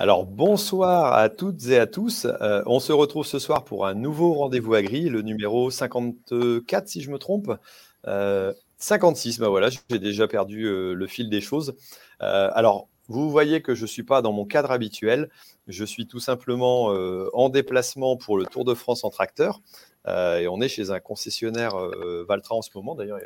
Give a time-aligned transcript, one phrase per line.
[0.00, 2.24] Alors bonsoir à toutes et à tous.
[2.24, 7.00] Euh, on se retrouve ce soir pour un nouveau rendez-vous agri, le numéro 54 si
[7.02, 7.52] je me trompe.
[8.76, 11.74] 56, bah voilà, j'ai déjà perdu euh, le fil des choses.
[12.22, 15.30] Euh, alors, vous voyez que je ne suis pas dans mon cadre habituel.
[15.66, 16.94] Je suis tout simplement
[17.32, 19.62] en déplacement pour le Tour de France en tracteur.
[20.06, 21.74] et on est chez un concessionnaire
[22.28, 22.94] Valtra en ce moment.
[22.94, 23.18] D'ailleurs,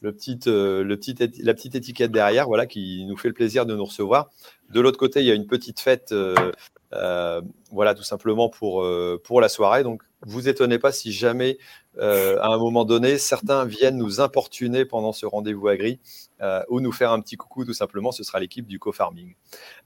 [0.00, 3.84] le petit, le la petite étiquette derrière, voilà, qui nous fait le plaisir de nous
[3.84, 4.30] recevoir.
[4.70, 6.52] De l'autre côté, il y a une petite fête, euh,
[6.92, 9.82] euh, voilà, tout simplement pour, euh, pour la soirée.
[9.82, 11.58] Donc, vous étonnez pas si jamais,
[11.98, 15.98] à un moment donné, certains viennent nous importuner pendant ce rendez-vous agri
[16.68, 18.12] ou nous faire un petit coucou, tout simplement.
[18.12, 19.34] Ce sera l'équipe du co-farming.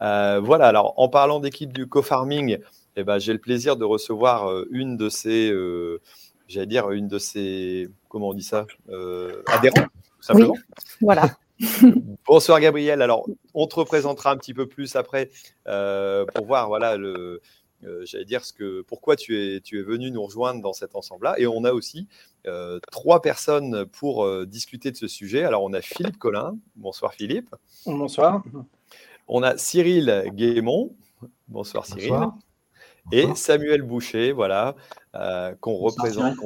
[0.01, 0.67] voilà.
[0.67, 2.59] Alors, en parlant d'équipe du co-farming,
[2.97, 5.53] eh ben, j'ai le plaisir de recevoir une de ces,
[6.49, 8.67] j'allais dire, une de ces, comment on dit ça,
[9.47, 10.55] adhérents, tout simplement.
[10.55, 11.37] Oui, voilà.
[12.27, 13.03] Bonsoir Gabriel.
[13.03, 15.31] Alors, on te représentera un petit peu plus après
[15.69, 17.41] euh, pour voir, voilà, le,
[17.85, 20.95] euh, j'allais dire ce que, pourquoi tu es, tu es venu nous rejoindre dans cet
[20.95, 21.39] ensemble-là.
[21.39, 22.09] Et on a aussi
[22.47, 25.45] euh, trois personnes pour discuter de ce sujet.
[25.45, 26.57] Alors, on a Philippe Collin.
[26.77, 27.55] Bonsoir Philippe.
[27.87, 28.43] Bonsoir.
[29.29, 30.95] On a Cyril Guémont.
[31.49, 32.13] Bonsoir Cyril.
[33.13, 34.75] Et Samuel Boucher, voilà,
[35.61, 36.37] qu'on représente,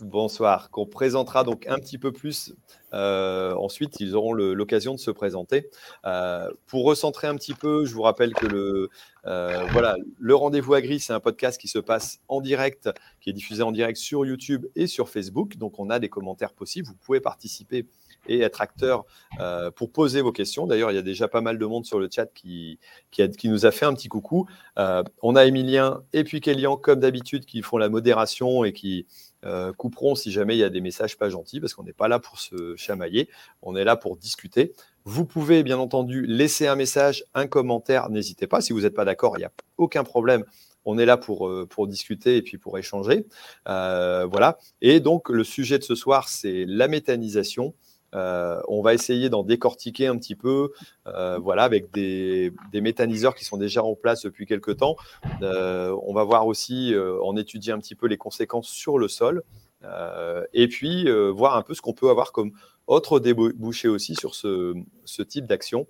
[0.00, 2.54] Bonsoir, qu'on présentera donc un petit peu plus.
[2.94, 5.68] Euh, ensuite, ils auront l'occasion de se présenter.
[6.04, 8.90] Euh, pour recentrer un petit peu, je vous rappelle que le,
[9.26, 13.32] euh, voilà, le rendez-vous agri, c'est un podcast qui se passe en direct, qui est
[13.32, 15.56] diffusé en direct sur YouTube et sur Facebook.
[15.56, 16.86] Donc, on a des commentaires possibles.
[16.86, 17.84] Vous pouvez participer
[18.28, 19.04] et être acteur
[19.40, 20.66] euh, pour poser vos questions.
[20.66, 22.78] D'ailleurs, il y a déjà pas mal de monde sur le chat qui,
[23.10, 24.46] qui, nous a fait un petit coucou.
[24.78, 29.06] Euh, on a Emilien et puis Kélian, comme d'habitude, qui font la modération et qui
[29.44, 32.08] euh, couperont si jamais il y a des messages pas gentils, parce qu'on n'est pas
[32.08, 33.28] là pour se chamailler,
[33.62, 34.72] on est là pour discuter.
[35.04, 38.60] Vous pouvez bien entendu laisser un message, un commentaire, n'hésitez pas.
[38.60, 40.44] Si vous n'êtes pas d'accord, il n'y a aucun problème
[40.84, 43.26] on est là pour, pour discuter et puis pour échanger.
[43.66, 44.58] voilà.
[44.80, 47.74] Et donc, le sujet de ce soir, c'est la méthanisation.
[48.14, 50.72] Euh, on va essayer d'en décortiquer un petit peu,
[51.06, 54.96] euh, voilà, avec des, méthaniseurs qui sont déjà en place depuis quelques temps.
[55.42, 59.42] Euh, on va voir aussi, en étudier un petit peu les conséquences sur le sol,
[60.52, 62.52] et puis voir un peu ce qu'on peut avoir comme
[62.86, 65.86] autre débouché aussi sur ce, ce type d'action.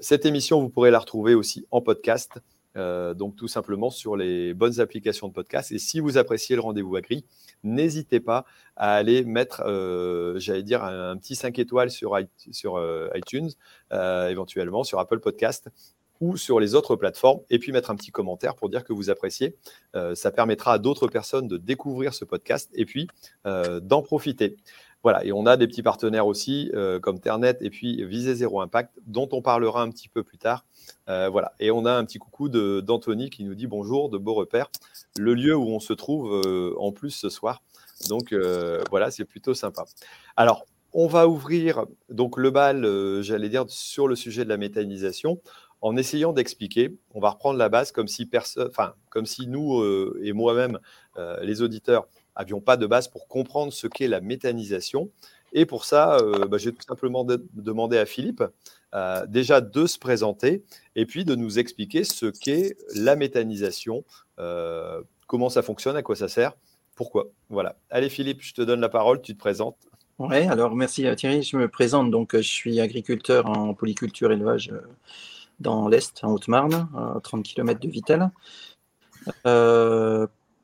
[0.00, 2.40] cette émission, vous pourrez la retrouver aussi en podcast.
[2.76, 5.72] Donc tout simplement sur les bonnes applications de podcast.
[5.72, 7.24] Et si vous appréciez le rendez-vous agri,
[7.64, 8.44] n'hésitez pas
[8.76, 13.50] à aller mettre, euh, j'allais dire, un, petit 5 étoiles sur, euh, iTunes,
[13.92, 15.68] euh, éventuellement sur Apple Podcast
[16.20, 19.10] ou sur les autres plateformes, et puis mettre un petit commentaire pour dire que vous
[19.10, 19.54] appréciez.
[20.14, 23.06] ça permettra à d'autres personnes de découvrir ce podcast et puis
[23.44, 24.56] d'en profiter.
[25.06, 28.90] Voilà, et on a des petits partenaires aussi, comme Ternet et puis Visée Zéro Impact,
[29.06, 30.64] dont on parlera un petit peu plus tard.
[31.06, 34.68] voilà, et on a un petit coucou d'Anthony qui nous dit bonjour, de beaux repères,
[35.16, 36.42] le lieu où on se trouve
[36.76, 37.62] en plus ce soir.
[38.08, 39.84] Donc euh, voilà, c'est plutôt sympa.
[40.36, 44.56] Alors, on va ouvrir donc le bal, euh, j'allais dire, sur le sujet de la
[44.56, 45.40] méthanisation
[45.80, 46.96] en essayant d'expliquer.
[47.14, 48.70] On va reprendre la base comme si personne,
[49.10, 50.78] comme si nous euh, et moi-même,
[51.42, 55.10] les auditeurs, avions pas de base pour comprendre ce qu'est la méthanisation.
[55.52, 57.24] Et pour ça, bah, j'ai tout simplement
[57.54, 58.44] demandé à Philippe
[59.28, 60.62] déjà de se présenter
[60.94, 64.04] et puis de nous expliquer ce qu'est la méthanisation,
[65.26, 66.52] comment ça fonctionne, à quoi ça sert
[66.96, 67.26] pourquoi.
[67.50, 67.76] Voilà.
[67.90, 69.76] Allez Philippe, je te donne la parole, tu te présentes.
[70.18, 74.80] Oui, alors merci Thierry, je me présente, donc je suis agriculteur en polyculture élevage euh,
[75.60, 78.30] dans l'Est, en Haute-Marne, à 30 km de Vitel.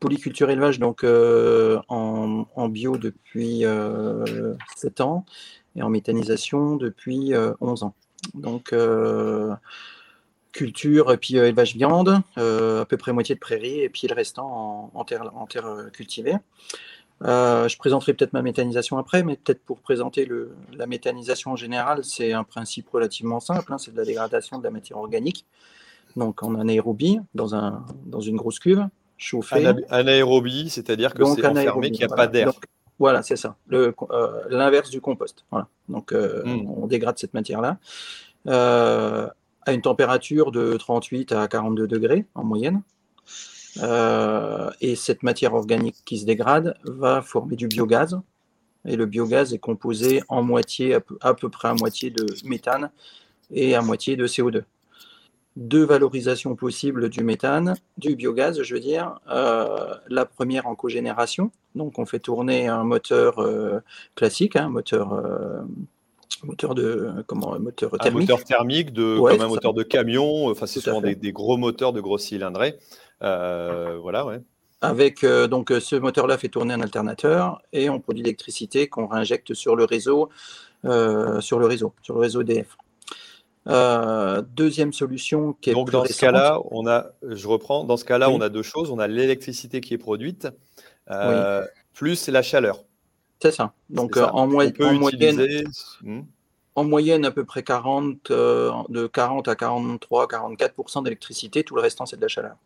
[0.03, 3.65] Euh, polyculture élevage donc euh, en, bio depuis
[4.77, 5.25] 7 ans
[5.77, 7.95] et en méthanisation depuis 11 ans.
[8.35, 8.73] Donc
[10.53, 14.15] culture, puis euh, élevage viande, euh, à peu près moitié de prairie, et puis le
[14.15, 15.25] restant en, terre,
[15.67, 16.37] euh, cultivée.
[17.23, 20.29] je présenterai peut-être ma méthanisation après, mais peut-être pour présenter
[20.73, 24.65] la méthanisation en général, c'est un principe relativement simple, hein, c'est de la dégradation de
[24.65, 25.47] la matière organique.
[26.17, 28.87] Donc en anaérobie, dans une grosse cuve,
[29.23, 29.67] chauffée.
[29.89, 32.53] Anaérobie, c'est-à-dire que c'est enfermé, qu'il n'y a pas d'air.
[32.99, 35.45] Voilà, c'est ça, l'inverse du compost.
[35.51, 35.67] Voilà.
[35.89, 36.69] Donc hmm.
[36.77, 37.79] on dégrade cette matière-là
[39.65, 42.83] à une température de 38 à 42 degrés en moyenne.
[43.83, 48.21] Euh, et cette matière organique qui se dégrade va former du biogaz.
[48.85, 52.91] Et le biogaz est composé en moitié, à peu, près à moitié de méthane
[53.51, 54.65] et à moitié de CO2.
[55.57, 59.21] Deux valorisations possibles du méthane, du biogaz, je veux dire.
[59.31, 63.81] Euh, la première en cogénération, donc on fait tourner un moteur euh,
[64.15, 65.23] classique, un moteur
[66.43, 68.31] moteur de comment moteur thermique.
[68.31, 70.47] Un moteur thermique de comme un moteur de camion.
[70.49, 72.79] Enfin, c'est souvent des, gros moteurs de gros cylindrés.
[73.21, 74.41] voilà, ouais.
[74.81, 79.77] Avec donc ce moteur-là fait tourner un alternateur et on produit l'électricité qu'on réinjecte sur
[79.77, 80.31] le réseau,
[80.83, 82.79] sur le réseau, sur le réseau EDF.
[83.69, 88.05] Euh, deuxième solution qui est Donc dans ce cas-là, on a, je reprends, dans ce
[88.05, 88.91] cas-là, on a deux choses.
[88.91, 90.49] On a l'électricité qui est produite,
[91.11, 92.85] euh, plus la chaleur.
[93.41, 93.73] C'est ça.
[93.91, 95.65] Donc euh, En, moyenne,
[96.03, 96.21] hmm?
[96.75, 101.63] en moyenne, à peu près 40, de 40 à 43, 44% d'électricité.
[101.63, 102.57] Tout le restant, c'est de la chaleur.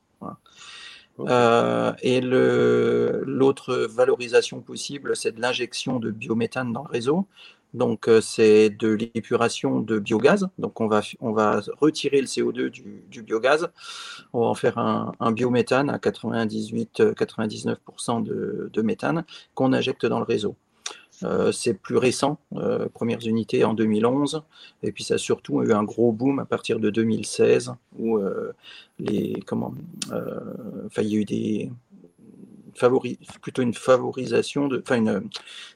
[2.03, 7.27] et l'autre valorisation possible, c'est de l'injection de biométhane dans le réseau.
[7.77, 10.49] Donc, euh, c'est de l'épuration de biogaz.
[10.59, 13.69] Donc, on va, on va retirer le CO2 du, biogaz.
[14.33, 20.25] On va en faire un, biométhane à 98-99% de, de, méthane qu'on injecte dans le
[20.25, 20.57] réseau.
[21.23, 24.43] Euh, c'est plus récent, euh, premières unités en 2011,
[24.83, 28.19] et puis ça a surtout eu un gros boom à partir de 2016 où
[28.99, 29.75] les comment,
[30.99, 31.71] il y a eu des,
[33.43, 35.29] plutôt une favorisation de, enfin une,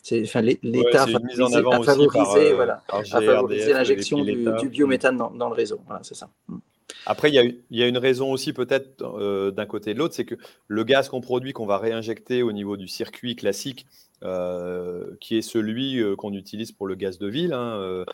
[0.03, 5.81] c'est, enfin l'État a favorisé, voilà, l'injection du, biométhane dans, le réseau.
[5.87, 6.31] Voilà, c'est ça.
[6.49, 6.59] Mm.
[7.07, 9.95] Après, il y, a, il y, a, une raison aussi peut-être euh, d'un côté et
[9.95, 10.35] de l'autre, c'est que
[10.69, 13.87] le gaz qu'on produit, qu'on va réinjecter au niveau du circuit classique,
[14.23, 18.05] euh, qui est celui euh, qu'on utilise pour le gaz de ville, hein,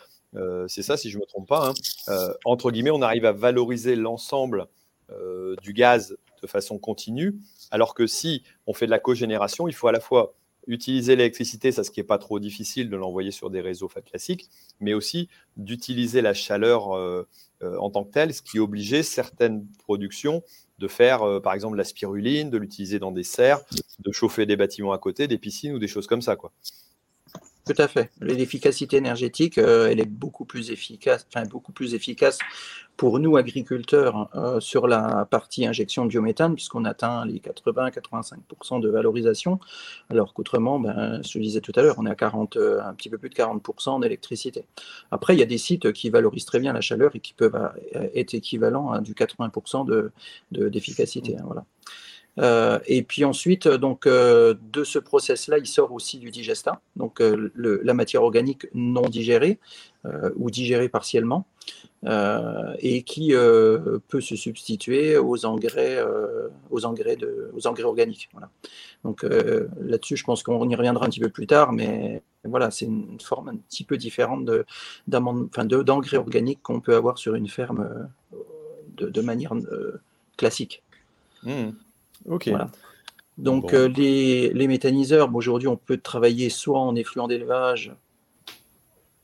[0.69, 1.73] c'est ça si je ne me trompe pas,
[2.09, 4.67] hein, entre guillemets, on arrive à valoriser l'ensemble
[5.62, 7.37] du gaz de façon continue
[7.71, 10.35] alors que si on fait de la cogénération, il faut à la fois
[10.67, 14.49] utiliser l'électricité, ça ce qui n'est pas trop difficile de l'envoyer sur des réseaux classiques,
[14.81, 17.27] mais aussi d'utiliser la chaleur euh,
[17.63, 20.43] euh, en tant que telle, ce qui obligeait certaines productions
[20.79, 23.61] de faire euh, par exemple la spiruline, de l'utiliser dans des serres,
[24.01, 26.37] de chauffer des bâtiments à côté, des piscines ou des choses comme ça.
[27.67, 28.13] Tout à fait.
[28.21, 31.27] L'efficacité énergétique, euh, elle est beaucoup plus efficace,
[32.97, 38.89] pour nous agriculteurs euh, sur la partie injection de biométhane, puisqu'on atteint les 80-85% de
[38.89, 39.59] valorisation,
[40.11, 43.11] alors qu'autrement, ben, je disais tout à l'heure, on est à 40, euh, un petit
[43.11, 44.65] peu plus de 40% d'électricité.
[45.11, 47.59] Après, il y a des sites qui valorisent très bien la chaleur et qui peuvent
[47.93, 50.11] être équivalents à du 80%
[50.53, 51.33] d'efficacité.
[51.33, 51.65] De, hein, voilà.
[52.38, 57.21] Euh, et puis ensuite, donc, euh, de ce process-là, il sort aussi du digestat, donc
[57.21, 59.59] euh, la matière organique non digérée
[60.37, 61.47] ou digérée partiellement,
[62.79, 65.99] et qui peut se substituer aux engrais,
[66.71, 68.29] aux engrais, de, aux engrais organiques.
[68.33, 68.49] Voilà.
[69.03, 72.85] Donc là-dessus, je pense qu'on y reviendra un petit peu plus tard, mais voilà, c'est
[72.85, 74.49] une forme un petit peu différente
[75.09, 78.09] d'engrais organiques qu'on peut avoir sur une ferme
[78.97, 79.55] de, manière
[80.37, 80.85] classique.
[81.43, 81.71] Mmh.
[82.28, 82.50] Ok.
[83.38, 87.94] Donc euh, les, les, méthaniseurs, aujourd'hui on peut travailler soit en effluent d'élevage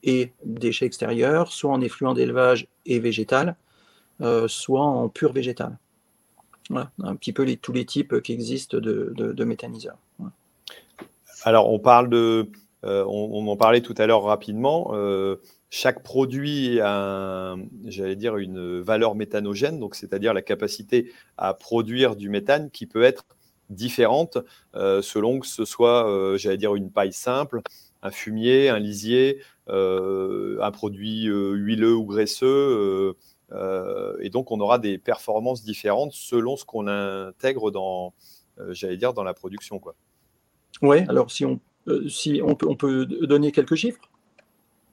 [0.03, 3.57] et déchets extérieurs, soit en effluent d'élevage et végétal,
[4.21, 5.79] euh, soit en pur végétal.
[6.69, 9.97] Voilà, un petit peu les, tous les types qui existent de, de, méthaniseurs.
[11.43, 12.49] Alors on parle de,
[12.85, 14.93] euh, on, en parlait tout à l'heure rapidement.
[15.75, 22.29] Chaque produit a, j'allais dire, une valeur méthanogène, donc c'est-à-dire la capacité à produire du
[22.29, 23.25] méthane qui peut être
[23.71, 24.37] différente
[24.75, 27.63] euh, selon que ce soit, euh, j'allais dire, une paille simple,
[28.03, 29.41] un fumier, un lisier,
[29.71, 33.15] euh, un produit huileux ou graisseux.
[34.21, 38.13] et donc, on aura des performances différentes selon ce qu'on intègre dans,
[38.73, 39.81] j'allais dire, dans la production.
[40.83, 41.61] Oui, alors si on,
[42.11, 44.12] si on peut, on peut donner quelques chiffres?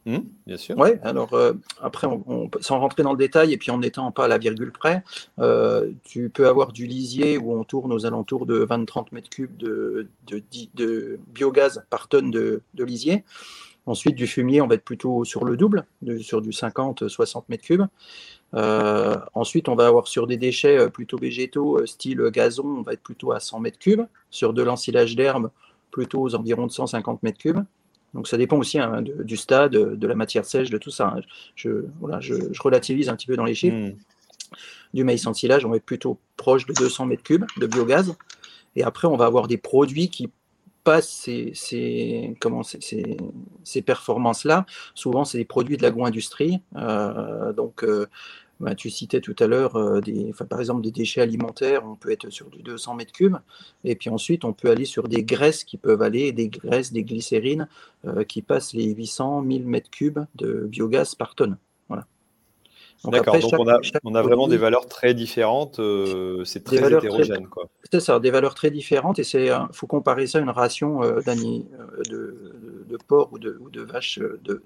[0.05, 0.75] Mmh, bien sûr.
[0.77, 4.25] Oui, alors euh, après, on, sans rentrer dans le détail et puis en n'étant pas
[4.25, 5.03] à la virgule près,
[5.39, 9.55] euh, tu peux avoir du lisier où on tourne aux alentours de 20-30 mètres cubes
[9.57, 13.23] de, de, biogaz par tonne de, lisier.
[13.85, 15.85] Ensuite, du fumier, on va être plutôt sur le double,
[16.21, 17.85] sur du 50-60 mètres cubes.
[18.53, 23.01] Euh, ensuite, on va avoir sur des déchets plutôt végétaux, style gazon, on va être
[23.01, 24.03] plutôt à 100 mètres cubes.
[24.29, 25.49] Sur de l'ensilage d'herbe,
[25.91, 27.63] plutôt aux environs de 150 mètres cubes.
[28.13, 31.13] Donc ça dépend aussi hein, du stade, de la matière sèche, de tout ça.
[31.15, 31.21] Hein.
[31.55, 33.77] Je, voilà, je, relativise un petit peu dans les chiffres.
[33.77, 33.95] Hmm.
[34.93, 38.15] Du maïs ensilage, on va être plutôt proche de 200 mètres cubes de biogaz.
[38.75, 40.31] Et après, on va avoir des produits qui
[40.83, 43.17] passent ces, ces, comment, ces,
[43.63, 44.65] ces performances-là.
[44.95, 46.61] Souvent, c'est des produits de l'agro-industrie.
[46.75, 48.07] Euh, donc, euh,
[48.59, 50.01] bah, tu citais tout à l'heure, euh,
[50.49, 53.37] par exemple, des déchets alimentaires, on peut être sur du 200 mètres cubes,
[53.85, 57.03] et puis ensuite on peut aller sur des graisses qui peuvent aller, des graisses, des
[57.03, 57.69] glycérines,
[58.05, 61.57] euh, qui passent les 800, 1000 mètres cubes de biogaz par tonne.
[61.87, 62.05] Voilà.
[63.05, 67.47] D'accord, donc on a, on a vraiment des valeurs très différentes, euh, c'est très hétérogène.
[67.89, 71.55] C'est ça, des valeurs très différentes, et il faut comparer ça à une ration de,
[72.89, 74.61] de, porc ou de, ou de vache de,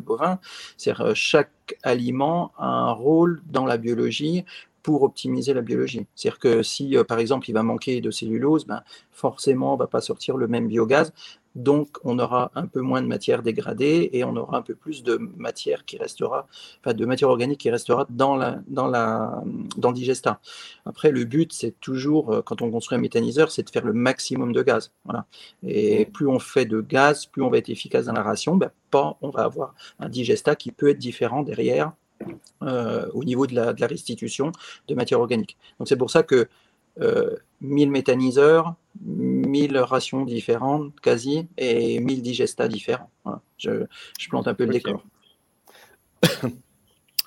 [0.00, 0.38] bovins.
[0.76, 4.44] cest chaque aliment a un rôle dans la biologie
[4.82, 6.06] pour optimiser la biologie.
[6.14, 9.86] C'est-à-dire que si, par exemple, il va manquer de cellulose, ben, forcément, on ne va
[9.86, 11.12] pas sortir le même biogaz.
[11.54, 15.02] Donc, on aura un peu moins de matière dégradée et on aura un peu plus
[15.02, 16.48] de matière qui restera,
[16.80, 19.42] enfin, de matière organique qui restera dans, la, dans, la,
[19.76, 20.40] dans le digestat.
[20.84, 23.92] Après, le but, c'est toujours, euh, quand on construit un méthaniseur, c'est de faire le
[23.92, 24.92] maximum de gaz.
[25.04, 25.26] Voilà.
[25.62, 26.10] Et mmh.
[26.10, 29.16] plus on fait de gaz, plus on va être efficace dans la ration, ben, pas,
[29.22, 31.92] on va avoir un digestat qui peut être différent derrière
[32.62, 34.50] euh, au niveau de la, de la, restitution
[34.88, 35.56] de matière organique.
[35.78, 36.48] Donc, c'est pour ça que
[36.98, 43.10] 1000 méthaniseurs, 1000 rations différentes quasi et 1000 digestats différents.
[43.58, 43.86] Je,
[44.28, 45.04] plante un peu le décor.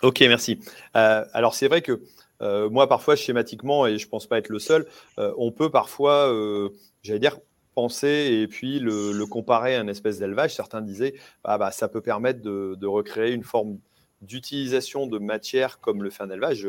[0.01, 0.59] ok, merci.
[0.95, 2.01] Euh, alors c'est vrai que
[2.41, 5.69] euh, moi parfois schématiquement, et je ne pense pas être le seul, euh, on peut
[5.69, 6.33] parfois,
[7.03, 7.37] j'allais dire,
[7.73, 10.55] penser et puis le, comparer à une espèce d'élevage.
[10.55, 13.79] Certains disaient, ah bah, ça peut permettre de, de recréer une forme
[14.21, 16.67] d'utilisation de matière comme le fait un élevage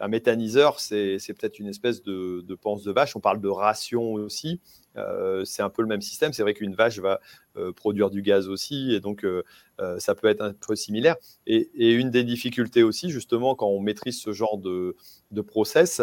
[0.00, 3.16] un méthaniseur, c'est peut-être une espèce de, de, panse de vache.
[3.16, 4.60] On parle de ration aussi.
[4.96, 6.32] Euh, c'est un peu le même système.
[6.32, 7.20] C'est vrai qu'une vache va
[7.56, 9.42] euh, produire du gaz aussi, et donc euh,
[9.98, 11.16] ça peut être un peu similaire.
[11.46, 14.96] Et, une des difficultés aussi, justement, quand on maîtrise ce genre de,
[15.46, 16.02] process,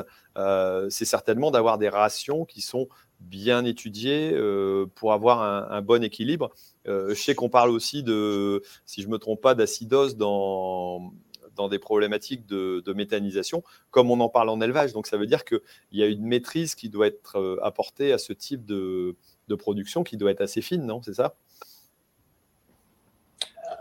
[0.89, 2.87] c'est certainement d'avoir des rations qui sont
[3.19, 4.35] bien étudiées
[4.95, 6.51] pour avoir un, un, bon équilibre.
[6.85, 11.13] je sais qu'on parle aussi de, si je ne me trompe pas, d'acidose dans
[11.57, 14.93] dans des problématiques de, méthanisation, comme on en parle en élevage.
[14.93, 15.59] Donc ça veut dire qu'il
[15.91, 19.15] y a une maîtrise qui doit être euh, apportée à ce type de,
[19.59, 21.01] production qui doit être assez fine, non?
[21.01, 21.35] C'est ça?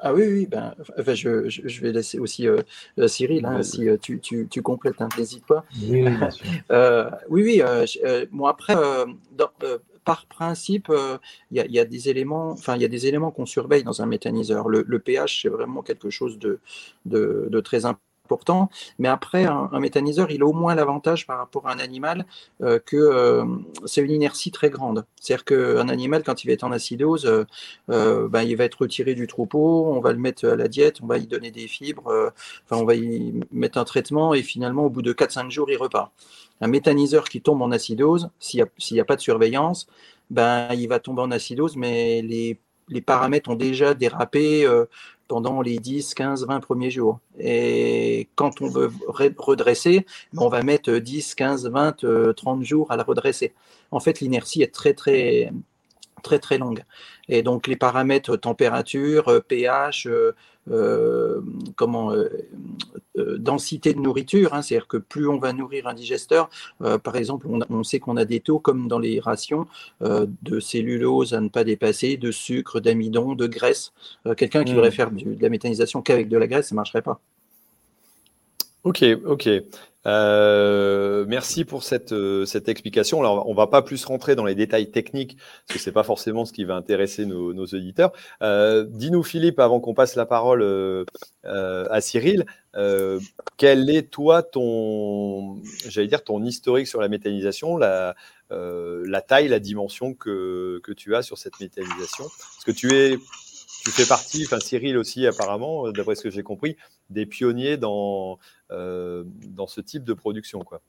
[0.02, 2.60] Ah oui, oui, ben, je, vais laisser aussi euh,
[2.98, 5.64] euh, Cyril, hein, si tu, tu, complètes, hein, n'hésite pas.
[5.80, 6.04] Oui,
[7.30, 7.62] oui, oui.
[8.30, 8.74] moi après,
[9.32, 9.50] dans,
[10.06, 10.90] par principe,
[11.50, 14.06] il y, a des éléments, enfin, il y a des éléments qu'on surveille dans un
[14.06, 14.68] méthaniseur.
[14.68, 16.60] Le, pH, c'est vraiment quelque chose de,
[17.04, 18.05] de, très important.
[18.98, 22.26] Mais après, un, méthaniseur, il a au moins l'avantage par rapport à un animal
[22.62, 23.44] euh, que euh,
[23.84, 25.04] c'est une inertie très grande.
[25.20, 27.46] C'est-à-dire qu'un animal, quand il va être en acidose,
[27.88, 31.06] ben, il va être retiré du troupeau, on va le mettre à la diète, on
[31.06, 32.32] va y donner des fibres,
[32.70, 36.12] on va y mettre un traitement et finalement, au bout de 4-5 jours, il repart
[36.60, 39.86] un méthaniseur qui tombe en acidose, s'il n'y a, pas de surveillance,
[40.30, 42.58] ben, il va tomber en acidose, mais les,
[43.04, 44.66] paramètres ont déjà dérapé
[45.28, 47.18] pendant les 10, 15, 20 premiers jours.
[47.38, 52.96] Et quand on veut redresser, ben, on va mettre 10, 15, 20, 30 jours à
[52.96, 53.54] la redresser.
[53.90, 55.52] En fait, l'inertie est très, très,
[56.26, 56.82] très, très longue.
[57.28, 60.08] Et donc, les paramètres température, pH,
[60.68, 61.40] euh,
[61.76, 62.28] comment, euh,
[63.18, 67.46] euh, densité de nourriture, hein, c'est-à-dire que plus on va nourrir un digesteur, par exemple,
[67.70, 69.66] on, sait qu'on a des taux comme dans les rations
[70.00, 73.92] de cellulose à ne pas dépasser, de sucre, d'amidon, de graisse.
[74.36, 74.92] Quelqu'un qui voudrait mmh.
[74.92, 77.20] faire de la méthanisation qu'avec de la graisse, ça ne marcherait pas.
[78.84, 79.48] Ok, ok.
[80.06, 83.20] Euh, merci pour cette, euh, cette explication.
[83.20, 86.44] Alors, on va pas plus rentrer dans les détails techniques, parce que c'est pas forcément
[86.44, 88.12] ce qui va intéresser nos, auditeurs.
[88.42, 91.04] Euh, Dis-nous, Philippe, avant qu'on passe la parole euh,
[91.44, 92.46] à Cyril,
[93.56, 95.56] quel est toi ton,
[95.88, 98.14] j'allais dire ton historique sur la méthanisation, la,
[98.50, 102.24] la taille, la dimension que, que tu as sur cette méthanisation?
[102.24, 103.16] Parce que tu es
[103.86, 106.76] tu fais partie, enfin Cyril aussi apparemment, d'après ce que j'ai compris,
[107.08, 108.40] des pionniers dans,
[108.72, 110.58] euh, dans ce type de production.
[110.64, 110.80] Quoi.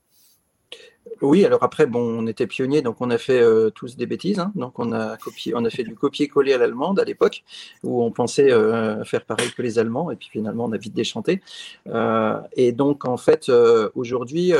[1.22, 4.39] Oui, alors après, bon, on était pionniers, donc on a fait euh, tous des bêtises.
[4.39, 4.51] Hein.
[4.56, 7.44] donc on a, copié, on a fait du copier-coller à l'allemande à l'époque,
[7.84, 10.96] où on pensait euh, faire pareil que les Allemands, et puis finalement on a vite
[10.96, 11.44] déchanté.
[12.56, 13.51] et donc en fait,
[13.94, 14.54] aujourd'hui,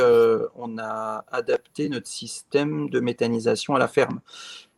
[0.54, 4.20] on a adapté notre système de méthanisation à la ferme.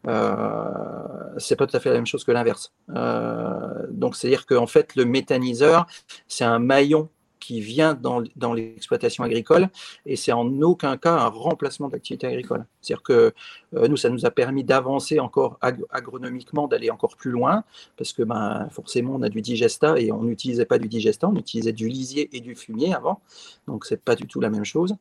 [0.08, 2.72] Euh, c'est pas tout à fait la même chose que l'inverse.
[2.94, 5.86] Euh, donc, c'est-à-dire qu'en fait, le méthaniseur,
[6.28, 9.70] c'est un maillon qui vient dans, dans l'exploitation agricole
[10.04, 12.66] et c'est en aucun cas un remplacement d'activité agricole.
[12.82, 13.32] C'est-à-dire que
[13.74, 15.58] euh, nous, ça nous a permis d'avancer encore
[15.90, 17.64] agronomiquement, d'aller encore plus loin
[17.96, 21.36] parce que ben, forcément, on a du digesta et on n'utilisait pas du digesta, on
[21.36, 23.22] utilisait du lisier et du fumier avant.
[23.66, 24.94] Donc, c'est pas du tout la même chose.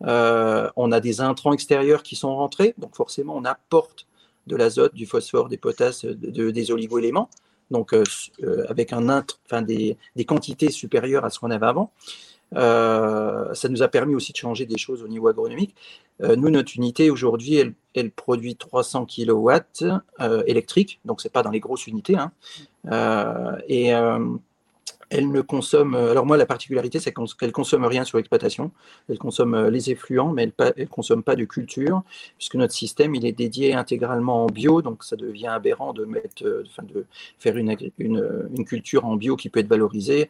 [0.00, 4.08] on a des intrants extérieurs qui sont rentrés, donc forcément, on apporte
[4.46, 7.28] de l'azote, du phosphore, des potasses, de, des oligo-éléments,
[7.70, 8.02] donc euh,
[8.42, 9.22] euh, avec un
[9.62, 9.96] des,
[10.26, 11.92] quantités supérieures à ce qu'on avait avant.
[12.54, 15.74] Euh, ça nous a permis aussi de changer des choses au niveau agronomique.
[16.20, 19.50] nous, notre unité aujourd'hui, elle, produit 300 kW
[20.46, 22.16] électriques, donc c'est pas dans les grosses unités.
[22.16, 22.30] Hein.
[23.68, 23.92] et
[25.14, 25.94] elle ne consomme.
[25.94, 28.72] Euh, alors moi, la particularité, c'est qu'elle consomme rien sur l'exploitation.
[29.08, 32.02] Elle consomme euh, les effluents, mais elle ne consomme pas de culture,
[32.36, 36.44] puisque notre système, il est dédié intégralement en bio, donc ça devient aberrant de mettre,
[36.44, 37.06] euh, de
[37.38, 40.28] faire une, une, culture en bio qui peut être valorisée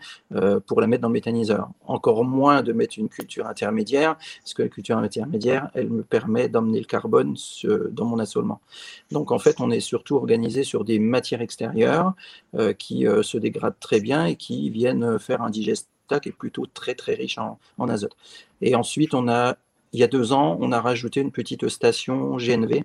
[0.66, 1.68] pour la mettre dans le méthaniseur.
[1.86, 6.48] Encore moins de mettre une culture intermédiaire, parce que la culture intermédiaire, elle me permet
[6.48, 7.36] d'emmener le carbone
[7.90, 8.60] dans mon assolement.
[9.12, 12.14] Donc en fait, on est surtout organisé sur des matières extérieures
[12.78, 16.94] qui se dégradent très bien et qui viennent faire un digestat qui est plutôt très
[16.94, 18.16] très riche en, azote.
[18.60, 19.56] Et ensuite, on a,
[19.92, 22.82] il y a deux ans, on a rajouté une petite station GNV,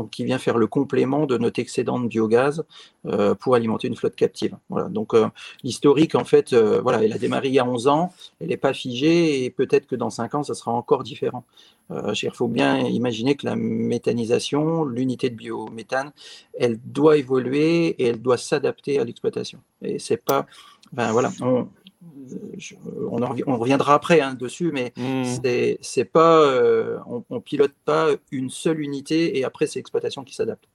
[0.00, 2.64] donc qui vient faire le complément de notre excédent de biogaz
[3.04, 4.56] euh, pour alimenter une flotte captive.
[4.70, 4.88] Voilà.
[4.88, 5.28] Donc euh,
[5.62, 8.56] l'historique, en fait, euh, voilà, elle a démarré il y a 11 ans, elle n'est
[8.56, 11.44] pas figée et peut-être que dans 5 ans, ça sera encore différent.
[11.90, 16.12] il faut bien imaginer que la méthanisation, l'unité de biométhane,
[16.58, 19.58] elle doit évoluer et elle doit s'adapter à l'exploitation.
[19.82, 20.46] Et c'est pas
[20.92, 21.30] ben voilà,
[22.02, 25.78] on, reviendra après hein, dessus, mais mmh.
[25.80, 30.34] c'est pas, euh, on, on, pilote pas une seule unité et après c'est l'exploitation qui
[30.34, 30.68] s'adapte.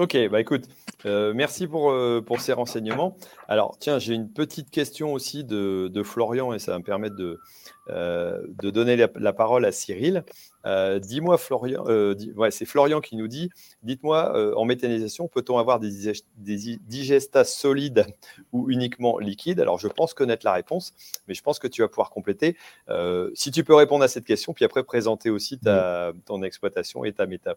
[0.00, 0.64] Ok, bah écoute,
[1.04, 3.18] euh, merci pour, euh, pour ces renseignements.
[3.48, 7.38] Alors, tiens, j'ai une petite question aussi de, Florian et ça va me permettre de,
[7.90, 10.24] euh, de donner la, parole à Cyril.
[10.64, 13.50] Dis-moi, Florian, ouais, c'est Florian qui nous dit
[13.82, 18.06] Dites-moi, en méthanisation, peut-on avoir des, des digestats solides
[18.52, 19.60] ou uniquement liquides?
[19.60, 20.94] Alors, je pense connaître la réponse,
[21.28, 22.56] mais je pense que tu vas pouvoir compléter.
[23.34, 27.12] si tu peux répondre à cette question, puis après présenter aussi ta, ton exploitation et
[27.12, 27.56] ta méta.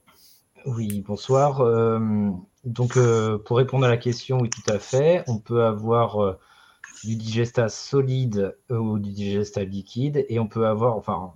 [0.65, 1.59] Oui, bonsoir.
[1.61, 2.29] Euh,
[2.63, 5.23] donc, euh, pour répondre à la question, oui, tout à fait.
[5.27, 6.39] On peut avoir euh,
[7.03, 10.25] du digestat solide ou du digestat liquide.
[10.29, 11.33] Et on peut avoir, enfin,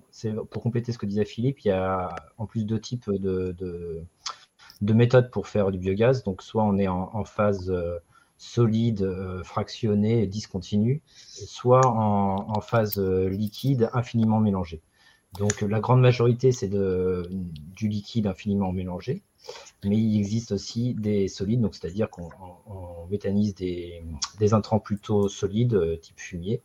[0.49, 3.53] pour compléter ce que disait Philippe, il y a en plus deux types de,
[4.81, 6.23] de, méthodes pour faire du biogaz.
[6.23, 7.73] Donc, soit on est en, phase
[8.37, 9.05] solide,
[9.43, 14.81] fractionnée, discontinue, soit en phase liquide, infiniment mélangée.
[15.33, 19.21] Donc la grande majorité, c'est du liquide infiniment mélangé,
[19.83, 22.29] mais il existe aussi des solides, c'est-à-dire qu'on
[23.09, 24.03] méthanise des,
[24.39, 26.61] des, intrants plutôt solides, euh, type fumier,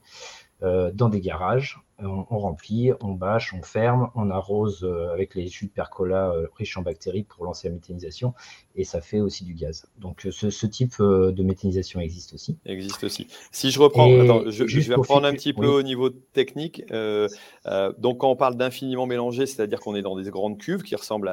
[0.63, 1.79] dans des garages.
[2.05, 6.49] On, remplit, on bâche, on ferme, on arrose euh, avec les jus de percola euh,
[6.57, 8.35] riches en bactéries pour lancer la méthanisation
[8.75, 9.87] et ça fait aussi du gaz.
[9.99, 12.59] Donc ce, type de méthanisation existe aussi.
[12.65, 13.29] Existe aussi.
[13.53, 14.09] Si je reprends,
[14.51, 16.83] je, vais reprendre un petit peu au niveau technique.
[16.89, 21.29] donc quand on parle d'infiniment mélangé, c'est-à-dire qu'on est dans des grandes cuves qui ressemblent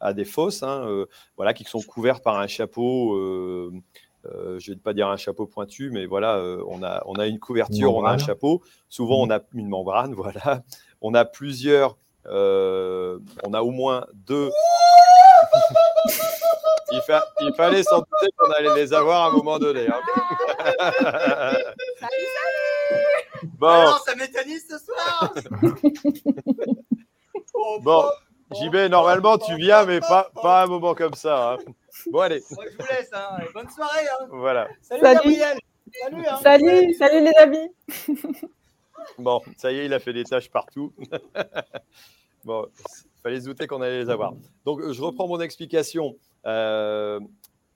[0.00, 3.72] à, des fosses, hein, voilà, qui sont couvertes par un chapeau
[4.26, 7.14] euh, je ne vais pas dire un chapeau pointu, mais voilà, euh, on, a, on
[7.14, 8.62] a une couverture, on a un chapeau.
[8.88, 10.62] Souvent, on a une membrane, voilà.
[11.00, 14.50] On a plusieurs, euh, on a au moins deux.
[16.92, 17.00] il,
[17.40, 19.86] il, fallait s'en douter qu'on allait les avoir à un moment donné.
[19.88, 20.00] Hein.
[20.80, 20.92] salut,
[22.00, 23.68] salut Bon.
[23.68, 25.34] Alors, ça m'étonnise ce soir
[27.82, 28.04] Bon,
[28.52, 31.52] JB, normalement, tu viens, mais pas, pas à un moment comme ça.
[31.52, 31.58] Hein.
[32.10, 32.42] Bon, allez.
[32.48, 33.10] je vous laisse.
[33.12, 33.38] Hein.
[33.52, 34.06] Bonne soirée.
[34.20, 34.26] Hein.
[34.30, 34.68] Voilà.
[34.82, 35.58] Salut, Gabriel.
[36.02, 36.38] Salut, hein.
[36.42, 37.70] salut, salut, les amis.
[39.18, 40.92] bon, ça y est, il a fait des tâches partout.
[42.44, 44.34] bon, il fallait se douter qu'on allait les avoir.
[44.64, 46.16] Donc, je reprends mon explication.
[46.46, 47.20] Euh,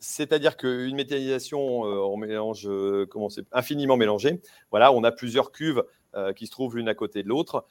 [0.01, 4.41] c'est-à-dire qu'une méthanisation, euh, on mélange, euh, comment c'est, infiniment mélangée.
[4.71, 5.83] Voilà, on a plusieurs cuves
[6.35, 7.65] qui se trouvent l'une à côté de l'autre.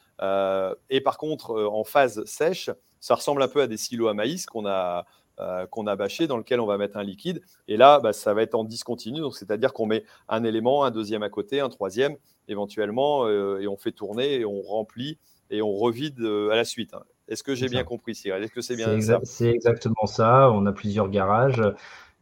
[0.90, 2.70] et par contre, en phase sèche,
[3.02, 5.06] ça ressemble un peu à des silos à maïs qu'on a,
[5.40, 7.42] euh, qu'on a bâché, dans lequel on va mettre un liquide.
[7.68, 10.92] Et là, bah, ça va être en discontinu, donc c'est-à-dire qu'on met un élément, un
[10.92, 15.18] deuxième à côté, un troisième éventuellement, euh, et on fait tourner, et on remplit,
[15.50, 16.94] et on revide euh, à la suite.
[16.94, 17.04] Hein.
[17.28, 18.42] Est-ce que j'ai bien compris, Cyril?
[18.42, 20.50] Est-ce que c'est bien C'est exactement ça.
[20.52, 21.62] On a plusieurs garages.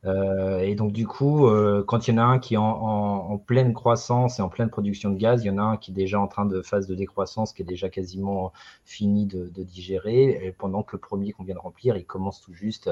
[0.05, 3.37] Euh, et donc, du coup, euh, quand il y en a un qui est en,
[3.45, 5.93] pleine croissance et en pleine production de gaz, il y en a un qui est
[5.93, 8.53] déjà en train de phase de décroissance, qui est déjà quasiment
[8.85, 12.89] fini de, digérer, pendant que le premier qu'on vient de remplir, il commence tout juste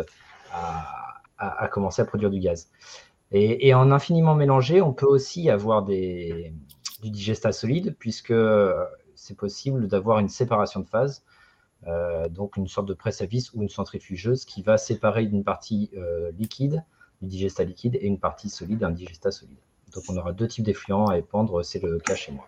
[0.51, 2.69] à, commencer à produire du gaz.
[3.31, 6.53] Et, en infiniment mélangé, on peut aussi avoir du
[7.03, 8.33] digestat solide, puisque
[9.15, 11.23] c'est possible d'avoir une séparation de phase.
[11.85, 15.43] Euh, donc une sorte de presse à vis ou une centrifugeuse qui va séparer d'une
[15.43, 15.91] partie
[16.37, 16.83] liquide
[17.23, 19.57] du digestat liquide et une partie solide, un digestat solide.
[19.93, 22.47] Donc on aura deux types d'effluents à épandre, c'est le cas chez moi.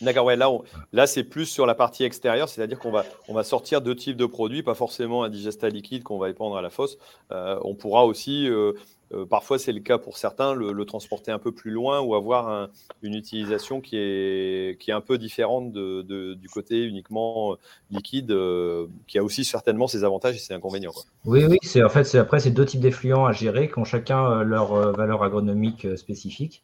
[0.00, 0.50] D'accord, ouais, là,
[0.92, 4.16] là c'est plus sur la partie extérieure, c'est-à-dire qu'on va, on va sortir deux types
[4.16, 6.96] de produits, pas forcément un digestat liquide qu'on va épandre à la fosse.
[7.32, 8.72] Euh, on pourra aussi euh,
[9.12, 12.68] euh, parfois, c'est le cas pour certains, le, transporter un peu plus loin ou avoir
[13.02, 17.56] une utilisation qui est, qui est un peu différente de, du côté uniquement euh,
[17.90, 20.92] liquide, euh, qui a aussi certainement ses avantages et ses inconvénients.
[21.24, 24.42] Oui, oui, c'est en fait, après, c'est deux types d'effluents à gérer qui ont chacun
[24.42, 26.62] leur valeur agronomique spécifique.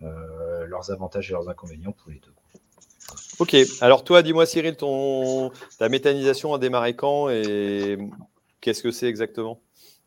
[0.00, 2.32] leurs avantages et leurs inconvénients pour les deux.
[3.38, 5.50] Ok, alors toi, dis-moi Cyril, ton...
[5.78, 7.98] ta méthanisation a démarré quand et
[8.60, 9.60] qu'est-ce que c'est exactement?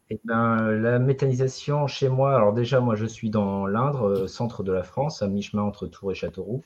[0.10, 4.72] Eh ben, la méthanisation chez moi, alors déjà, moi je suis dans l'Indre, centre de
[4.72, 6.63] la France, à mi-chemin entre Tours et Châteauroux.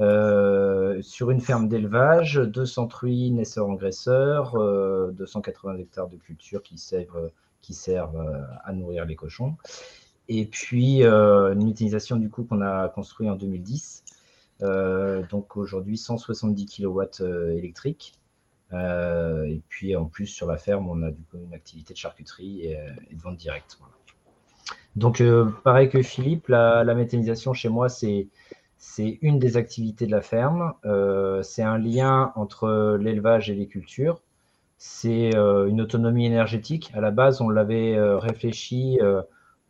[0.00, 4.54] Euh, sur une ferme d'élevage, 200 truies naisseurs-engraisseurs,
[5.12, 7.30] 280 hectares de culture qui servent,
[8.16, 9.56] euh, à nourrir les cochons.
[10.28, 14.04] Et puis euh, une méthanisation du coup qu'on a construit en 2010.
[15.30, 17.02] donc aujourd'hui 170 kW
[17.56, 18.14] électriques.
[18.72, 22.76] Et puis en plus sur la ferme, on a une activité de charcuterie et,
[23.12, 23.78] de vente directe.
[24.96, 25.22] Donc
[25.64, 28.28] pareil que Philippe, la, méthanisation chez moi, c'est
[29.22, 30.74] une des activités de la ferme.
[30.84, 34.20] Euh, c'est un lien entre l'élevage et les cultures.
[34.76, 36.90] C'est euh, une autonomie énergétique.
[36.94, 38.98] À la base, on l'avait euh, réfléchi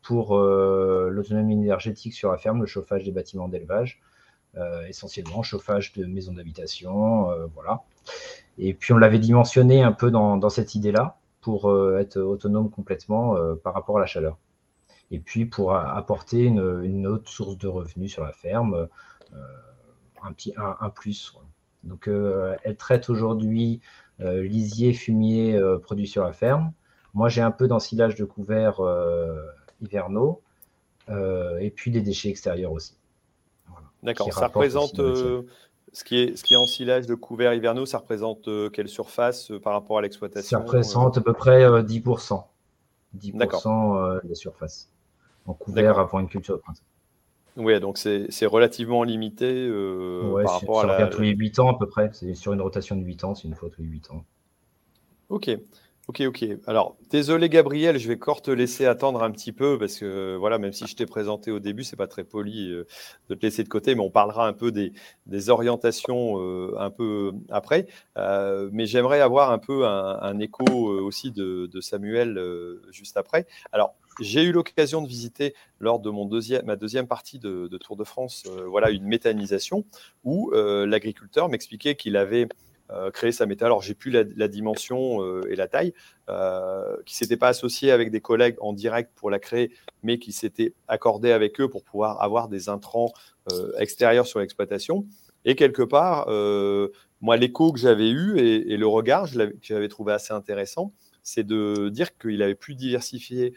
[0.03, 4.01] pour l'autonomie énergétique sur la ferme, le chauffage des bâtiments d'élevage,
[4.88, 7.83] essentiellement chauffage de maisons d'habitation, voilà.
[8.59, 13.75] Et puis on l'avait dimensionné un peu dans, cette idée-là pour être autonome complètement par
[13.75, 14.37] rapport à la chaleur
[15.12, 18.88] et puis pour apporter une, autre source de revenus sur la ferme,
[19.35, 19.37] euh,
[20.23, 21.37] un petit un, plus.
[21.85, 23.81] Donc euh, elle traite aujourd'hui
[24.21, 26.73] euh, lisier, fumier produit sur la ferme.
[27.12, 28.81] Moi j'ai un peu d'ensilage de couverts
[29.83, 30.41] hivernaux
[31.09, 32.97] et puis des déchets extérieurs aussi.
[34.03, 34.99] D'accord, ça représente
[35.92, 39.74] ce qui, est, ce qui est ensilage de couverts hivernaux, ça représente quelle surface par
[39.74, 42.44] rapport à l'exploitation Ça représente à peu près 10%.
[43.18, 44.88] 10% de la surface
[45.46, 46.83] en couvert avant une culture de printemps.
[47.57, 51.07] Oui, donc c'est relativement limité euh, par rapport à la...
[51.09, 52.11] tous les 8 ans à peu près.
[52.12, 54.24] C'est sur une rotation de 8 ans, c'est une fois tous les 8 ans.
[55.28, 55.50] Ok.
[56.09, 56.45] Ok, ok.
[56.67, 60.59] Alors, désolé Gabriel, je vais encore te laisser attendre un petit peu parce que, voilà,
[60.59, 62.88] même si je t'ai présenté au début, c'est pas très poli euh,
[63.29, 64.93] de te laisser de côté, mais on parlera un peu des,
[65.49, 67.87] orientations euh, un peu après.
[68.19, 72.37] Euh, mais j'aimerais avoir un peu un, écho aussi de, Samuel
[72.91, 73.47] juste après.
[73.71, 77.97] Alors, j'ai eu l'occasion de visiter lors de mon deuxième, ma deuxième partie de, Tour
[77.97, 79.85] de France, voilà, une méthanisation
[80.25, 82.49] où l'agriculteur m'expliquait qu'il avait
[83.12, 83.66] créer sa méta.
[83.66, 85.94] Alors, j'ai plus la, dimension euh, et la taille,
[86.28, 90.33] euh, qui s'était pas associé avec des collègues en direct pour la créer, mais qui
[90.33, 93.12] s'était accordé avec eux pour pouvoir avoir des intrants
[93.78, 95.05] extérieurs sur l'exploitation.
[95.44, 96.28] Et quelque part,
[97.20, 100.92] moi, l'écho que j'avais eu et, le regard que j'avais trouvé assez intéressant,
[101.24, 103.55] c'est de dire qu'il avait pu diversifier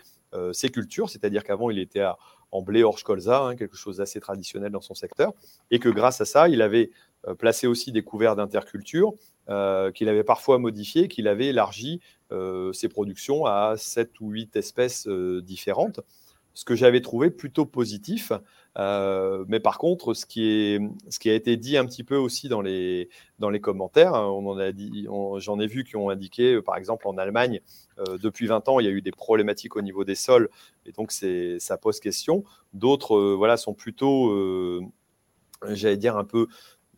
[0.54, 2.04] ses cultures, c'est-à-dire qu'avant, il était
[2.52, 5.34] en blé orge colza, hein, quelque chose d'assez traditionnel dans son secteur,
[5.72, 6.90] et que grâce à ça, il avait
[7.28, 9.14] euh, placé aussi des couverts d'interculture
[9.50, 12.00] euh, qu'il avait parfois modifiés, qu'il avait élargi
[12.32, 16.02] euh, ses productions à 7 ou 8 espèces différentes
[16.58, 18.32] ce que j'avais trouvé plutôt positif.
[18.78, 22.48] mais par contre, ce qui, est, ce qui a été dit un petit peu aussi
[22.48, 23.10] dans les,
[23.40, 24.42] dans les commentaires, hein,
[25.40, 27.60] j'en ai vu qui ont indiqué, par exemple en Allemagne,
[28.22, 30.48] depuis 20 ans, il y a eu des problématiques au niveau des sols,
[30.86, 32.46] et donc ça pose question.
[32.74, 34.82] D'autres, voilà, sont plutôt,
[35.68, 36.48] j'allais dire un peu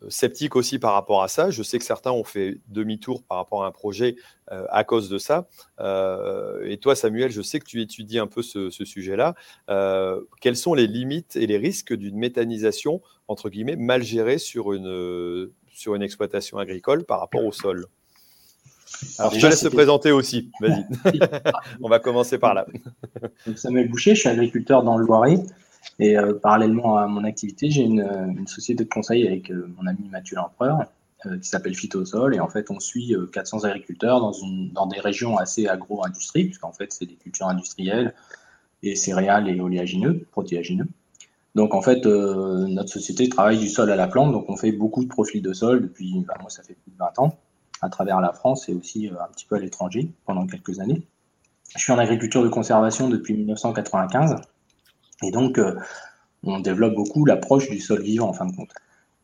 [0.08, 1.50] sceptique aussi par rapport à ça.
[1.50, 4.16] Je sais que certains ont fait demi-tour par rapport à un projet
[4.52, 5.48] euh, à cause de ça.
[5.80, 9.34] Euh, et toi, Samuel, je sais que tu étudies un peu ce, sujet-là.
[9.68, 14.72] Euh, quelles sont les limites et les risques d'une méthanisation, entre guillemets, mal gérée sur
[14.72, 17.86] une, sur une exploitation agricole par rapport au sol?
[19.18, 20.50] Alors, je te laisse te présenter aussi.
[20.60, 20.86] Vas-y.
[21.82, 22.66] On va commencer par là.
[23.54, 25.38] Samuel Boucher, je suis agriculteur dans le Loiret.
[25.98, 29.86] Et euh, parallèlement à mon activité, j'ai une, une, société de conseil avec euh, mon
[29.86, 30.84] ami Mathieu Lempereur
[31.26, 32.34] euh, qui s'appelle Phytosol.
[32.36, 34.32] Et en fait, on suit 400 agriculteurs
[34.72, 38.14] dans des régions assez agro-industrie, puisqu'en fait, c'est des cultures industrielles
[38.84, 40.86] et céréales et oléagineux, protéagineux.
[41.56, 45.02] Donc en fait, notre société travaille du sol à la plante, donc on fait beaucoup
[45.02, 47.36] de profils de sol depuis, bah, moi ça fait plus de 20 ans,
[47.80, 51.02] à travers la France et aussi un petit peu à l'étranger pendant quelques années.
[51.74, 54.36] Je suis en agriculture de conservation depuis 1995
[55.22, 55.74] et donc, euh,
[56.42, 58.72] on développe beaucoup l'approche du sol vivant en fin de compte.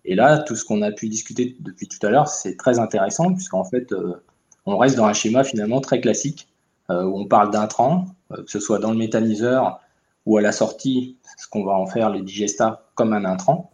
[0.04, 3.32] Et là, tout ce qu'on a pu discuter depuis tout à l'heure, c'est très intéressant,
[3.32, 4.22] puisqu'en fait, euh,
[4.66, 6.48] on reste dans un schéma finalement très classique,
[6.90, 9.80] euh, où on parle d'intrants, que ce soit dans le méthaniseur
[10.26, 13.70] ou à la sortie, ce qu'on va en faire les digestats comme un intrant.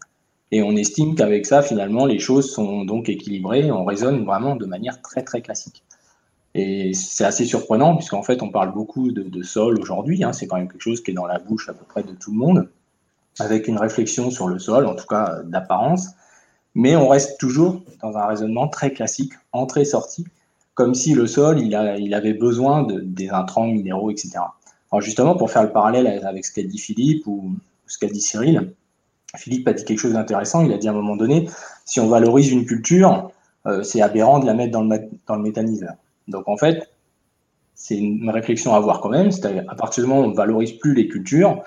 [0.53, 4.67] Et on estime qu'avec ça, finalement, les choses sont donc équilibrées, on raisonne vraiment de
[4.67, 5.85] manière très très classique.
[6.55, 10.25] Et c'est assez surprenant, puisqu'en fait, on parle beaucoup de, sol aujourd'hui.
[10.25, 10.33] Hein.
[10.33, 12.33] c'est quand même quelque chose qui est dans la bouche à peu près de tout
[12.33, 12.69] le monde,
[13.39, 16.09] avec une réflexion sur le sol, en tout cas d'apparence.
[16.75, 20.27] Mais on reste toujours dans un raisonnement très classique, entrée-sortie,
[20.75, 21.75] comme si le sol, il,
[22.15, 24.39] avait besoin de, des intrants minéraux, etc.
[24.93, 27.55] Alors justement, pour faire le parallèle avec ce qu'a dit Philippe ou
[27.87, 28.73] ce qu'a dit Cyril,
[29.37, 30.65] Philippe a dit quelque chose d'intéressant.
[30.65, 31.49] Il a dit à un moment donné,
[31.85, 33.31] si on valorise une culture,
[33.67, 35.95] euh, c'est aberrant de la mettre dans le, dans le méthaniseur.
[36.31, 36.91] Donc en fait,
[37.75, 39.31] c'est une réflexion à avoir quand même.
[39.31, 41.63] C'est-à-dire, à partir du moment où on ne valorise plus les cultures,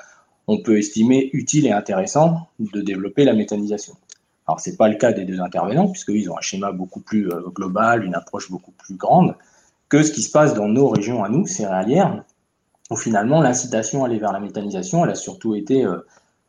[0.47, 3.95] on peut estimer utile et intéressant de développer la méthanisation.
[4.47, 7.31] Alors, ce n'est pas le cas des deux intervenants, puisqu'ils ont un schéma beaucoup plus
[7.31, 9.35] euh, global, une approche beaucoup plus grande
[9.87, 12.23] que ce qui se passe dans nos régions à nous, céréalières,
[12.89, 15.99] où finalement l'incitation à aller vers la méthanisation, elle a surtout été euh,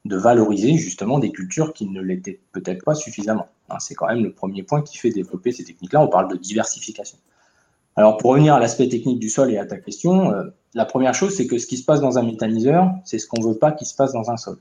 [0.04, 3.48] de valoriser justement des cultures qui ne l'étaient peut-être pas suffisamment.
[3.70, 6.00] Hein, c'est quand même le premier point qui fait développer ces techniques-là.
[6.00, 7.18] On parle de diversification.
[7.96, 11.14] Alors, pour revenir à l'aspect technique du sol et à ta question, euh, la première
[11.14, 13.58] chose, c'est que ce qui se passe dans un méthaniseur, c'est ce qu'on ne veut
[13.58, 14.58] pas qu'il se passe dans un sol.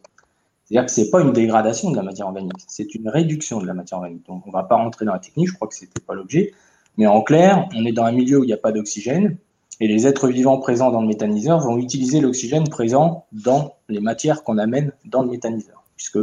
[0.66, 3.66] C'est-à-dire que ce n'est pas une dégradation de la matière organique, c'est une réduction de
[3.66, 4.26] la matière organique.
[4.28, 6.14] Donc, on ne va pas rentrer dans la technique, je crois que ce n'était pas
[6.14, 6.54] l'objet.
[6.98, 9.38] Mais en clair, on est dans un milieu où il n'y a pas d'oxygène,
[9.80, 14.44] et les êtres vivants présents dans le méthaniseur vont utiliser l'oxygène présent dans les matières
[14.44, 16.20] qu'on amène dans le méthaniseur, puisque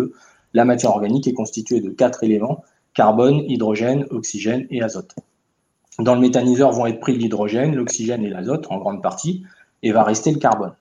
[0.54, 2.62] la matière organique est constituée de quatre éléments,
[2.94, 5.14] carbone, hydrogène, oxygène et azote.
[5.98, 9.44] Dans le méthaniseur vont être pris l'hydrogène, l'oxygène et l'azote en grande partie,
[9.82, 10.74] et va rester le carbone.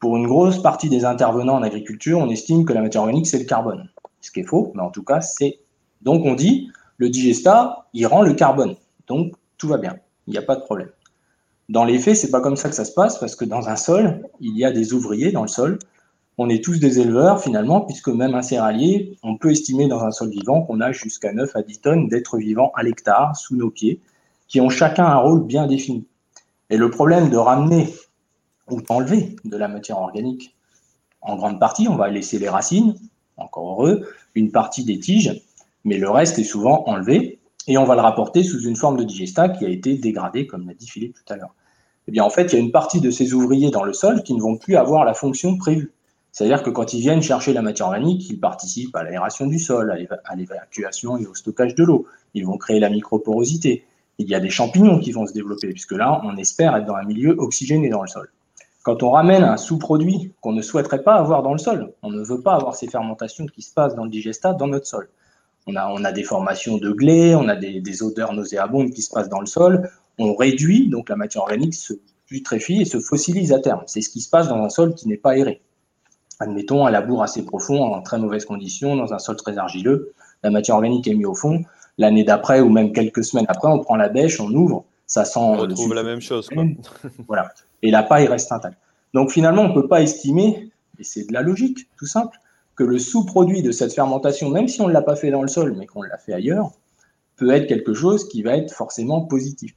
[0.00, 3.38] Pour une grosse partie des intervenants en agriculture, on estime que la matière organique, c'est
[3.38, 3.88] le carbone.
[4.20, 5.58] Ce qui est faux, mais en tout cas, c'est.
[6.02, 8.76] Donc on dit, le digesta, il rend le carbone.
[9.06, 10.90] Donc tout va bien, il n'y a pas de problème.
[11.68, 13.76] Dans les faits, c'est pas comme ça que ça se passe, parce que dans un
[13.76, 15.78] sol, il y a des ouvriers dans le sol.
[16.38, 20.12] On est tous des éleveurs finalement, puisque même un céréalier, on peut estimer dans un
[20.12, 23.70] sol vivant qu'on a jusqu'à 9 à 10 tonnes d'êtres vivants à l'hectare sous nos
[23.70, 24.00] pieds
[24.48, 26.06] qui ont chacun un rôle bien défini.
[26.70, 27.94] Et le problème de ramener
[28.68, 30.54] ou d'enlever de la matière organique,
[31.20, 32.94] en grande partie, on va laisser les racines,
[33.36, 35.42] encore heureux, une partie des tiges,
[35.84, 39.04] mais le reste est souvent enlevé et on va le rapporter sous une forme de
[39.04, 41.54] digesta qui a été dégradée, comme l'a dit Philippe tout à l'heure.
[42.06, 44.22] Eh bien, en fait, il y a une partie de ces ouvriers dans le sol
[44.22, 45.92] qui ne vont plus avoir la fonction prévue.
[46.32, 49.90] C'est-à-dire que quand ils viennent chercher la matière organique, ils participent à l'aération du sol,
[50.24, 52.06] à l'évacuation et au stockage de l'eau.
[52.32, 53.84] Ils vont créer la microporosité
[54.18, 56.96] il y a des champignons qui vont se développer, puisque là, on espère être dans
[56.96, 58.30] un milieu oxygéné dans le sol.
[58.82, 62.22] Quand on ramène un sous-produit qu'on ne souhaiterait pas avoir dans le sol, on ne
[62.22, 65.08] veut pas avoir ces fermentations qui se passent dans le digestat dans notre sol.
[65.66, 69.40] On a, des formations de glais, on a des, odeurs nauséabondes qui se passent dans
[69.40, 71.92] le sol, on réduit, donc la matière organique se
[72.26, 73.82] putréfie et se fossilise à terme.
[73.86, 75.60] C'est ce qui se passe dans un sol qui n'est pas aéré.
[76.40, 80.50] Admettons un labour assez profond, en très mauvaises conditions, dans un sol très argileux, la
[80.50, 81.64] matière organique est mise au fond,
[81.98, 85.40] l'année d'après ou même quelques semaines après, on prend la bêche, on ouvre, ça sent.
[85.40, 86.48] On retrouve la même chose.
[87.26, 87.52] voilà.
[87.82, 88.78] Et la paille reste intacte.
[89.14, 92.38] Donc finalement, on ne peut pas estimer, et c'est de la logique, tout simple,
[92.76, 95.48] que le sous-produit de cette fermentation, même si on ne l'a pas fait dans le
[95.48, 96.70] sol, mais qu'on l'a fait ailleurs,
[97.36, 99.74] peut être quelque chose qui va être forcément positif.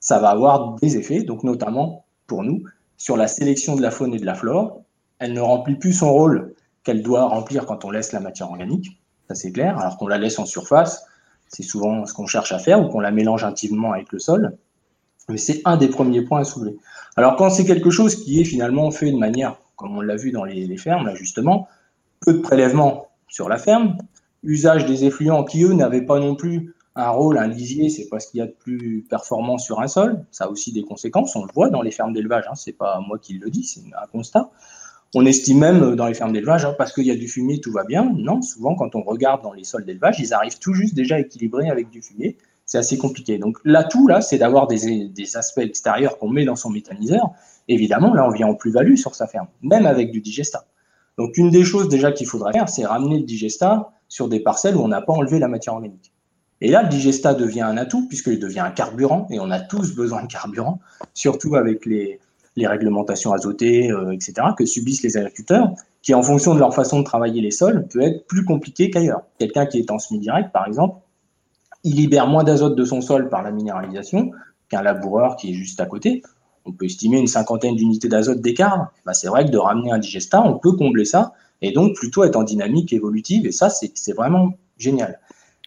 [0.00, 2.62] Ça va avoir des effets, donc notamment pour nous,
[2.96, 4.82] sur la sélection de la faune et de la flore.
[5.18, 6.54] Elle ne remplit plus son rôle
[6.84, 10.16] qu'elle doit remplir quand on laisse la matière organique, ça c'est clair, alors qu'on la
[10.16, 11.04] laisse en surface,
[11.48, 14.56] c'est souvent ce qu'on cherche à faire ou qu'on la mélange intimement avec le sol.
[15.28, 16.76] Mais c'est un des premiers points à soulever.
[17.16, 20.30] Alors quand c'est quelque chose qui est finalement fait de manière, comme on l'a vu
[20.30, 21.68] dans les, fermes, là justement,
[22.20, 23.98] peu de prélèvements sur la ferme,
[24.42, 28.18] usage des effluents qui, eux, n'avaient pas non plus un rôle, un lisier, c'est pas
[28.18, 30.24] ce qu'il y a de plus performant sur un sol.
[30.30, 33.00] Ça a aussi des conséquences, on le voit dans les fermes d'élevage, hein, c'est pas
[33.06, 34.50] moi qui le dis, c'est un constat.
[35.14, 37.72] On estime même dans les fermes d'élevage, hein, parce qu'il y a du fumier, tout
[37.72, 38.12] va bien.
[38.14, 41.70] Non, souvent, quand on regarde dans les sols d'élevage, ils arrivent tout juste déjà équilibrés
[41.70, 42.36] avec du fumier.
[42.66, 43.38] C'est assez compliqué.
[43.38, 47.30] Donc, l'atout, là, c'est d'avoir des, aspects extérieurs qu'on met dans son méthaniseur.
[47.68, 50.66] Évidemment, là, on vient en plus-value sur sa ferme, même avec du digesta.
[51.16, 54.76] Donc, une des choses déjà qu'il faudrait faire, c'est ramener le digesta sur des parcelles
[54.76, 56.12] où on n'a pas enlevé la matière organique.
[56.60, 59.94] Et là, le digesta devient un atout, puisqu'il devient un carburant, et on a tous
[59.94, 60.80] besoin de carburant,
[61.14, 62.20] surtout avec les,
[62.58, 67.00] les réglementations azotées, euh, etc., que subissent les agriculteurs, qui, en fonction de leur façon
[67.00, 69.22] de travailler les sols, peut être plus compliqué qu'ailleurs.
[69.38, 70.98] Quelqu'un qui est en semi-direct, par exemple,
[71.84, 74.32] il libère moins d'azote de son sol par la minéralisation
[74.68, 76.22] qu'un laboureur qui est juste à côté.
[76.66, 78.92] On peut estimer une cinquantaine d'unités d'azote d'écart.
[79.06, 82.24] Bah, c'est vrai que de ramener un digestat, on peut combler ça, et donc plutôt
[82.24, 85.18] être en dynamique évolutive, et ça, c'est vraiment génial.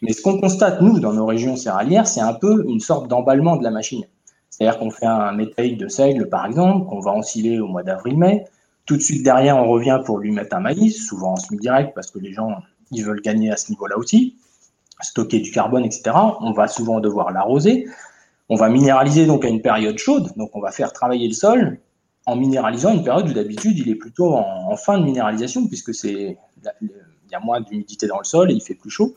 [0.02, 3.56] Mais ce qu'on constate, nous, dans nos régions céréalières, c'est un peu une sorte d'emballement
[3.56, 4.04] de la machine.
[4.52, 8.46] C'est-à-dire qu'on fait un métaïque de seigle, par exemple, qu'on va ensiler au mois d'avril-mai.
[8.86, 12.12] Tout de suite derrière, on revient pour lui mettre un maïs, souvent en semi-direct, parce
[12.12, 12.58] que les gens,
[12.92, 14.36] ils veulent gagner à ce niveau-là aussi.
[15.02, 16.12] Stocker du carbone, etc.
[16.42, 17.88] On va souvent devoir l'arroser.
[18.50, 20.30] On va minéraliser donc à une période chaude.
[20.36, 21.80] Donc, on va faire travailler le sol
[22.26, 26.38] en minéralisant une période où d'habitude, il est plutôt en, fin de minéralisation, puisque c'est
[26.82, 26.90] il
[27.32, 29.16] y a moins d'humidité dans le sol et il fait plus chaud.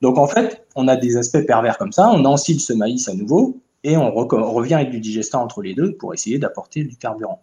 [0.00, 2.08] Donc, en fait, on a des aspects pervers comme ça.
[2.10, 5.96] On ensile ce maïs à nouveau et on, revient avec du digestat entre les deux
[5.96, 7.42] pour essayer d'apporter du carburant.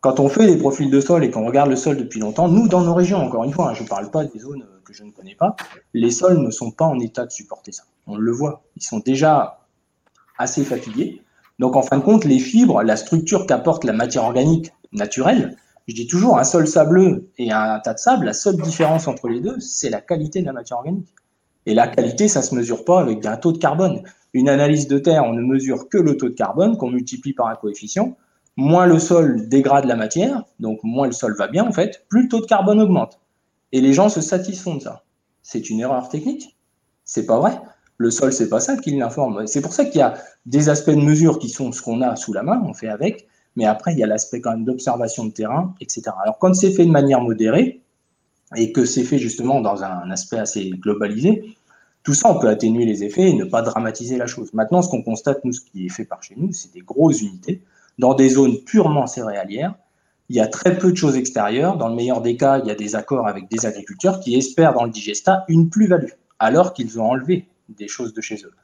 [0.00, 2.68] Quand on fait des profils de sol et qu'on regarde le sol depuis longtemps, nous,
[2.68, 5.02] dans nos régions, encore une fois, hein, je ne parle pas des zones que je
[5.02, 5.56] ne connais pas,
[5.94, 7.84] les sols ne sont pas en état de supporter ça.
[8.06, 8.62] On le voit.
[8.76, 9.66] Ils sont déjà
[10.38, 11.22] assez fatigués.
[11.58, 15.56] Donc, en fin de compte, les fibres, la structure qu'apporte la matière organique naturelle,
[15.88, 19.28] je dis toujours, un sol sableux et un tas de sable, la seule différence entre
[19.28, 21.08] les deux, c'est la qualité de la matière organique.
[21.64, 24.02] Et la qualité, ça ne se mesure pas avec un taux de carbone.
[24.36, 27.46] Une analyse de terre, on ne mesure que le taux de carbone qu'on multiplie par
[27.46, 28.18] un coefficient.
[28.58, 32.24] Moins le sol dégrade la matière, donc moins le sol va bien en fait, plus
[32.24, 33.18] le taux de carbone augmente.
[33.72, 35.04] Et les gens se satisfont de ça.
[35.40, 36.54] C'est une erreur technique.
[37.06, 37.58] C'est pas vrai.
[37.96, 39.46] Le sol, c'est pas ça qui l'informe.
[39.46, 42.14] C'est pour ça qu'il y a des aspects de mesure qui sont ce qu'on a
[42.14, 45.24] sous la main, on fait avec, mais après, il y a l'aspect quand même d'observation
[45.24, 46.02] de terrain, etc.
[46.22, 47.80] Alors, quand c'est fait de manière modérée,
[48.54, 51.56] et que c'est fait justement dans un aspect assez globalisé,
[52.06, 54.54] tout ça, on peut atténuer les effets et ne pas dramatiser la chose.
[54.54, 57.20] Maintenant, ce qu'on constate, nous, ce qui est fait par chez nous, c'est des grosses
[57.20, 57.62] unités,
[57.98, 59.74] dans des zones purement céréalières.
[60.28, 61.76] Il y a très peu de choses extérieures.
[61.76, 64.72] Dans le meilleur des cas, il y a des accords avec des agriculteurs qui espèrent
[64.72, 68.54] dans le digesta une plus-value, alors qu'ils ont enlevé des choses de chez eux.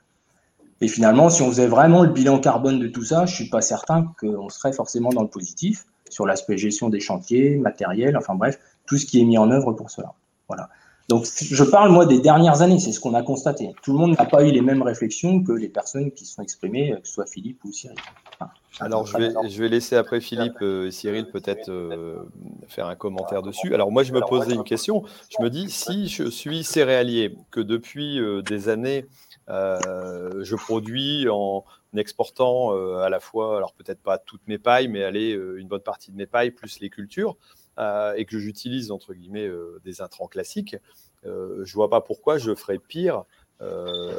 [0.80, 3.50] Et finalement, si on faisait vraiment le bilan carbone de tout ça, je ne suis
[3.50, 8.36] pas certain qu'on serait forcément dans le positif sur l'aspect gestion des chantiers, matériel, enfin
[8.36, 10.14] bref, tout ce qui est mis en œuvre pour cela.
[10.46, 10.68] Voilà.
[11.12, 13.74] Donc, je parle, moi, des dernières années, c'est ce qu'on a constaté.
[13.82, 16.42] Tout le monde n'a pas eu les mêmes réflexions que les personnes qui se sont
[16.42, 17.98] exprimées, que ce soit Philippe ou Cyril.
[18.80, 22.16] Alors, je vais, je vais, laisser après Philippe et Cyril peut-être euh,
[22.66, 23.74] faire un commentaire dessus.
[23.74, 25.02] Alors, moi, je me posais une question.
[25.28, 29.04] Je me dis, si je suis céréalier, que depuis euh, des années,
[29.50, 31.62] euh, je produis en
[31.94, 32.70] exportant
[33.02, 36.24] à la fois, alors peut-être pas toutes mes pailles, mais une bonne partie de mes
[36.24, 37.36] pailles, plus les cultures,
[37.78, 39.50] et que j'utilise, entre guillemets,
[39.84, 40.76] des intrants classiques,
[41.24, 43.24] je vois pas pourquoi je ferais pire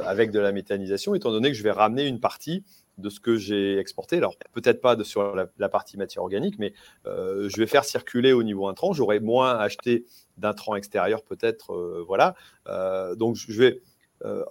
[0.05, 2.63] avec de la méthanisation, étant donné que je vais ramener une partie
[2.97, 4.17] de ce que j'ai exporté.
[4.17, 6.73] Alors, peut-être pas de, sur la, partie matière organique, mais
[7.05, 8.93] euh, je vais faire circuler au niveau intrant.
[8.93, 10.05] J'aurai moins acheté
[10.37, 11.73] d'intrants extérieurs, peut-être.
[11.73, 12.35] Euh, voilà.
[12.67, 13.81] Euh, donc, je vais,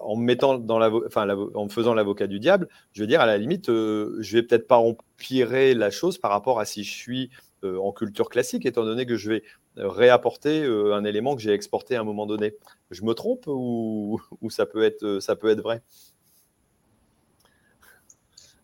[0.00, 3.26] en me mettant dans la, en me faisant l'avocat du diable, je vais dire à
[3.26, 7.30] la limite, je vais peut-être pas empirer la chose par rapport à si je suis
[7.64, 9.42] en culture classique, étant donné que je vais
[9.76, 12.54] réapporter un élément que j'ai exporté à un moment donné.
[12.90, 15.82] Je me trompe ou, ou ça, peut être, ça peut être vrai?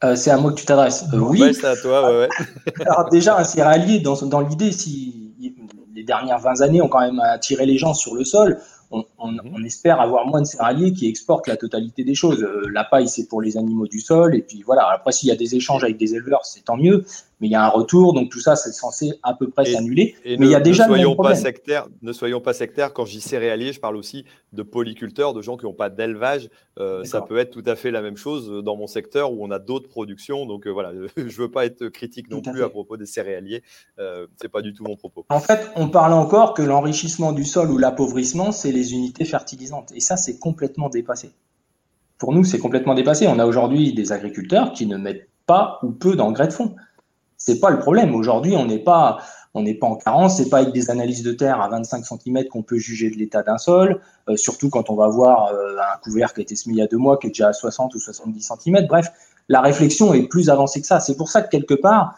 [0.05, 1.05] Euh, c'est à moi que tu t'adresses.
[1.13, 1.53] Euh, oui.
[1.55, 2.21] c'est à toi.
[2.21, 2.29] Ouais,
[2.87, 5.35] Alors déjà, un céréalier, dans, dans l'idée, si
[5.95, 9.41] les dernières 20 années ont quand même attiré les gens sur le sol, on, mhm.
[9.53, 12.43] on, espère avoir moins de céréaliers qui exportent la totalité des choses.
[12.43, 14.37] Euh, la paille, c'est pour les animaux du sol.
[14.37, 17.05] Et puis voilà, après, s'il y a des échanges avec des éleveurs, c'est tant mieux.
[17.41, 20.17] Mais il y a un retour, donc tout ça, c'est censé à peu près s'annuler.
[20.25, 21.87] Mais il y a déjà ne soyons pas sectaires.
[22.03, 22.93] Ne soyons pas sectaires.
[22.93, 26.51] Quand je dis céréaliers, je parle aussi de polyculteurs, de gens qui n'ont pas d'élevage.
[26.79, 29.51] Euh, ça peut être tout à fait la même chose dans mon secteur où on
[29.51, 30.47] a d'autres productions.
[30.47, 33.63] Donc euh, voilà, je ne veux pas être critique non plus à, propos des céréaliers.
[33.99, 35.25] Euh, c'est pas du tout mon propos.
[35.29, 39.93] En fait, on parle encore que l'enrichissement du sol ou l'appauvrissement, c'est les unités fertilisantes.
[39.95, 41.31] Et ça, c'est complètement dépassé.
[42.19, 43.29] Pour nous, c'est complètement dépassé.
[43.29, 46.75] On a aujourd'hui des agriculteurs qui ne mettent pas ou peu d'engrais de fond.
[47.39, 48.15] C'est pas le problème.
[48.15, 49.19] Aujourd'hui, on n'est pas,
[49.55, 50.37] on n'est pas en carence.
[50.37, 53.43] C'est pas avec des analyses de terre à 25 cm qu'on peut juger de l'état
[53.43, 54.01] d'un sol.
[54.29, 56.83] Euh, surtout quand on va voir euh, un couvert qui a été semé il y
[56.83, 58.87] a deux mois, qui est déjà à 60 ou 70 cm.
[58.89, 59.09] Bref,
[59.49, 61.01] la réflexion est plus avancée que ça.
[61.01, 62.17] C'est pour ça que quelque part,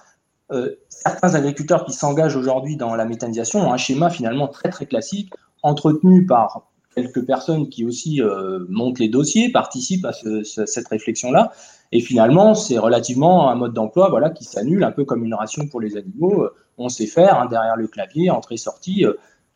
[0.52, 4.87] euh, certains agriculteurs qui s'engagent aujourd'hui dans la méthanisation ont un schéma finalement très très
[4.87, 11.53] classique, entretenu par quelques personnes qui aussi euh, montent les dossiers, participent à cette réflexion-là.
[11.92, 15.66] Et finalement, c'est relativement un mode d'emploi voilà, qui s'annule, un peu comme une ration
[15.66, 16.48] pour les animaux.
[16.79, 19.05] On sait faire hein, derrière le clavier, entrée-sortie.
[19.05, 19.14] Euh,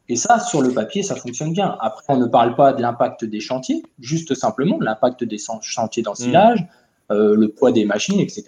[0.08, 1.76] et ça, sur le papier, ça fonctionne bien.
[1.80, 6.60] Après, on ne parle pas de l'impact des chantiers, juste simplement l'impact des chantiers d'ensilage,
[6.60, 7.12] mmh.
[7.12, 8.44] euh, le poids des machines, etc.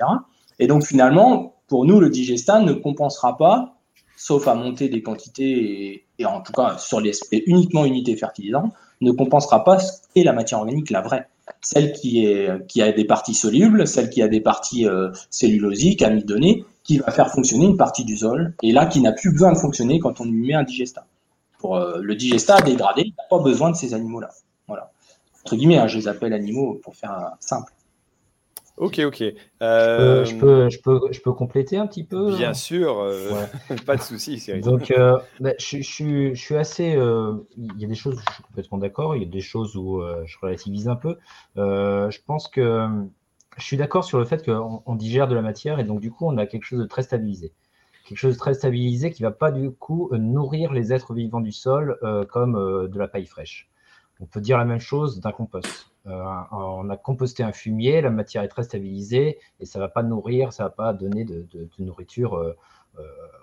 [0.59, 3.76] Et donc, finalement, pour nous, le digestat ne compensera pas
[4.16, 9.12] sauf à monter des quantités, et, en tout cas sur l'aspect uniquement unité fertilisante, ne
[9.12, 11.29] compensera pas ce qu'est la matière organique, la vraie.
[11.61, 16.02] Celle qui, est, qui a des parties solubles, celle qui a des parties euh, cellulosiques,
[16.02, 19.52] amidonnées, qui va faire fonctionner une partie du sol, et là qui n'a plus besoin
[19.52, 21.07] de fonctionner quand on lui met un digestat.
[21.59, 24.31] Pour euh, le digestat dégradé, il n'a pas besoin de ces animaux-là.
[24.66, 24.90] Voilà.
[25.44, 27.72] Entre guillemets, hein, je les appelle animaux pour faire simple.
[28.77, 29.23] Ok, ok.
[29.62, 33.47] Euh, je, peux, je, peux, je, peux, compléter un petit peu Bien sûr, euh,
[33.87, 34.39] pas de souci.
[34.61, 36.99] Donc, euh, bah, je, je, suis assez.
[37.57, 39.77] il y a des choses où je suis complètement d'accord, il y a des choses
[39.77, 41.16] où je relativise un peu.
[41.57, 42.87] je pense que
[43.57, 46.11] je suis d'accord sur le fait qu'on on digère de la matière et donc, du
[46.11, 47.55] coup, on a quelque chose de très stabilisé.
[48.07, 51.41] Quelque chose de très stabilisé qui ne va pas, du coup, nourrir les êtres vivants
[51.41, 51.99] du sol
[52.31, 53.70] comme de la paille fraîche.
[54.20, 55.91] On peut dire la même chose d'un compost.
[56.07, 59.88] Euh, on a composté un fumier, la matière est très stabilisée et ça ne va
[59.88, 62.54] pas nourrir, ça ne va pas donner de, nourriture euh,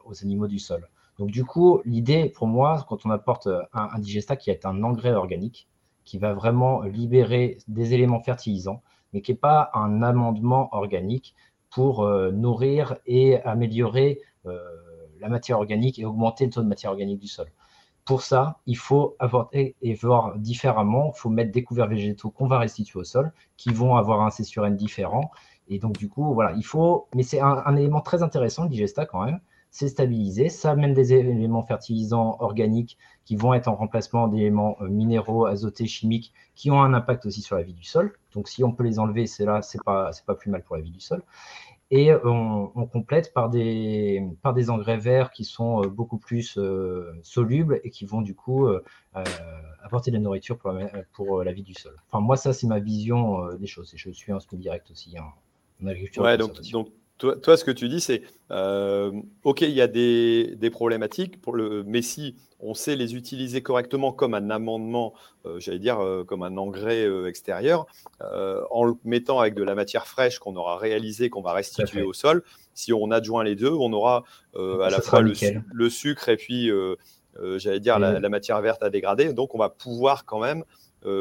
[0.05, 0.87] aux animaux du sol.
[1.19, 5.13] Donc du coup, l'idée pour moi, quand on apporte un, digesta qui est un engrais
[5.13, 5.67] organique,
[6.05, 8.81] qui va vraiment libérer des éléments fertilisants,
[9.13, 11.35] mais qui n'est pas un amendement organique
[11.69, 17.27] pour nourrir et améliorer la matière organique et augmenter le taux de matière organique du
[17.27, 17.47] sol.
[18.05, 21.13] Pour ça, il faut apporter et voir différemment.
[21.15, 24.29] Il faut mettre des couverts végétaux qu'on va restituer au sol, qui vont avoir un
[24.29, 25.31] C sur N différent.
[25.69, 27.07] Et donc, du coup, voilà, il faut.
[27.15, 29.39] Mais c'est un, élément très intéressant, le digesta, quand même.
[29.71, 30.49] C'est stabilisé.
[30.49, 35.87] Ça amène des éléments fertilisants organiques qui vont être en remplacement d'éléments euh, minéraux, azotés,
[35.87, 38.13] chimiques, qui ont un impact aussi sur la vie du sol.
[38.33, 40.75] Donc, si on peut les enlever, c'est là, c'est pas, c'est pas plus mal pour
[40.75, 41.23] la vie du sol
[41.91, 47.13] et on, complète par des, par des engrais verts qui sont euh, beaucoup plus euh,
[47.21, 48.83] solubles et qui vont du coup euh,
[49.83, 51.95] apporter de la nourriture pour la, pour la, vie du sol.
[52.07, 55.15] Enfin, moi, ça, c'est ma vision des choses et je suis un peu direct aussi
[55.19, 56.23] en, agriculture.
[56.23, 59.11] Ouais, donc, donc toi, ce que tu dis, c'est euh,
[59.43, 64.11] OK, il y a des, problématiques, pour le, mais si on sait les utiliser correctement
[64.11, 65.13] comme un amendement,
[65.45, 67.85] euh, j'allais dire euh, comme un engrais extérieur,
[68.19, 72.13] en le mettant avec de la matière fraîche qu'on aura réalisé, qu'on va restituer au
[72.13, 72.43] sol,
[72.73, 74.23] si on adjoint les deux, on aura
[74.55, 76.69] à la fois le, sucre et puis,
[77.57, 79.33] j'allais dire, la, la, matière verte à dégrader.
[79.33, 80.63] Donc, on va pouvoir quand même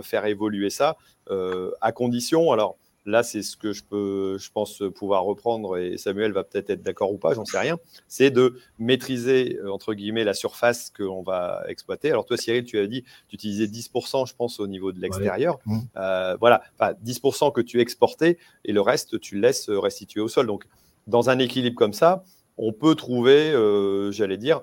[0.02, 0.96] faire évoluer ça
[1.28, 2.52] à condition.
[2.52, 6.70] Alors, là, c'est ce que je peux, je pense pouvoir reprendre, et Samuel va peut-être
[6.70, 7.78] être, d'accord ou pas, j'en sais rien,
[8.08, 12.10] c'est de maîtriser, euh, entre guillemets, la surface qu'on va exploiter.
[12.10, 15.58] Alors toi, Cyril, tu as dit, tu utilisais 10%, je pense, au niveau de l'extérieur.
[15.66, 15.78] Mmh.
[15.96, 20.46] Euh, voilà, 10% que tu exportais, et le reste, tu laisses restituer au sol.
[20.46, 20.64] Donc,
[21.06, 22.24] dans un équilibre comme ça,
[22.58, 24.62] on peut trouver, euh, j'allais dire, euh,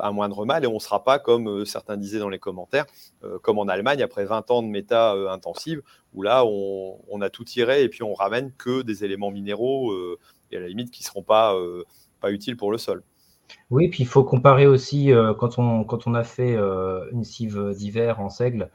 [0.00, 2.86] à moindre mal et on ne sera pas, comme euh, certains disaient dans les commentaires,
[3.24, 7.44] euh, comme en Allemagne, après 20 ans de méta intensive, où là, on, a tout
[7.44, 9.92] tiré et puis on ramène que des éléments minéraux
[10.50, 11.56] et à la limite qui ne seront pas,
[12.20, 13.02] pas utiles pour le sol.
[13.70, 16.54] Oui, puis il faut comparer aussi, quand, on, quand on a fait
[17.12, 18.70] une cive d'hiver en seigle,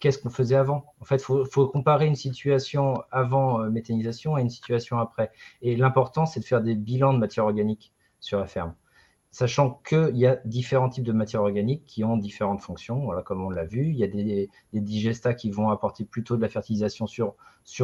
[0.00, 0.92] qu'est-ce qu'on faisait avant?
[1.00, 5.30] En fait, il faut, faut, comparer une situation avant méthanisation à une situation après.
[5.62, 8.74] Et l'important, c'est de faire des bilans de matière organique sur la ferme
[9.30, 13.44] sachant qu'il y a différents types de matières organiques qui ont différentes fonctions, voilà, comme
[13.44, 13.88] on l'a vu.
[13.88, 17.34] Il y a des, digestats qui vont apporter plutôt de la fertilisation sur,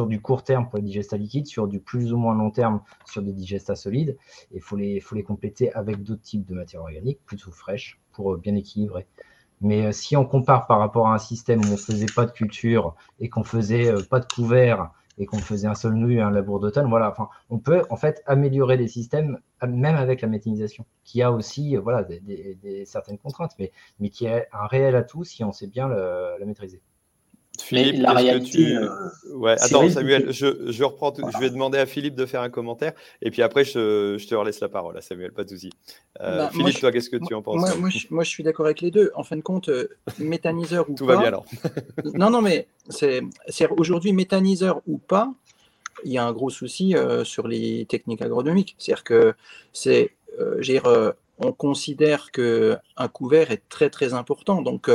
[0.07, 3.21] du court terme pour les digestats liquides, sur du plus ou moins long terme sur
[3.21, 4.17] des digestats solides.
[4.51, 8.37] Et il faut les, compléter avec d'autres types de matières organiques, plutôt fraîches, pour euh,
[8.37, 9.05] bien équilibrer.
[9.61, 12.25] Mais euh, si on compare par rapport à un système où on ne faisait pas
[12.25, 16.15] de culture et qu'on faisait euh, pas de couvert et qu'on faisait un sol nu
[16.17, 20.21] et un labour d'automne, voilà, enfin, on peut en fait améliorer des systèmes même avec
[20.21, 24.95] la méthanisation, qui a aussi voilà, des, certaines contraintes, mais, mais qui est un réel
[24.95, 26.81] atout si on sait bien le, maîtriser.
[27.61, 28.89] Philippe, la réalité, euh,
[29.33, 31.13] ouais, attends, Samuel, je, je reprends.
[31.15, 34.35] Je vais demander à Philippe de faire un commentaire et puis après, je, je te
[34.35, 35.69] relaisse la parole à Samuel, pas de souci.
[36.21, 38.81] Euh, bah, Philippe, toi, qu'est-ce que tu en penses moi, moi, je, suis d'accord avec
[38.81, 39.11] les deux.
[39.15, 39.89] En fin de compte, euh,
[40.19, 41.13] méthaniseur ou Tout pas.
[41.13, 41.45] Tout va bien alors.
[42.13, 43.21] non, non, mais c'est
[43.77, 45.31] aujourd'hui méthaniseur ou pas,
[46.03, 48.75] il y a un gros souci euh, sur les techniques agronomiques.
[48.77, 49.33] C'est-à-dire que
[49.73, 54.61] c'est, euh, on considère que un couvert est très très important.
[54.61, 54.89] Donc,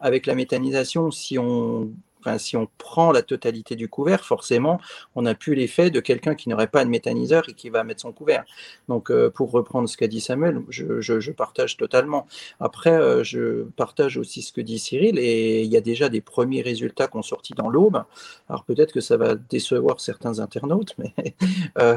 [0.00, 1.92] avec la méthanisation, si on
[2.38, 4.80] si on prend la totalité du couvert, forcément,
[5.14, 8.00] on n'a plus l'effet de quelqu'un qui n'aurait pas de méthaniseur et qui va mettre
[8.00, 8.44] son couvert.
[8.88, 12.26] Donc, euh, pour reprendre ce qu'a dit Samuel, je, partage totalement.
[12.60, 16.20] Après, euh, je partage aussi ce que dit Cyril et il y a déjà des
[16.20, 18.04] premiers résultats qui ont sorti dans l'aube.
[18.48, 21.12] Alors, peut-être que ça va décevoir certains internautes, mais
[21.78, 21.96] euh,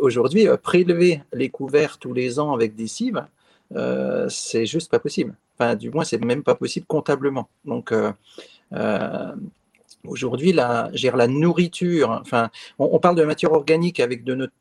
[0.00, 3.24] aujourd'hui, prélever les couverts tous les ans avec des cives,
[4.28, 5.34] c'est juste pas possible.
[5.58, 7.48] Enfin, du moins, c'est même pas possible comptablement.
[7.64, 7.92] Donc,
[10.06, 14.52] aujourd'hui, la, la nourriture, enfin, on, parle de matière organique avec notre,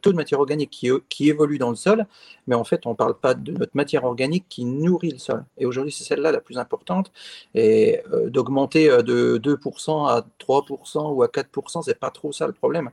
[0.00, 2.06] taux de matière organique qui, évolue dans le sol,
[2.46, 5.44] mais en fait, on ne parle pas de notre matière organique qui nourrit le sol.
[5.56, 7.12] Et aujourd'hui, c'est celle-là la plus importante.
[7.54, 12.46] Et euh, d'augmenter euh, de 2% à 3% ou à 4%, c'est pas trop ça
[12.46, 12.90] le problème.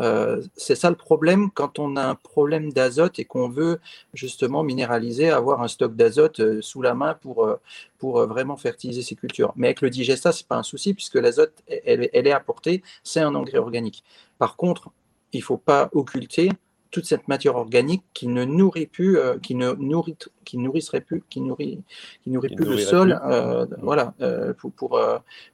[0.00, 3.80] Euh, c'est ça le problème quand on a un problème d'azote et qu'on veut
[4.12, 7.60] justement minéraliser, avoir un stock d'azote euh, sous la main pour, euh,
[7.98, 9.52] pour vraiment fertiliser ces cultures.
[9.56, 12.82] Mais avec le digesta, ce n'est pas un souci puisque l'azote, elle, elle, est apportée,
[13.04, 14.02] c'est un engrais organique.
[14.38, 14.90] Par contre,
[15.32, 16.50] il ne faut pas occulter
[16.94, 21.24] toute cette matière organique qui ne nourrit plus, euh, qui ne nourrit, qui nourrisserait plus,
[21.28, 21.82] qui nourrit,
[22.22, 25.00] qui nourrit plus le sol, euh, voilà, euh, pour pour,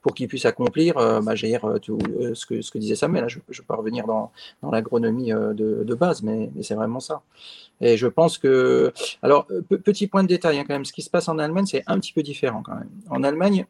[0.03, 1.35] pour qu'il puisse accomplir, bah,
[1.81, 1.99] tout
[2.35, 3.27] ce que ce que disait Samuel.
[3.29, 4.33] je ne vais pas revenir dans,
[4.63, 7.23] dans l'agronomie de, de, base, mais, mais c'est vraiment ça.
[7.81, 9.47] Et je pense que, alors
[9.83, 11.99] petit point de détail hein, quand même, ce qui se passe en Allemagne, c'est un
[11.99, 12.91] petit peu différent quand même.
[13.09, 13.65] En Allemagne,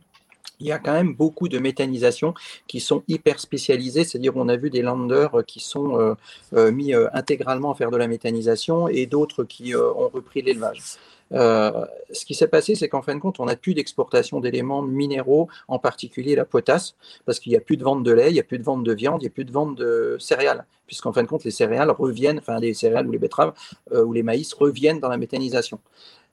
[0.60, 2.34] il y a quand même beaucoup de méthanisation
[2.66, 6.16] qui sont hyper spécialisées, c'est-à-dire on a vu des landers qui sont
[6.52, 10.98] mis intégralement à faire de la méthanisation et d'autres qui ont repris l'élevage.
[11.32, 14.82] Euh, ce qui s'est passé, c'est qu'en fin de compte, on n'a plus d'exportation d'éléments
[14.82, 18.34] minéraux, en particulier la potasse, parce qu'il n'y a plus de vente de lait, il
[18.34, 20.66] n'y a plus de vente de viande, il n'y a plus de vente de céréales,
[20.86, 23.52] puisqu'en fin de compte, les céréales reviennent, enfin les céréales ou les betteraves
[23.92, 25.78] euh, ou les maïs reviennent dans la méthanisation.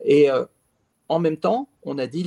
[0.03, 0.45] Et euh,
[1.09, 2.23] en même temps, on a des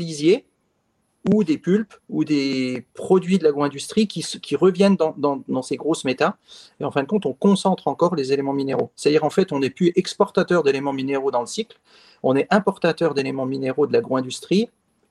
[1.29, 6.37] ou des pulpes ou des produits de l'agro-industrie qui, reviennent dans, ces grosses méta.
[6.81, 8.91] Et en fin de compte, on concentre encore les éléments minéraux.
[8.97, 11.79] C'est-à-dire, en fait, on n'est plus exportateur d'éléments minéraux dans le cycle,
[12.23, 14.69] on est importateur d'éléments minéraux de l'agro-industrie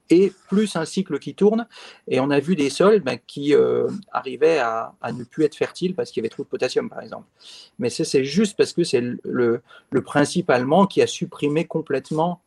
[0.10, 1.68] et plus un cycle qui tourne.
[2.08, 5.96] Et on a vu des sols ben, qui euh, arrivaient à, ne plus être fertiles
[5.96, 7.28] parce qu'il y avait trop de potassium, par exemple.
[7.78, 12.42] Mais c'est juste parce que c'est le, le, principe allemand qui a supprimé complètement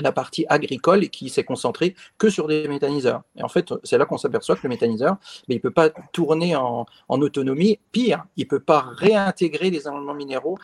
[0.00, 3.22] la partie agricole et qui s'est concentré que sur des méthaniseurs.
[3.36, 5.16] Et en fait, c'est là qu'on s'aperçoit que le méthaniseur,
[5.48, 7.78] mais ben, il ne peut pas tourner en, autonomie.
[7.92, 10.58] Pire, il ne peut pas réintégrer les éléments minéraux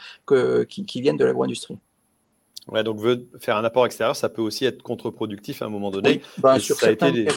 [0.69, 1.79] qui, qui viennent de l'agro-industrie.
[2.69, 3.01] Ouais, donc
[3.41, 6.23] faire un apport extérieur, ça peut aussi être contre-productif à un moment donné.
[6.39, 7.29] Bah, sur ça a été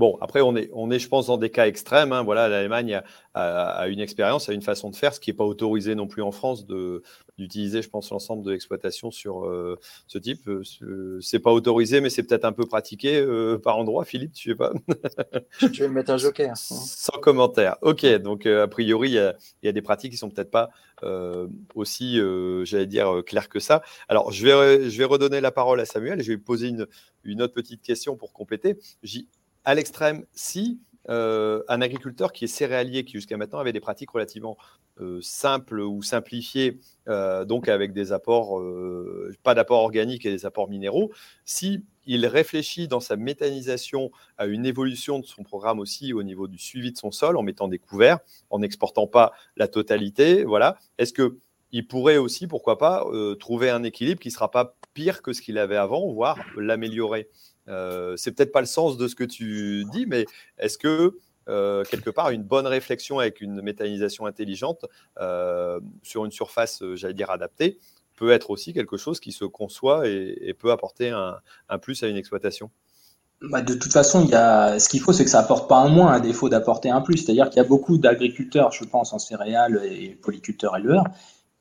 [0.00, 2.12] Bon, après, on est, on est, je pense, dans des cas extrêmes.
[2.12, 2.22] Hein.
[2.22, 3.02] Voilà, l'Allemagne
[3.34, 6.22] a, une expérience, a une façon de faire, ce qui n'est pas autorisé non plus
[6.22, 6.64] en France
[7.36, 10.48] d'utiliser, je pense, l'ensemble de l'exploitation sur euh, ce type.
[10.48, 14.06] Euh, c'est pas autorisé, mais c'est peut-être un peu pratiqué euh, par endroit.
[14.06, 14.72] Philippe, tu sais pas?
[15.60, 16.56] Je vais mettre un joker.
[16.56, 17.76] Sans commentaire.
[17.82, 19.34] Ok, donc a priori, il
[19.64, 20.70] y, a des pratiques qui sont peut-être pas
[21.74, 22.18] aussi,
[22.64, 23.82] j'allais dire, claires que ça.
[24.08, 26.68] Alors, je vais, je vais redonner la parole à Samuel et je vais lui poser
[26.68, 26.86] une,
[27.22, 28.78] une autre petite question pour compléter
[29.64, 34.10] à l'extrême, si euh, un agriculteur qui est céréalier, qui jusqu'à maintenant avait des pratiques
[34.10, 34.56] relativement
[35.00, 38.62] euh, simples ou simplifiées, euh, donc avec des apports,
[39.42, 41.10] pas d'apports organiques et des apports minéraux,
[41.44, 46.48] si il réfléchit dans sa méthanisation à une évolution de son programme aussi au niveau
[46.48, 48.18] du suivi de son sol, en mettant des couverts,
[48.50, 51.38] en n'exportant pas la totalité, voilà, est-ce que
[51.72, 53.06] il pourrait aussi, pourquoi pas,
[53.38, 57.28] trouver un équilibre qui ne sera pas pire que ce qu'il avait avant, voire l'améliorer?
[58.16, 60.26] C'est peut-être pas le sens de ce que tu dis, mais
[60.58, 61.18] est-ce que
[61.48, 64.84] euh, quelque part une bonne réflexion avec une méthanisation intelligente
[65.20, 67.78] euh, sur une surface, j'allais dire adaptée,
[68.16, 72.16] peut être aussi quelque chose qui se conçoit et, peut apporter un, plus à une
[72.16, 72.70] exploitation?
[73.40, 74.78] Bah, de toute façon, y a...
[74.78, 77.16] ce qu'il faut, c'est que ça apporte pas un moins, à défaut d'apporter un plus.
[77.16, 81.04] C'est-à-dire qu'il y a beaucoup d'agriculteurs, je pense, en céréales et polyculteurs éleveurs,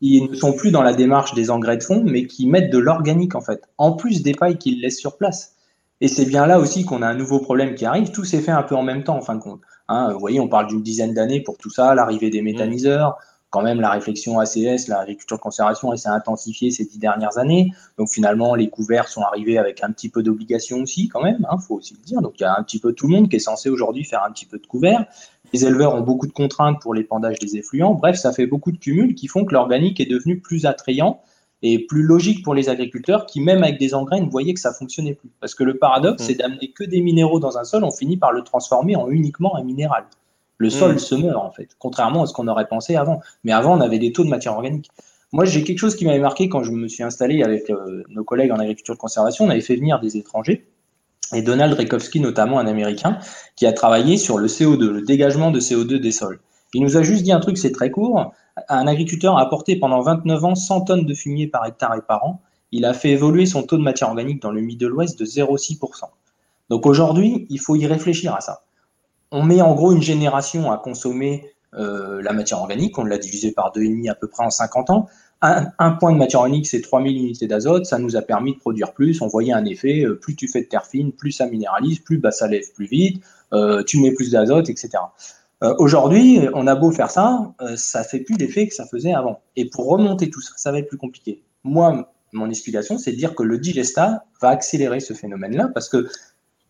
[0.02, 2.78] ils ne sont plus dans la démarche des engrais de fond, mais qui mettent de
[2.78, 5.56] l'organique, en fait, en plus des pailles qu'ils laissent sur place.
[6.02, 8.12] Et c'est bien là aussi qu'on a un nouveau problème qui arrive.
[8.12, 9.62] Tout s'est fait un peu en même temps, en fin de compte.
[9.90, 13.18] Hein, vous voyez, on parle d'une dizaine d'années pour tout ça, l'arrivée des méthaniseurs,
[13.50, 17.72] quand même la réflexion ACS, l'agriculture de conservation, elle s'est intensifiée ces dix dernières années.
[17.98, 21.46] Donc finalement, les couverts sont arrivés avec un petit peu d'obligation aussi, quand même, il
[21.50, 22.22] hein, faut aussi le dire.
[22.22, 24.24] Donc il y a un petit peu tout le monde qui est censé aujourd'hui faire
[24.24, 25.06] un petit peu de couverts.
[25.52, 27.96] Les éleveurs ont beaucoup de contraintes pour l'épandage des effluents.
[27.96, 31.22] Bref, ça fait beaucoup de cumuls qui font que l'organique est devenu plus attrayant
[31.62, 34.74] et plus logique pour les agriculteurs qui, même avec des engrais, ne voyaient que ça
[34.74, 35.30] fonctionnait plus.
[35.40, 36.26] Parce que le paradoxe, mmh.
[36.26, 39.56] c'est d'amener que des minéraux dans un sol, on finit par le transformer en uniquement
[39.56, 40.06] un minéral.
[40.58, 41.00] Le sol mmh.
[41.00, 43.22] se meurt, en fait, contrairement à ce qu'on aurait pensé avant.
[43.44, 44.90] Mais avant, on avait des taux de matière organique.
[45.32, 48.24] Moi, j'ai quelque chose qui m'avait marqué quand je me suis installé avec euh, nos
[48.24, 49.46] collègues en agriculture de conservation.
[49.46, 50.66] On avait fait venir des étrangers,
[51.34, 53.20] et Donald Rekowski, notamment un Américain,
[53.56, 56.40] qui a travaillé sur le CO2, le dégagement de CO2 des sols.
[56.74, 58.34] Il nous a juste dit un truc, c'est très court.
[58.68, 62.26] Un agriculteur a apporté pendant 29 ans 100 tonnes de fumier par hectare et par
[62.26, 62.42] an.
[62.72, 66.04] Il a fait évoluer son taux de matière organique dans le Middle West de 0,6%.
[66.70, 68.62] Donc aujourd'hui, il faut y réfléchir à ça.
[69.32, 73.52] On met en gros une génération à consommer euh, la matière organique, on l'a divisé
[73.52, 75.08] par 2,5 à peu près en 50 ans.
[75.42, 78.92] Un, point de matière organique, c'est 3000 unités d'azote, ça nous a permis de produire
[78.92, 82.00] plus, on voyait un effet, euh, plus tu fais de terre fine, plus ça minéralise,
[82.00, 84.90] plus bah, ça lève plus vite, euh, tu mets plus d'azote, etc.
[85.62, 89.14] Euh, aujourd'hui, on a beau faire ça, euh, ça fait plus l'effet que ça faisait
[89.14, 89.42] avant.
[89.56, 91.42] Et pour remonter tout ça, ça va être plus compliqué.
[91.64, 96.08] Moi, mon explication, c'est de dire que le digesta va accélérer ce phénomène-là parce que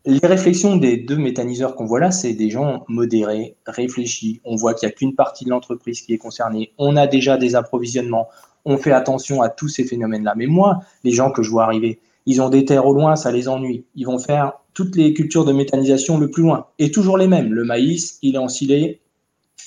[0.06, 4.42] les réflexions des deux méthaniseurs qu'on voit là, c'est des gens modérés, réfléchis.
[4.44, 6.72] On voit qu'il n'y a qu'une partie de l'entreprise qui est concernée.
[6.78, 8.28] On a déjà des approvisionnements.
[8.66, 10.34] On fait attention à tous ces phénomènes-là.
[10.36, 13.32] Mais moi, les gens que je vois arriver, ils ont des terres au loin, ça
[13.32, 13.86] les ennuie.
[13.96, 16.68] Ils vont faire toutes les cultures de méthanisation le plus loin.
[16.80, 17.52] Et toujours les mêmes.
[17.52, 19.02] Le maïs, il est ensilé,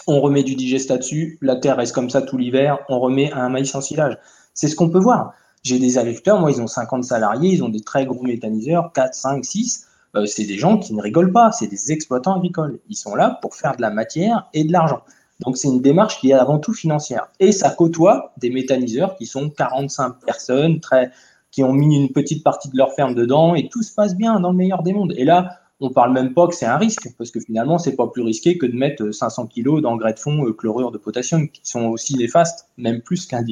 [0.06, 3.50] on remet du digesta dessus, la terre reste comme ça tout l'hiver, on remet un
[3.50, 4.16] maïs en silage.
[4.54, 5.34] C'est ce qu'on peut voir.
[5.64, 9.12] J'ai des agriculteurs, moi, ils ont 50 salariés, ils ont des très gros méthaniseurs, 4,
[9.12, 9.86] 5, 6.
[10.24, 12.78] c'est des gens qui ne rigolent pas, c'est des exploitants agricoles.
[12.88, 15.02] Ils sont là pour faire de la matière et de l'argent.
[15.40, 17.28] Donc c'est une démarche qui est avant tout financière.
[17.38, 21.10] Et ça côtoie des méthaniseurs qui sont 45 personnes, très,
[21.52, 24.40] qui ont mis une petite partie de leur ferme dedans et tout se passe bien
[24.40, 25.14] dans le meilleur des mondes.
[25.16, 27.96] Et là, on ne parle même pas que c'est un risque, parce que finalement, c'est
[27.96, 31.60] pas plus risqué que de mettre 500 kg d'engrais de fond chlorure de potassium, qui
[31.64, 33.44] sont aussi néfastes, même plus qu'un.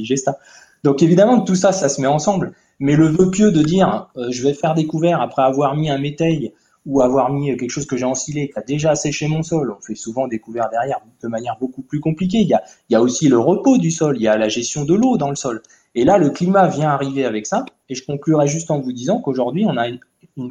[0.85, 2.55] Donc évidemment, tout ça, ça se met ensemble.
[2.79, 5.99] Mais le vœu pieux de dire, je vais faire des couverts après avoir mis un
[5.99, 6.53] métail
[6.87, 9.75] ou avoir mis quelque chose que j'ai ensilé, qui a déjà séché mon sol.
[9.77, 12.39] On fait souvent des couverts derrière de manière beaucoup plus compliquée.
[12.39, 14.49] Il y a, il y a aussi le repos du sol, il y a la
[14.49, 15.61] gestion de l'eau dans le sol.
[15.95, 17.65] Et là, le climat vient arriver avec ça.
[17.89, 19.99] Et je conclurai juste en vous disant qu'aujourd'hui, on a une,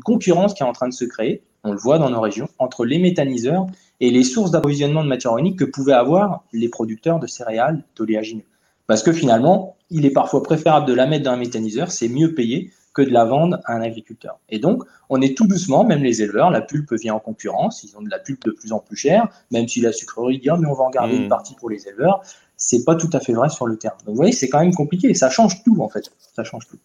[0.03, 2.85] concurrence qui est en train de se créer, on le voit dans nos régions, entre
[2.85, 3.65] les méthaniseurs
[3.99, 8.43] et les sources d'approvisionnement de matière organique que pouvaient avoir les producteurs de céréales d'oléagineux.
[8.85, 12.35] Parce que finalement, il est parfois préférable de la mettre dans un méthaniseur, c'est mieux
[12.35, 14.39] payé que de la vendre à un agriculteur.
[14.49, 17.97] Et donc, on est tout doucement, même les éleveurs, la pulpe vient en concurrence, ils
[17.97, 20.57] ont de la pulpe de plus en plus chère, même si la sucrerie dit, oh,
[20.57, 21.29] mais on va en garder une mmh.
[21.29, 22.21] partie pour les éleveurs
[22.59, 23.95] c'est pas tout à fait vrai sur le terrain.
[24.05, 25.13] Donc vous voyez, c'est quand même compliqué.
[25.15, 26.11] Ça change tout en fait.
[26.35, 26.77] Ça change tout.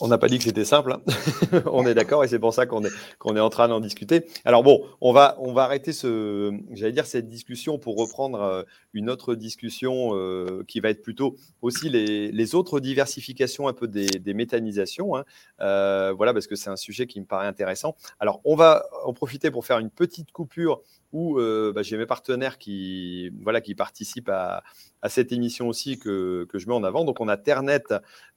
[0.00, 1.02] On n'a pas dit que c'était simple, hein.
[1.66, 4.26] on est d'accord et c'est pour ça qu'on est, qu'on est en train d'en discuter.
[4.46, 8.62] Alors bon, on va, on va arrêter ce, j'allais dire cette discussion pour reprendre euh,
[8.94, 13.86] une autre discussion euh, qui va être plutôt aussi les, les autres diversifications un peu
[13.86, 15.14] des, des méthanisations.
[15.14, 15.24] Hein.
[15.60, 17.94] Euh, voilà, parce que c'est un sujet qui me paraît intéressant.
[18.18, 20.80] Alors on va en profiter pour faire une petite coupure
[21.12, 24.62] où bah, j'ai mes partenaires qui, voilà, qui participent à,
[25.08, 27.04] cette émission aussi que, que, je mets en avant.
[27.04, 27.82] Donc, on a Ternet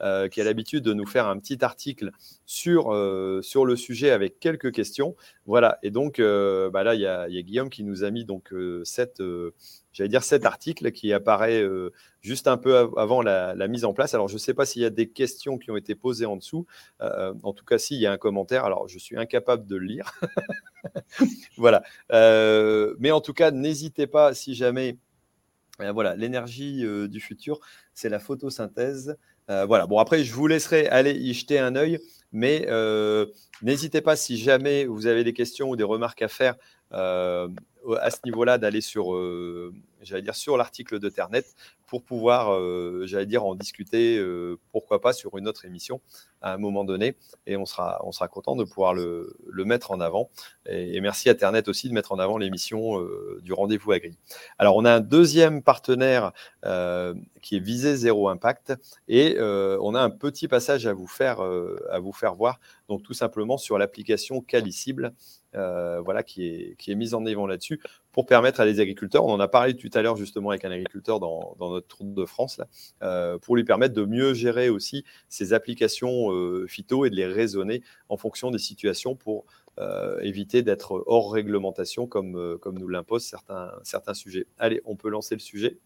[0.02, 2.12] euh, qui a l'habitude de nous faire un petit article
[2.46, 5.16] sur, euh, sur le sujet avec quelques questions.
[5.46, 5.78] Voilà.
[5.84, 8.54] Et donc, euh, bah là, il y, y, a Guillaume qui nous a mis donc
[8.84, 9.22] cette,
[9.96, 11.64] j'allais dire cet article qui apparaît
[12.22, 14.14] juste un peu avant la, mise en place.
[14.14, 16.36] Alors, je ne sais pas s'il y a des questions qui ont été posées en
[16.36, 16.68] dessous.
[17.00, 20.20] en tout cas, s'il y a un commentaire, alors je suis incapable de le lire.
[21.58, 21.82] voilà.
[22.12, 25.00] mais en tout cas, n'hésitez pas si jamais
[25.80, 27.60] voilà, l'énergie euh, du futur,
[27.94, 29.18] c'est la photosynthèse.
[29.50, 32.00] Euh, voilà, bon, après, je vous laisserai aller y jeter un œil,
[32.32, 33.28] mais euh,
[33.62, 36.56] n'hésitez pas, si jamais vous avez des questions ou des remarques à faire
[36.92, 39.14] à ce niveau-là, d'aller sur,
[40.02, 41.44] j'allais dire, sur l'article de Ternet
[41.88, 46.02] pour pouvoir, euh, j'allais dire, en discuter, euh, pourquoi pas, sur une autre émission
[46.42, 47.16] à un moment donné.
[47.48, 50.30] Et on sera, on sera content de pouvoir le, mettre en avant.
[50.68, 54.18] Et, merci à Internet aussi de mettre en avant l'émission euh, du rendez-vous agri.
[54.58, 56.34] Alors, on a un deuxième partenaire
[57.42, 58.74] qui est Visé Zéro Impact.
[59.08, 62.60] Et on a un petit passage à vous faire, à vous faire voir.
[62.90, 65.14] Donc, tout simplement sur l'application Calicible.
[65.56, 67.80] Voilà, qui est, qui mise en avant là-dessus
[68.16, 70.72] pour permettre à les agriculteurs, on en a parlé tout à l'heure justement avec un
[70.72, 72.62] agriculteur dans, notre route de France,
[73.04, 77.26] euh, pour lui permettre de mieux gérer aussi ces applications euh, phyto et de les
[77.26, 79.44] raisonner en fonction des situations pour
[79.80, 83.36] euh, éviter d'être hors réglementation comme, nous l'imposent
[83.84, 84.48] certains sujets.
[84.58, 85.78] Allez, on peut lancer le sujet.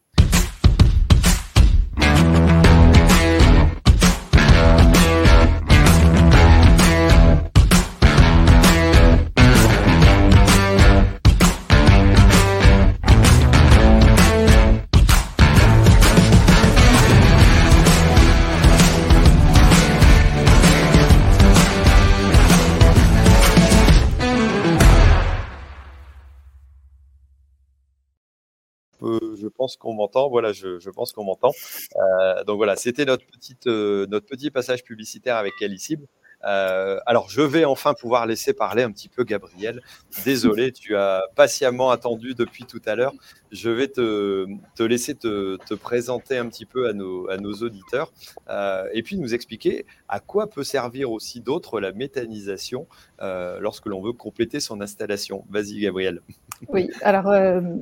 [29.59, 30.29] Pense qu'on m'entend.
[30.29, 31.51] Voilà, je, pense qu'on m'entend.
[31.97, 36.07] Euh, donc voilà, c'était notre, petite, euh, notre petit passage publicitaire avec Calicible.
[36.45, 39.81] Euh, alors, je vais enfin pouvoir laisser parler un petit peu Gabriel.
[40.23, 43.13] Désolé, tu as patiemment attendu depuis tout à l'heure.
[43.51, 44.45] Je vais te,
[44.79, 47.27] laisser te, te, présenter un petit peu à nos,
[47.61, 48.11] auditeurs
[48.49, 52.87] euh, et puis nous expliquer à quoi peut servir aussi d'autres la méthanisation
[53.21, 55.45] euh, lorsque l'on veut compléter son installation.
[55.49, 56.21] Vas-y, Gabriel.
[56.67, 57.33] Oui, alors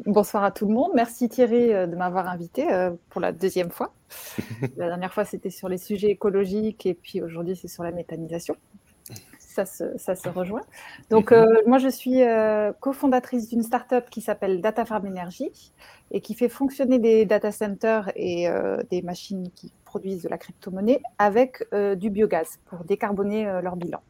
[0.05, 0.91] bonsoir à tout le monde.
[0.95, 2.65] Merci Thierry de m'avoir invité
[3.09, 3.91] pour la deuxième fois.
[4.77, 8.55] La dernière fois, c'était sur les sujets écologiques et puis aujourd'hui, c'est sur la méthanisation.
[9.39, 10.61] Ça se, ça se rejoint.
[11.09, 11.37] Donc, mhm.
[11.37, 15.73] euh, moi, je suis euh, cofondatrice d'une start-up qui s'appelle Data Farm Energy
[16.11, 20.37] et qui fait fonctionner des data centers et euh, des machines qui produisent de la
[20.37, 21.63] crypto-monnaie avec
[21.95, 24.01] du biogaz pour décarboner leur bilan.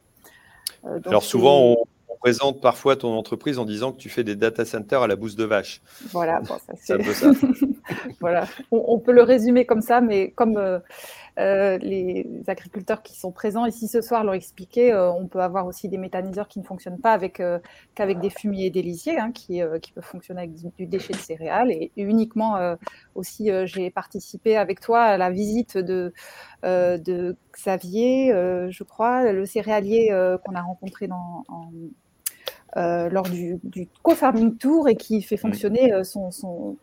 [1.05, 1.77] Alors, souvent, on,
[2.19, 5.35] présente parfois ton entreprise en disant que tu fais des data centers à la bouse
[5.35, 5.81] de vache.
[6.11, 6.97] Voilà, bon, ça, c'est
[8.19, 10.79] voilà, on, peut le résumer comme ça, mais comme euh,
[11.39, 15.67] euh, les agriculteurs qui sont présents ici ce soir l'ont expliqué, euh, on peut avoir
[15.67, 17.41] aussi des méthaniseurs qui ne fonctionnent pas avec
[17.95, 21.17] qu'avec des fumiers et des lisiers, hein, qui, qui, peuvent fonctionner avec du, déchet de
[21.19, 21.71] céréales.
[21.71, 22.75] Et, uniquement
[23.15, 26.13] aussi, j'ai participé avec toi à la visite de,
[26.63, 28.31] de Xavier,
[28.69, 30.09] je crois, le céréalier
[30.43, 31.71] qu'on a rencontré dans, en,
[32.77, 33.59] euh, lors du,
[34.03, 36.77] co-farming tour et qui fait fonctionner euh, son, son,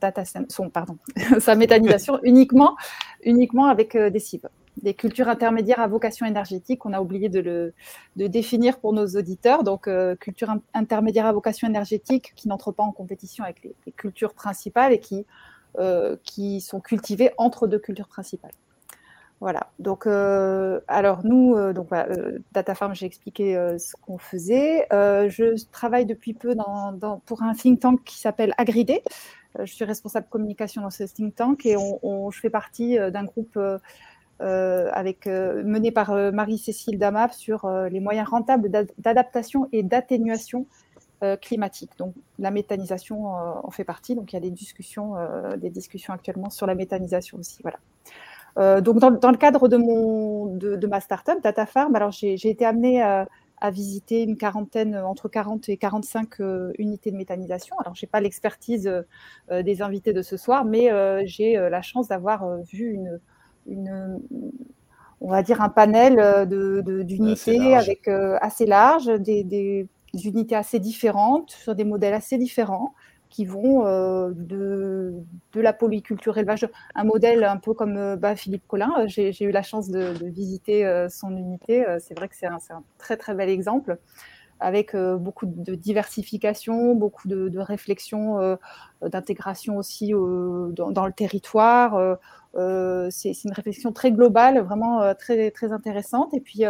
[0.00, 0.96] data son, pardon,
[1.40, 2.74] sa méthanisation uniquement,
[3.22, 4.48] uniquement avec euh, des cibles.
[4.80, 6.86] des cultures intermédiaires à vocation énergétique.
[6.86, 7.74] On a oublié de le
[8.16, 9.62] de définir pour nos auditeurs.
[9.62, 14.32] Donc, cultures intermédiaires à vocation énergétique qui n'entrent pas en compétition avec les, les cultures
[14.32, 15.26] principales et qui,
[16.22, 18.52] qui sont cultivées entre deux cultures principales.
[19.40, 19.68] Voilà.
[19.78, 24.86] Donc, euh, alors nous, euh, donc euh, Data Farm, j'ai expliqué ce qu'on faisait.
[24.90, 26.56] je travaille depuis peu
[27.26, 29.02] pour un think tank qui s'appelle Agridé.
[29.58, 33.58] je suis responsable communication dans ce think tank et on, je fais partie d'un groupe
[34.40, 40.66] avec, mené par Marie-Cécile Damap sur les moyens rentables d'adaptation et d'atténuation
[41.42, 41.90] climatique.
[41.98, 44.14] Donc la méthanisation en fait partie.
[44.14, 45.14] Donc il y a des discussions,
[45.58, 47.60] des discussions actuellement sur la méthanisation aussi.
[47.62, 47.78] Voilà.
[48.58, 52.64] Euh, donc, dans, le cadre de, mon, de, ma startup, Data Farm, alors j'ai été
[52.64, 53.26] amenée à,
[53.72, 57.74] visiter une quarantaine, entre 40 et 45 euh, unités de méthanisation.
[57.80, 58.86] Alors, je n'ai pas l'expertise
[59.50, 60.90] euh, des invités de ce soir, mais
[61.26, 63.20] j'ai la chance d'avoir vu une,
[63.66, 64.20] une,
[65.20, 71.74] on va dire, un panel d'unités avec assez large, des, des, unités assez différentes, sur
[71.74, 72.94] des modèles assez différents
[73.28, 75.14] qui vont euh, de,
[75.52, 78.92] de, la polyculture élevage, un modèle un peu comme euh, bah, Philippe Collin.
[78.98, 81.84] Euh, j'ai eu la chance de, visiter son unité.
[82.00, 83.98] C'est vrai que c'est un, un, très très bel exemple
[84.58, 88.58] avec beaucoup de diversification, beaucoup de, de réflexion,
[89.02, 92.18] d'intégration aussi dans, le territoire.
[93.10, 96.34] c'est une réflexion très globale, vraiment très, très intéressante.
[96.34, 96.64] Et puis,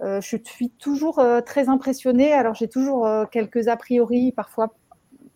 [0.00, 2.32] je suis toujours très impressionnée.
[2.32, 4.74] Alors, j'ai toujours quelques a priori, parfois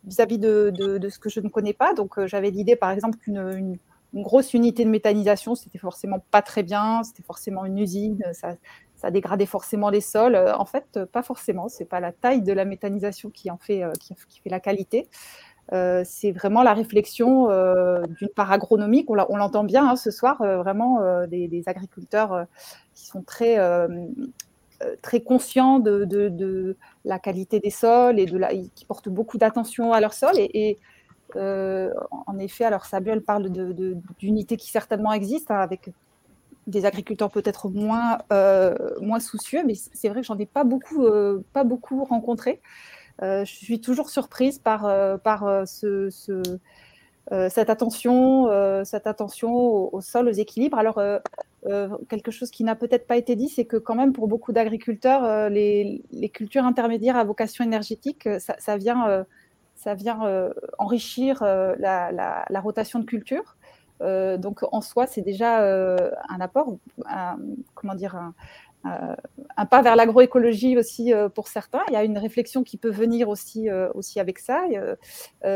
[0.05, 0.73] vis-à-vis de,
[1.09, 1.95] ce que je ne connais pas.
[1.95, 3.79] Donc, euh, j'avais l'idée, par exemple, qu'une une,
[4.23, 9.47] grosse unité de méthanisation, c'était forcément pas très bien, c'était forcément une usine, ça, dégradait
[9.47, 10.35] forcément les sols.
[10.35, 11.69] Euh, en fait, pas forcément.
[11.69, 15.09] C'est pas la taille de la méthanisation qui en fait, euh, qui, fait la qualité.
[15.71, 17.47] c'est vraiment la réflexion
[18.19, 20.99] d'une part agronomique, on l'entend bien hein, ce soir, vraiment
[21.29, 22.47] des, agriculteurs
[23.01, 23.89] qui sont très euh,
[25.03, 30.01] très conscients de, la qualité des sols et de la, qui portent beaucoup d'attention à
[30.01, 30.39] leurs sols.
[30.39, 30.79] Et,
[31.37, 31.93] euh,
[32.27, 33.51] en effet, alors Samuel parle
[34.19, 35.91] d'unités qui certainement existent, hein, avec
[36.67, 41.07] des agriculteurs peut-être moins, euh, moins soucieux, mais c'est vrai que j'en ai pas beaucoup,
[41.53, 42.61] pas beaucoup rencontré.
[43.21, 44.83] je suis toujours surprise par,
[45.21, 46.11] par ce,
[47.49, 50.79] cette attention, cette attention au, au, sol, aux équilibres.
[50.79, 51.19] Alors, euh,
[52.09, 55.25] quelque chose qui n'a peut-être pas été dit, c'est que quand même pour beaucoup d'agriculteurs,
[55.25, 59.27] euh, les, cultures intermédiaires à vocation énergétique, euh, ça, vient,
[59.75, 63.57] ça vient enrichir la, rotation de culture.
[64.01, 65.63] donc en soi, c'est déjà
[66.29, 66.77] un apport,
[67.75, 68.17] comment dire,
[68.85, 71.83] un, pas vers l'agroécologie aussi pour certains.
[71.89, 74.65] Il y a une réflexion qui peut venir aussi, aussi avec ça.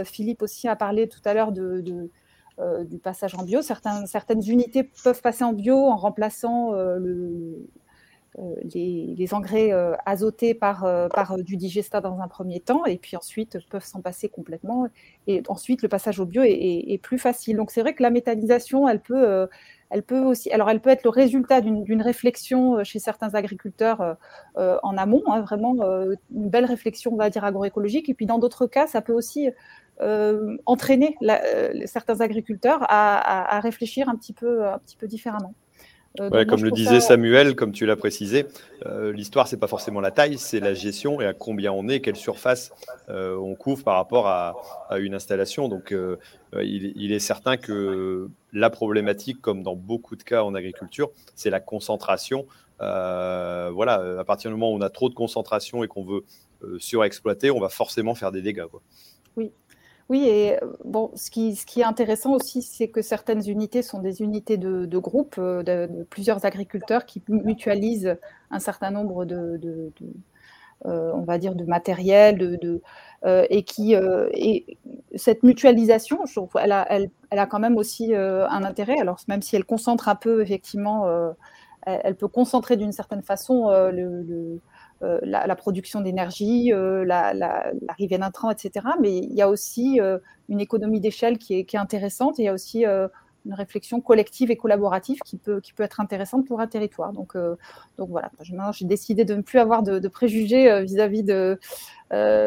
[0.05, 2.11] Philippe aussi a parlé tout à l'heure de euh,
[2.59, 3.63] du passage en bio.
[3.63, 6.99] certaines unités peuvent passer en bio en remplaçant euh,
[8.39, 9.73] euh, les, engrais
[10.07, 10.87] azotés par,
[11.39, 14.87] du digesta dans un premier temps, et puis ensuite peuvent s'en passer complètement.
[15.27, 17.57] Et ensuite, le passage au bio est, plus facile.
[17.57, 19.49] Donc c'est vrai que la méthanisation, elle peut,
[19.91, 24.17] elle peut aussi, alors elle peut être le résultat d'une réflexion chez certains agriculteurs
[24.57, 28.09] en amont, hein, vraiment une belle réflexion, on va dire agroécologique.
[28.09, 29.49] Et puis dans d'autres cas, ça peut aussi
[30.01, 35.55] euh, entraîner euh, certains agriculteurs à, réfléchir un petit peu, un petit peu différemment.
[36.21, 38.47] Euh, comme le disait Samuel, comme tu l'as précisé,
[39.13, 42.17] l'histoire, c'est pas forcément la taille, c'est la gestion et à combien on est, quelle
[42.17, 42.73] surface
[43.09, 44.55] on couvre par rapport à,
[44.99, 45.69] une installation.
[45.69, 45.93] Donc,
[46.61, 51.61] il, est certain que la problématique, comme dans beaucoup de cas en agriculture, c'est la
[51.61, 52.47] concentration.
[52.79, 56.25] voilà, à partir du moment où on a trop de concentration et qu'on veut
[56.79, 58.67] surexploiter, on va forcément faire des dégâts.
[58.67, 58.83] Quoi.
[59.37, 59.51] Oui,
[60.11, 63.81] oui, et euh, bon, ce qui, ce qui est intéressant aussi, c'est que certaines unités
[63.83, 68.17] sont des unités de, de groupe, euh, de, plusieurs agriculteurs qui mutualisent
[68.51, 69.91] un certain nombre de, de
[70.87, 72.83] euh, on va dire, de matériel, de,
[73.49, 74.79] et qui, et
[75.17, 76.19] cette mutualisation,
[76.61, 78.99] elle, a, elle, a, quand même aussi un intérêt.
[79.01, 81.07] Alors, même si elle concentre un peu, effectivement,
[81.87, 84.61] elle, peut concentrer d'une certaine façon le
[85.05, 88.87] euh, la, production d'énergie, euh, l'arrivée d'un train, etc.
[89.01, 90.19] Mais il y a aussi euh,
[90.49, 92.85] une économie d'échelle qui est, intéressante il y a aussi
[93.45, 97.13] une réflexion collective et collaborative qui peut, qui peut être intéressante pour un territoire.
[97.13, 97.37] Donc,
[97.99, 98.31] donc voilà,
[98.73, 101.59] j'ai décidé de ne plus avoir de, préjugés vis-à-vis de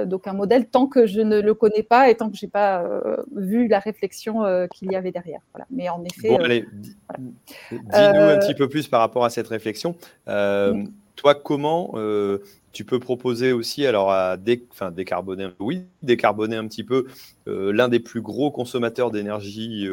[0.06, 2.50] donc un modèle tant que je ne le connais pas et tant que je n'ai
[2.50, 2.84] pas
[3.36, 4.44] vu la réflexion
[4.74, 5.42] qu'il y avait derrière.
[5.54, 5.66] Voilà.
[5.70, 6.30] Mais en effet.
[6.30, 6.66] Bon, allez,
[7.72, 9.96] dis-nous un petit peu plus par rapport à cette réflexion.
[11.18, 12.38] Toi, comment euh,
[12.78, 17.08] tu peux proposer aussi, alors à décarboner, oui, décarboner un petit peu
[17.48, 19.88] l'un des plus gros consommateurs d'énergie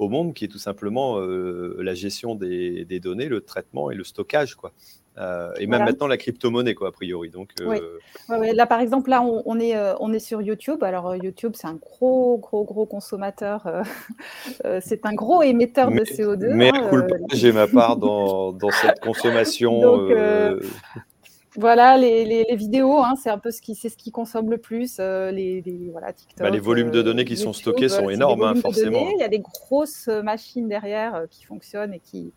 [0.00, 4.02] au monde, qui est tout simplement la gestion des, des, données, le traitement et le
[4.02, 4.72] stockage, quoi.
[5.18, 7.30] Euh, et même maintenant la crypto-monnaie, quoi, a priori.
[7.30, 7.78] Donc, oui.
[8.30, 10.82] Euh, là, par exemple, là, on, est, euh, on est sur YouTube.
[10.82, 13.66] Alors, YouTube, c'est un gros, gros, gros consommateur.
[14.80, 16.52] c'est un gros émetteur de CO2.
[16.52, 19.80] Mais hein, j'ai ma part dans, dans cette consommation.
[19.80, 20.12] Donc,
[21.58, 24.58] voilà, les, les, vidéos, hein, c'est un peu ce qui, c'est ce qui consomme le
[24.58, 24.98] plus.
[24.98, 29.08] les, voilà, TikTok, bah, les volumes de données qui sont stockés sont énormes, hein, forcément.
[29.10, 32.32] Il y a des grosses machines derrière qui fonctionnent et qui,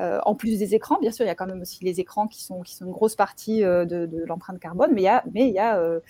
[0.00, 2.26] euh, en plus des écrans, bien sûr, il y a quand même aussi les écrans
[2.26, 6.00] qui sont, une grosse partie euh, de, l'empreinte carbone, mais il y a, euh,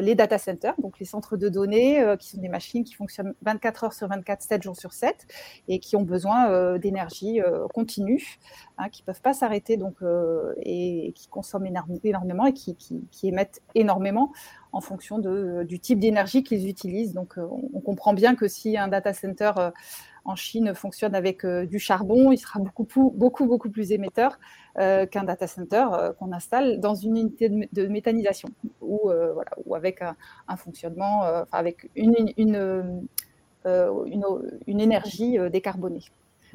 [0.00, 3.84] les data centers, donc les centres de données, qui sont des machines qui fonctionnent 24
[3.84, 5.26] heures sur 24, 7 jours sur 7,
[5.68, 7.40] et qui ont besoin d'énergie
[7.72, 8.38] continue,
[8.78, 9.98] hein, qui ne peuvent pas s'arrêter donc,
[10.62, 11.68] et, qui consomment
[12.02, 12.76] énormément et qui,
[13.22, 14.32] émettent énormément
[14.72, 17.12] en fonction du type d'énergie qu'ils utilisent.
[17.12, 19.52] Donc, on, on, comprend bien que si un data center
[20.28, 24.38] en Chine fonctionne avec euh, du charbon, il sera beaucoup, beaucoup, beaucoup plus émetteur
[24.78, 28.50] euh, qu'un data center euh, qu'on installe dans une unité de, méthanisation
[28.82, 33.08] ou, voilà, ou avec un, fonctionnement, avec une, une,
[33.64, 36.04] une, énergie décarbonée.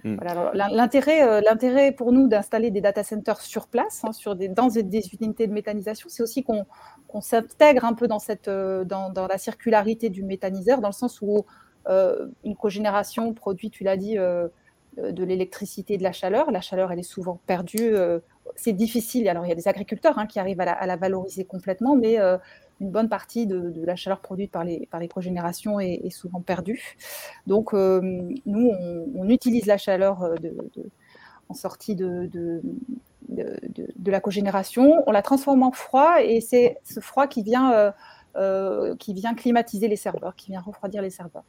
[0.04, 5.48] L'intérêt, pour nous d'installer des data centers sur place, hein, sur des, dans des unités
[5.48, 10.24] de méthanisation, c'est aussi qu'on s'intègre un peu dans, cette, dans, dans, la circularité du
[10.24, 11.46] méthaniseur, dans le sens où
[11.88, 14.48] une cogénération produit, tu l'as dit, euh,
[15.00, 16.52] euh, de l'électricité et de la chaleur.
[16.52, 17.96] La chaleur, elle est souvent perdue.
[18.56, 19.28] c'est difficile.
[19.28, 22.18] Alors, il y a des agriculteurs hein, qui arrivent à la, valoriser complètement, mais
[22.80, 26.96] une bonne partie de, la chaleur produite par les, par les cogénérations est, souvent perdue.
[27.48, 28.72] Donc, nous,
[29.16, 30.30] on, utilise la chaleur
[31.50, 32.62] en sortie de,
[34.06, 37.94] la cogénération, on la transforme en froid et c'est ce froid qui vient
[39.36, 41.46] climatiser les serveurs, qui vient refroidir les serveurs.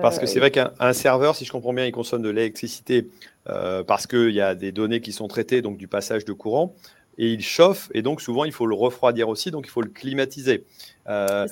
[0.00, 3.08] Parce que euh, c'est vrai qu'un serveur, si je comprends bien, il consomme de l'électricité
[3.48, 6.74] euh, parce qu'il y a des données qui sont traitées, donc du passage de courant,
[7.18, 9.88] et il chauffe, et donc souvent il faut le refroidir aussi, donc il faut le
[9.88, 10.64] climatiser.
[11.08, 11.46] Euh,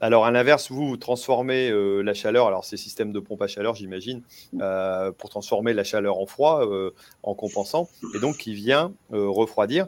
[0.00, 1.70] alors à l'inverse, vous, vous transformez
[2.02, 4.22] la chaleur, alors c'est système de pompe à chaleur, j'imagine,
[4.54, 5.12] mm.
[5.18, 6.66] pour transformer la chaleur en froid
[7.22, 9.86] en compensant, et donc qui vient refroidir.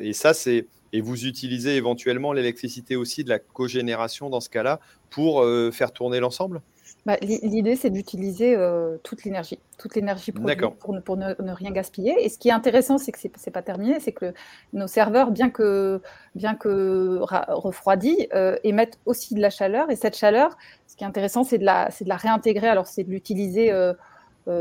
[0.00, 4.78] et ça, c'est et vous utilisez éventuellement l'électricité aussi de la cogénération dans ce cas-là
[5.10, 6.62] pour faire tourner l'ensemble?
[7.04, 11.72] Bah, l'idée, c'est d'utiliser euh, toute l'énergie, toute l'énergie produite pour, ne, pour ne, rien
[11.72, 12.14] gaspiller.
[12.24, 14.32] Et ce qui est intéressant, c'est que ce n'est pas terminé, c'est que
[14.72, 16.00] nos serveurs, bien que,
[16.36, 19.90] bien que refroidis, euh, émettent aussi de la chaleur.
[19.90, 22.68] Et cette chaleur, ce qui est intéressant, c'est de, la, de la réintégrer.
[22.68, 23.94] Alors, c'est de l'utiliser euh,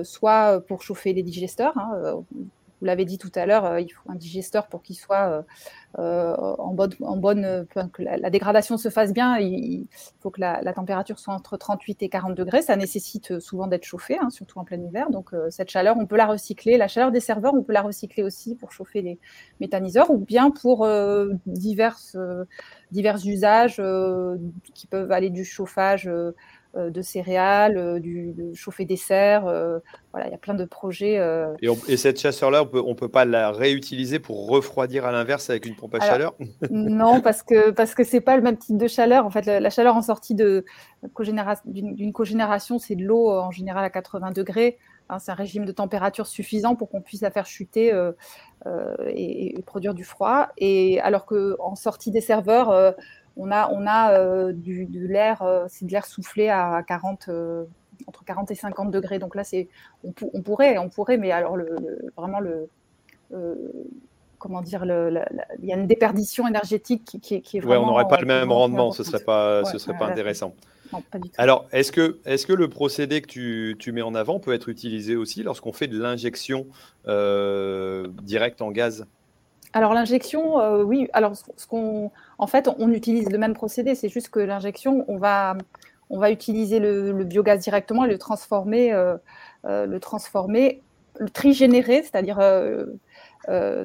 [0.03, 2.23] soit pour chauffer les digesteurs, hein,
[2.81, 5.41] vous l'avez dit tout à l'heure, euh, il faut un digesteur pour qu'il soit euh,
[5.99, 9.37] euh, en bonne, en bonne que la, dégradation se fasse bien.
[9.37, 9.87] Il,
[10.19, 12.63] faut que la, température soit entre 38 et 40 degrés.
[12.63, 15.11] Ça nécessite souvent d'être chauffé, hein, surtout en plein hiver.
[15.11, 16.77] Donc cette chaleur, on peut la recycler.
[16.77, 19.19] La chaleur des serveurs, on peut la recycler aussi pour chauffer les
[19.59, 20.87] méthaniseurs ou bien pour
[21.45, 21.99] divers,
[22.91, 23.81] divers usages
[24.73, 26.09] qui peuvent aller du chauffage
[26.77, 29.45] de céréales, euh, du, de chauffer des serres.
[29.45, 29.79] Euh,
[30.11, 31.19] voilà, il y a plein de projets.
[31.61, 35.75] Et, cette chasseur-là, on ne peut pas la réutiliser pour refroidir à l'inverse avec une
[35.75, 36.33] pompe à chaleur?
[36.69, 39.25] Non, parce que parce que c'est pas le même type de chaleur.
[39.25, 40.65] En fait, la, chaleur en sortie de
[41.65, 44.77] d'une cogénération, c'est de l'eau en général à 80 degrés.
[45.09, 47.93] Hein, c'est un régime de température suffisant pour qu'on puisse la faire chuter
[49.07, 50.49] et, et, produire du froid.
[50.57, 52.95] Et alors qu'en sortie des serveurs,
[53.37, 57.29] on a, on a euh, du, de l'air, euh, c'est de l'air soufflé à 40,
[57.29, 57.63] euh,
[58.07, 59.19] entre 40 et 50 degrés.
[59.19, 59.67] Donc là, c'est,
[60.03, 60.11] on,
[60.41, 61.75] pourrait, on pourrait, mais alors le,
[62.17, 62.69] vraiment le,
[64.37, 67.71] comment dire, il y a une déperdition énergétique qui, est vraiment.
[67.71, 70.53] Oui, on n'aurait pas le même rendement, ce serait pas, ce serait pas intéressant.
[70.91, 71.35] Non, pas du tout.
[71.37, 74.67] Alors, est-ce que, est que le procédé que tu, tu, mets en avant peut être
[74.67, 76.67] utilisé aussi lorsqu'on fait de l'injection
[77.05, 79.05] directe en gaz?
[79.73, 81.07] Alors l'injection, euh, oui.
[81.13, 83.95] Alors ce, qu'on, en fait, on utilise le même procédé.
[83.95, 85.57] C'est juste que l'injection, on va,
[86.09, 89.15] on va utiliser le, biogaz directement et le transformer, euh,
[89.65, 90.81] euh, le transformer,
[91.19, 92.39] le trigénérer, c'est-à-dire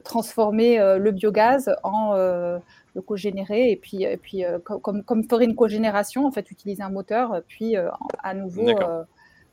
[0.05, 6.27] transformer le biogaz en le cogénérer et puis, et puis comme, comme ferait une cogénération,
[6.27, 8.71] en fait, utiliser un moteur, puis à nouveau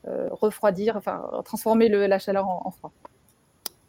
[0.06, 2.92] refroidir, enfin transformer le, la chaleur en froid.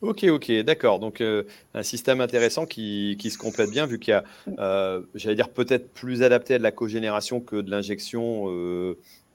[0.05, 0.99] Ok, ok, d'accord.
[0.99, 5.49] Donc un système intéressant qui, qui, se complète bien, vu qu'il y a, j'allais dire,
[5.49, 8.49] peut-être plus adapté à de la cogénération que de l'injection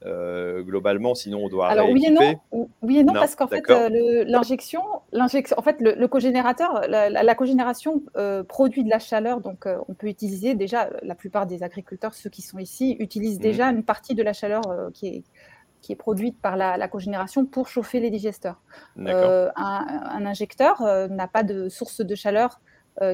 [0.06, 2.40] euh, globalement, sinon on doit Alors oui et non,
[2.80, 4.80] oui et non, parce qu'en fait euh, l'injection,
[5.12, 10.06] l'injection, en fait le, cogénérateur, la, cogénération euh, produit de la chaleur, donc on peut
[10.06, 13.42] utiliser déjà la plupart des agriculteurs, ceux qui sont ici, utilisent mmh.
[13.42, 14.62] déjà une partie de la chaleur
[14.94, 15.22] qui est
[15.80, 18.60] qui est produite par la, cogénération pour chauffer les digesteurs.
[18.98, 22.60] Un, un, injecteur n'a pas de source de chaleur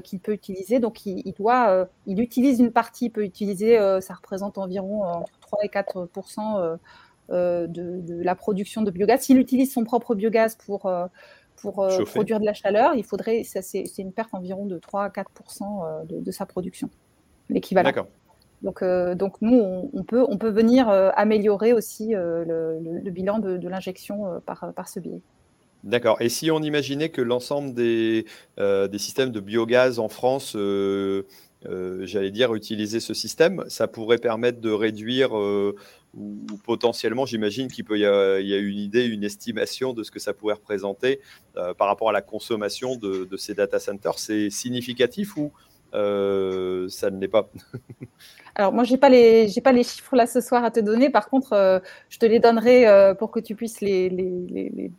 [0.03, 0.81] qu'il peut utiliser.
[0.81, 5.61] Donc, il, doit, il utilise une partie, il peut utiliser, ça représente environ entre 3
[5.65, 6.09] et 4
[7.31, 9.23] euh, de, de, la production de biogaz.
[9.23, 11.07] S'il utilise son propre biogaz pour, euh,
[11.57, 15.11] pour euh, produire de la chaleur, il faudrait, c'est une perte environ de 3 à
[15.11, 15.31] 4
[16.07, 16.89] de, de, sa production,
[17.49, 17.89] l'équivalent.
[17.89, 18.07] D'accord.
[18.63, 24.41] Donc, donc, nous, on, peut, on peut venir améliorer aussi le, le, bilan de, l'injection
[24.47, 25.21] par, ce biais.
[25.85, 26.21] D'accord.
[26.21, 28.25] Et si on imaginait que l'ensemble des,
[28.57, 30.57] des, systèmes de biogaz en France
[31.69, 33.65] euh, j'allais dire, utiliser ce système.
[33.69, 35.75] Ça pourrait permettre de réduire, euh,
[36.15, 40.33] ou, potentiellement, j'imagine qu'il peut y, a, une idée, une estimation de ce que ça
[40.33, 41.21] pourrait représenter
[41.57, 44.19] euh, par rapport à la consommation de, ces data centers.
[44.19, 45.53] C'est significatif ou
[45.97, 47.49] ça ne l'est pas.
[48.55, 51.11] Alors moi, je n'ai pas, les, pas les chiffres là ce soir à te donner.
[51.11, 54.91] Par contre, je te les donnerai pour que tu puisses les, les,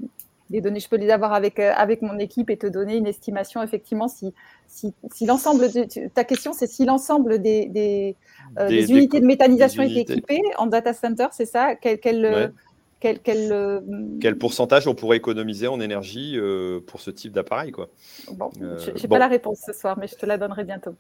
[0.49, 3.07] les données, je peux les avoir avec, euh, avec mon équipe et te donner une
[3.07, 4.33] estimation, effectivement, si,
[4.67, 8.15] si, si l'ensemble de ta question, c'est si l'ensemble des, des,
[8.59, 11.75] euh, unités de méthanisation est équipées en data center, c'est ça?
[11.75, 12.53] Quel, quel,
[12.99, 13.79] quel, quel, euh,
[14.19, 16.37] quel, pourcentage on pourrait économiser en énergie
[16.87, 17.89] pour ce type d'appareil quoi
[18.31, 20.95] bon, Je n'ai pas la réponse ce soir, mais je te la donnerai bientôt.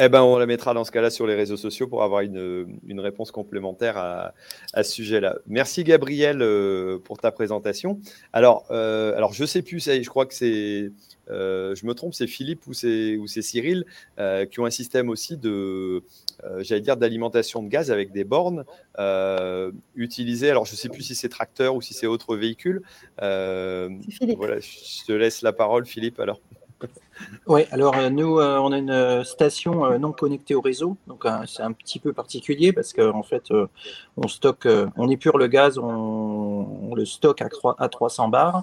[0.00, 2.78] Eh ben, on la mettra dans ce cas-là sur les réseaux sociaux pour avoir une,
[2.86, 4.32] une réponse complémentaire à,
[4.72, 5.38] à ce sujet-là.
[5.48, 7.98] Merci Gabriel euh, pour ta présentation.
[8.32, 10.92] Alors, euh, alors je sais plus, je crois que c'est,
[11.30, 13.86] euh, je me trompe, c'est Philippe ou c'est ou c'est Cyril
[14.50, 16.04] qui ont un système aussi de,
[16.58, 18.64] j'allais dire, d'alimentation de gaz avec des bornes
[19.96, 20.50] utilisées.
[20.50, 22.82] Alors, je sais plus si c'est tracteur ou si c'est autre véhicule.
[23.18, 26.20] Voilà, je te laisse la parole, Philippe.
[26.20, 26.40] Alors.
[27.46, 31.26] Oui, alors euh, nous, euh, on a une euh, station non connectée au réseau, donc
[31.46, 33.50] c'est un petit peu particulier parce qu'en fait,
[34.16, 37.48] on stocke, on épure le gaz, on, le stocke à,
[37.78, 38.62] à 300 bars.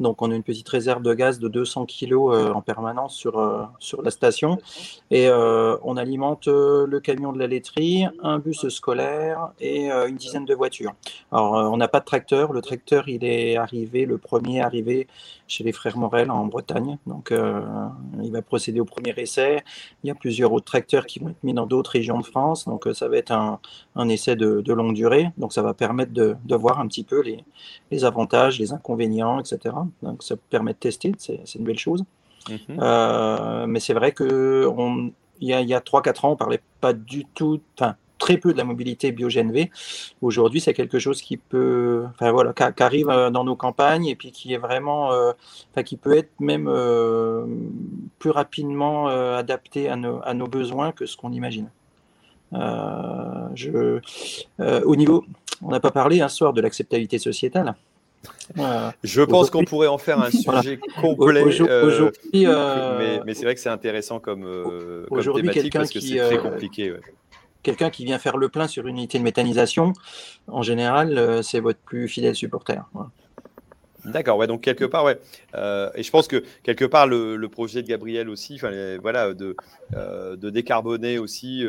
[0.00, 3.38] Donc, on a une petite réserve de gaz de 200 kg euh, en permanence sur,
[3.38, 4.58] euh, sur la station.
[5.10, 10.46] Et euh, on alimente le camion de la laiterie, un bus scolaire et une dizaine
[10.46, 10.94] de voitures.
[11.30, 12.52] Alors, on n'a pas de tracteur.
[12.52, 15.06] Le tracteur, il est arrivé, le premier arrivé
[15.46, 16.98] chez les frères Morel en Bretagne.
[17.06, 17.32] Donc,
[18.22, 19.62] il va procéder au premier essai.
[20.02, 22.64] Il y a plusieurs autres tracteurs qui vont être mis dans d'autres régions de France.
[22.64, 25.30] Donc, ça va être un, essai de, longue durée.
[25.36, 27.22] Donc, ça va permettre de, voir un petit peu
[27.90, 29.74] les avantages, les inconvénients, etc.
[30.02, 32.04] Donc ça permet de tester, c'est une belle chose.
[32.48, 32.78] Mhm.
[32.80, 34.70] Euh, mais c'est vrai que
[35.42, 38.58] il y a, a 3-4 ans, on parlait pas du tout, enfin très peu de
[38.58, 39.70] la mobilité biogène V.
[40.20, 44.14] Aujourd'hui, c'est quelque chose qui peut, enfin voilà, qui, arrive euh, dans nos campagnes et
[44.14, 45.32] puis qui est vraiment, euh,
[45.70, 46.70] enfin, qui peut être même
[48.18, 51.70] plus rapidement adapté à nos, à nos, besoins que ce qu'on imagine.
[52.52, 54.00] je,
[54.84, 55.24] au niveau,
[55.62, 57.74] on n'a pas parlé un soir de l'acceptabilité sociétale.
[59.02, 61.44] Je pense qu'on pourrait en faire un sujet complet.
[61.60, 66.38] Euh, euh, mais, c'est vrai que c'est intéressant comme, euh, thématique parce que c'est très
[66.38, 66.94] compliqué.
[67.62, 69.92] Quelqu'un qui vient faire le plein sur une unité de méthanisation,
[70.46, 72.82] en général, c'est votre plus fidèle supporter.
[74.06, 75.18] D'accord, ouais, donc quelque part, ouais.
[75.54, 78.58] et je pense que quelque part, le, projet de Gabriel aussi,
[79.02, 79.56] voilà, de,
[79.92, 81.64] de décarboner aussi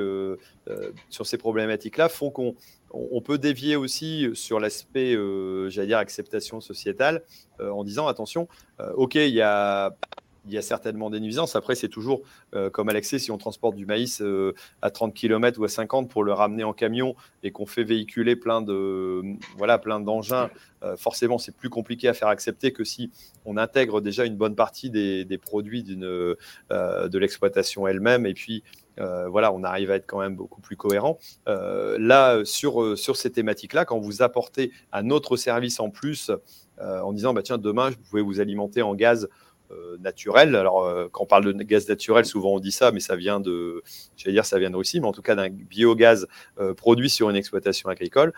[1.09, 2.55] sur ces problématiques-là, font qu'on
[2.93, 7.23] on peut dévier aussi sur l'aspect, euh, j'allais dire, acceptation sociétale,
[7.59, 8.47] euh, en disant attention,
[8.79, 9.95] euh, ok, il y a,
[10.61, 11.55] certainement des nuisances.
[11.55, 12.23] Après, c'est toujours
[12.71, 14.23] comme Alexé, si on transporte du maïs
[14.81, 18.35] à 30 km ou à 50 pour le ramener en camion et qu'on fait véhiculer
[18.35, 19.21] plein de
[19.57, 20.49] voilà plein d'engins,
[20.97, 23.11] forcément, c'est plus compliqué à faire accepter que si
[23.45, 26.37] on intègre déjà une bonne partie des produits de
[27.19, 28.63] l'exploitation elle-même et puis
[28.99, 31.17] euh, voilà, on arrive à être quand même beaucoup plus cohérent.
[31.47, 36.31] Euh, là, sur, euh, sur ces thématiques-là, quand vous apportez un autre service en plus
[36.79, 39.29] en disant, bah, tiens, demain, vous pouvez vous alimenter en gaz
[39.99, 40.55] naturel.
[40.55, 43.83] Alors, quand on parle de gaz naturel, souvent on dit ça, mais ça vient de,
[44.17, 46.27] j'allais dire, ça vient de Russie, mais en tout cas d'un biogaz
[46.75, 48.33] produit sur une exploitation agricole,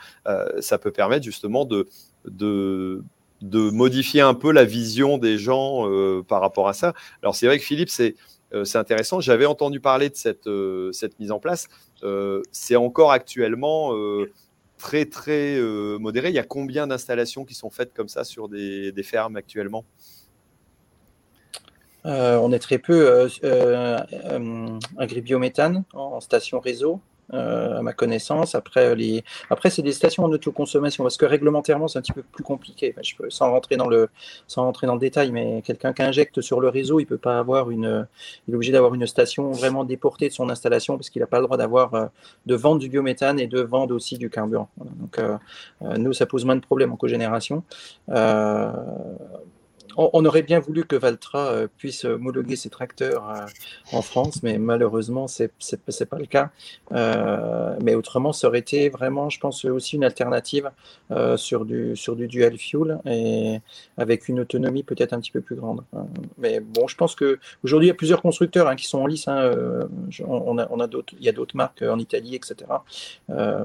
[0.60, 1.88] ça peut permettre justement de,
[2.26, 3.02] de,
[3.42, 5.90] de, modifier un peu la vision des gens
[6.28, 6.94] par rapport à ça.
[7.22, 8.16] Alors, c'est vrai que Philippe, c'est
[8.66, 9.20] c'est intéressant.
[9.20, 11.68] J'avais entendu parler de cette, euh, cette mise en place.
[12.04, 13.92] Euh, c'est encore actuellement
[14.78, 15.60] très très
[16.00, 16.30] modéré.
[16.30, 19.86] Il y a combien d'installations qui sont faites comme ça sur des, fermes actuellement?
[22.06, 23.28] On est très peu
[24.98, 27.00] agribiométhane en station réseau.
[27.34, 28.54] Euh, à ma connaissance.
[28.54, 29.24] Après, les...
[29.50, 32.94] Après c'est des stations en autoconsommation, parce que réglementairement, c'est un petit peu plus compliqué.
[33.02, 34.10] Je peux, sans, rentrer dans le,
[34.48, 37.40] sans rentrer dans le détail, mais quelqu'un qui injecte sur le réseau, il peut pas
[37.40, 38.08] avoir une,
[38.48, 41.40] il est obligé d'avoir une station vraiment déportée de son installation, parce qu'il n'a pas
[41.40, 42.06] le droit d'avoir euh,
[42.46, 44.70] de vendre du biométhane et de vendre aussi du carburant.
[44.78, 45.38] Donc, euh,
[45.98, 47.64] nous, ça pose moins de problèmes en cogénération
[49.98, 53.46] on, aurait bien voulu que Valtra euh, puisse homologuer ses tracteurs euh,
[53.92, 56.52] en France, mais malheureusement, ce n'est pas le cas.
[56.92, 60.72] Euh, mais autrement, ça aurait été vraiment, je pense, aussi une alternative
[61.36, 63.60] sur, du, sur du dual fuel et
[63.98, 65.84] avec une autonomie peut-être un petit peu plus grande.
[66.38, 69.28] Mais bon, je pense qu'aujourd'hui, il y a plusieurs constructeurs hein, qui sont en lice.
[69.28, 69.52] Hein,
[70.28, 70.88] on, a, on a
[71.20, 72.56] il y a d'autres marques en Italie, etc.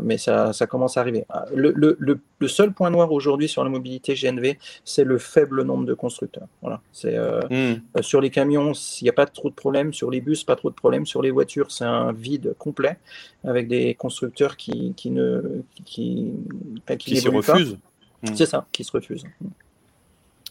[0.03, 1.25] mais ça, commence à arriver.
[1.55, 1.75] Le,
[2.39, 6.18] le seul point noir aujourd'hui sur la mobilité GNV, c'est le faible nombre de constructeurs
[6.63, 6.81] voilà.
[6.93, 7.81] C'est euh, hmm.
[7.97, 9.93] euh, sur les camions, il n'y a pas trop de problèmes.
[9.93, 11.07] Sur les bus, pas trop de problèmes.
[11.07, 12.99] Sur les voitures, c'est un vide complet
[13.45, 16.33] avec des constructeurs qui, qui ne qui,
[16.99, 17.79] qui, se refusent.
[18.23, 18.35] Hmm.
[18.35, 19.25] C'est ça, qui se refusent.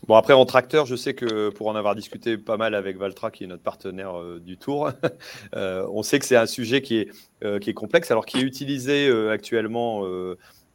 [0.08, 3.32] Bon, après, en tracteur, je sais que pour en avoir discuté pas mal avec Valtra,
[3.32, 4.92] qui est notre partenaire euh, du Tour,
[5.54, 9.12] on sait que c'est un sujet qui est, qui est complexe, alors qui est utilisé
[9.30, 10.04] actuellement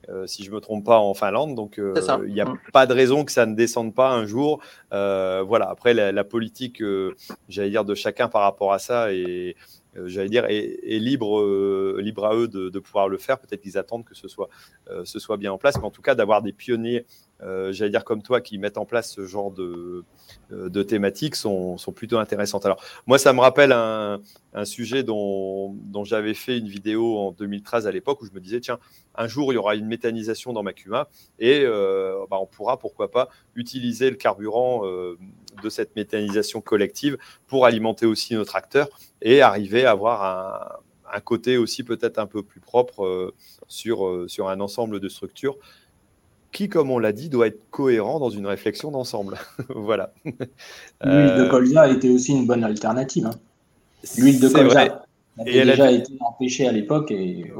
[0.08, 1.54] euh, si je ne me trompe pas, en Finlande.
[1.54, 1.94] Donc, euh,
[2.26, 2.58] il n'y a mm.
[2.72, 4.60] pas de raison que ça ne descende pas un jour.
[4.92, 5.68] Euh, voilà.
[5.68, 6.82] Après, la, politique,
[7.48, 9.56] j'allais dire, de chacun par rapport à ça et
[10.06, 11.44] j'allais dire, est, libre,
[11.98, 13.38] libre à eux de, pouvoir le faire.
[13.38, 14.48] Peut-être qu'ils attendent que ce soit,
[15.04, 17.04] ce soit bien en place, mais en tout cas d'avoir des pionniers
[17.42, 20.04] euh, j'allais dire comme toi, qui mettent en place ce genre de,
[20.52, 22.64] euh, de thématiques sont, sont, plutôt intéressantes.
[22.66, 24.20] Alors, moi, ça me rappelle un,
[24.54, 28.40] un sujet dont, dont j'avais fait une vidéo en 2013 à l'époque où je me
[28.40, 28.78] disais, tiens,
[29.14, 32.78] un jour, il y aura une méthanisation dans ma Cuma et euh, bah, on pourra,
[32.78, 38.88] pourquoi pas, utiliser le carburant de cette méthanisation collective pour alimenter aussi nos tracteurs
[39.20, 43.34] et arriver à avoir un, un côté aussi peut-être un peu plus propre
[43.68, 45.58] sur, sur un ensemble de structures
[46.52, 49.38] qui, comme on l'a dit, doit être cohérent dans une réflexion d'ensemble.
[49.74, 50.12] voilà.
[50.24, 50.36] L'huile
[51.02, 53.26] de euh, colza a été aussi une bonne alternative.
[53.26, 53.34] Hein.
[54.18, 55.02] L'huile de colza
[55.38, 57.10] a déjà été empêchée à l'époque.
[57.10, 57.50] Et,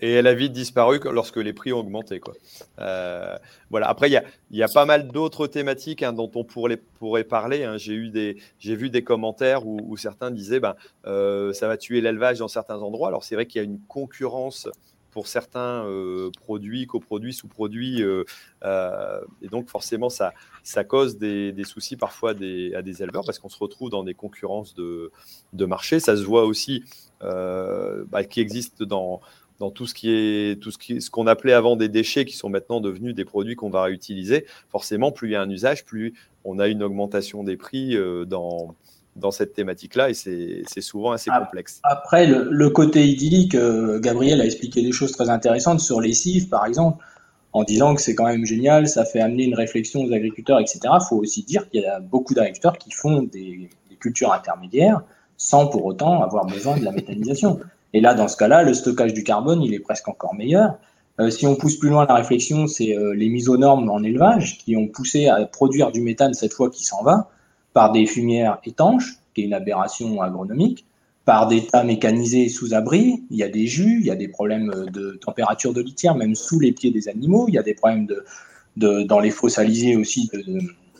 [0.00, 2.18] et elle a vite disparu lorsque les prix ont augmenté.
[2.18, 2.34] Quoi.
[2.80, 3.36] Euh,
[3.70, 3.88] voilà.
[3.88, 4.20] Après, il
[4.50, 7.62] y a, pas mal d'autres thématiques hein, dont on pourrait, pourrait parler.
[7.62, 7.76] Hein.
[7.76, 10.74] J'ai, eu des, j'ai vu des commentaires où, certains disaient ben,
[11.06, 13.08] euh, ça va tuer l'élevage dans certains endroits.
[13.08, 14.68] Alors, c'est vrai qu'il y a une concurrence
[15.10, 18.02] pour certains euh, produits, coproduits, sous-produits.
[18.02, 18.24] Euh,
[18.64, 20.32] euh, et donc, forcément, ça,
[20.62, 24.74] ça cause des, soucis parfois à des éleveurs parce qu'on se retrouve dans des concurrences
[24.74, 25.10] de,
[25.52, 26.00] de marché.
[26.00, 26.84] Ça se voit aussi
[27.20, 29.20] bah, qui existe dans,
[29.58, 32.34] dans tout ce qui est tout ce qui ce qu'on appelait avant des déchets qui
[32.34, 34.46] sont maintenant devenus des produits qu'on va réutiliser.
[34.70, 37.96] Forcément, plus il y a un usage, plus on a une augmentation des prix
[38.26, 38.74] dans
[39.16, 41.80] dans cette thématique-là et c'est souvent assez complexe.
[41.82, 46.48] Après, le, côté idyllique, euh, Gabriel a expliqué des choses très intéressantes sur les CIF,
[46.48, 47.04] par exemple,
[47.52, 50.80] en disant que c'est quand même génial, ça fait amener une réflexion aux agriculteurs, etc.
[50.84, 55.02] Il faut aussi dire qu'il y a beaucoup d'agriculteurs qui font des, cultures intermédiaires
[55.36, 57.60] sans pour autant avoir besoin de la méthanisation.
[57.92, 60.78] Et là, dans ce cas-là, le stockage du carbone, il est presque encore meilleur.
[61.18, 64.02] Euh, si on pousse plus loin la réflexion, c'est euh, les mises aux normes en
[64.02, 67.28] élevage qui ont poussé à produire du méthane cette fois qui s'en va
[67.72, 70.84] par des fumières étanches, qui est une aberration agronomique,
[71.24, 74.28] par des tas mécanisés sous abri, il y a des jus, il y a des
[74.28, 77.74] problèmes de température de litière, même sous les pieds des animaux, il y a des
[77.74, 80.28] problèmes de, dans les fossalisés aussi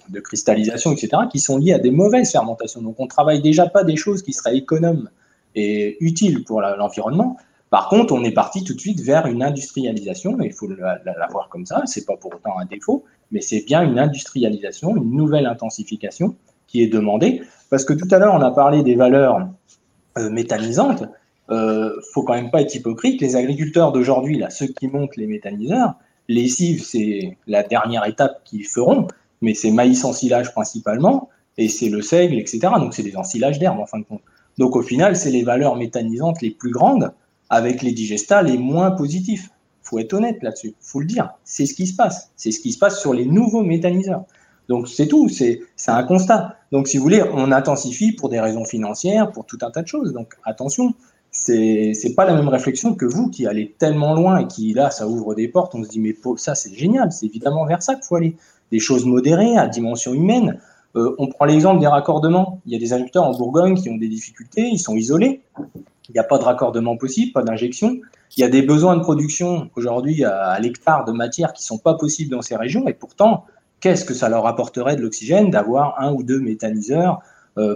[0.09, 2.83] de, cristallisation, etc., qui sont liés à des mauvaises fermentations.
[2.83, 5.09] Donc on travaille déjà pas des choses qui seraient économes
[5.55, 7.37] et utiles pour l'environnement.
[7.71, 11.49] Par contre, on est parti tout de suite vers une industrialisation, il faut la voir
[11.49, 15.47] comme ça, c'est pas pour autant un défaut, mais c'est bien une industrialisation, une nouvelle
[15.47, 16.35] intensification,
[16.71, 17.43] qui est demandé.
[17.69, 19.49] Parce que tout à l'heure, on a parlé des valeurs
[20.19, 21.05] euh, méthanisantes.
[21.51, 23.21] Euh, faut quand même pas être hypocrite.
[23.21, 25.95] Les agriculteurs d'aujourd'hui, là, ceux qui montent les méthaniseurs,
[26.29, 29.09] les cives, c'est la dernière étape qu'ils feront,
[29.41, 32.61] mais c'est maïs ensilage principalement, et c'est le seigle, etc.
[32.79, 34.23] Donc c'est des ensilages d'herbe en fin de compte.
[34.59, 37.13] Donc au final, c'est les valeurs méthanisantes les plus grandes,
[37.49, 39.51] avec les digestats les moins positifs.
[39.83, 41.31] faut être honnête là-dessus, faut le dire.
[41.45, 42.31] C'est ce qui se passe.
[42.37, 44.25] C'est ce qui se passe sur les nouveaux méthaniseurs.
[44.71, 46.55] Donc c'est tout, c'est un constat.
[46.71, 49.89] Donc si vous voulez, on intensifie pour des raisons financières, pour tout un tas de
[49.89, 50.13] choses.
[50.13, 50.95] Donc attention,
[51.33, 54.91] c'est n'est pas la même réflexion que vous qui allez tellement loin et qui là,
[54.93, 55.75] ça ouvre des portes.
[55.75, 58.37] On se dit mais ça c'est génial, c'est évidemment vers ça qu'il faut aller.
[58.71, 60.61] Des choses modérées à dimension humaine.
[60.95, 62.61] Euh, on prend l'exemple des raccordements.
[62.65, 65.43] Il y a des agriculteurs en Bourgogne qui ont des difficultés, ils sont isolés.
[66.09, 67.99] Il n'y a pas de raccordement possible, pas d'injection.
[68.37, 71.95] Il y a des besoins de production aujourd'hui à, l'hectare de matière qui sont pas
[71.95, 73.47] possibles dans ces régions et pourtant
[73.81, 77.21] qu'est-ce que ça leur apporterait de l'oxygène d'avoir un ou deux méthaniseurs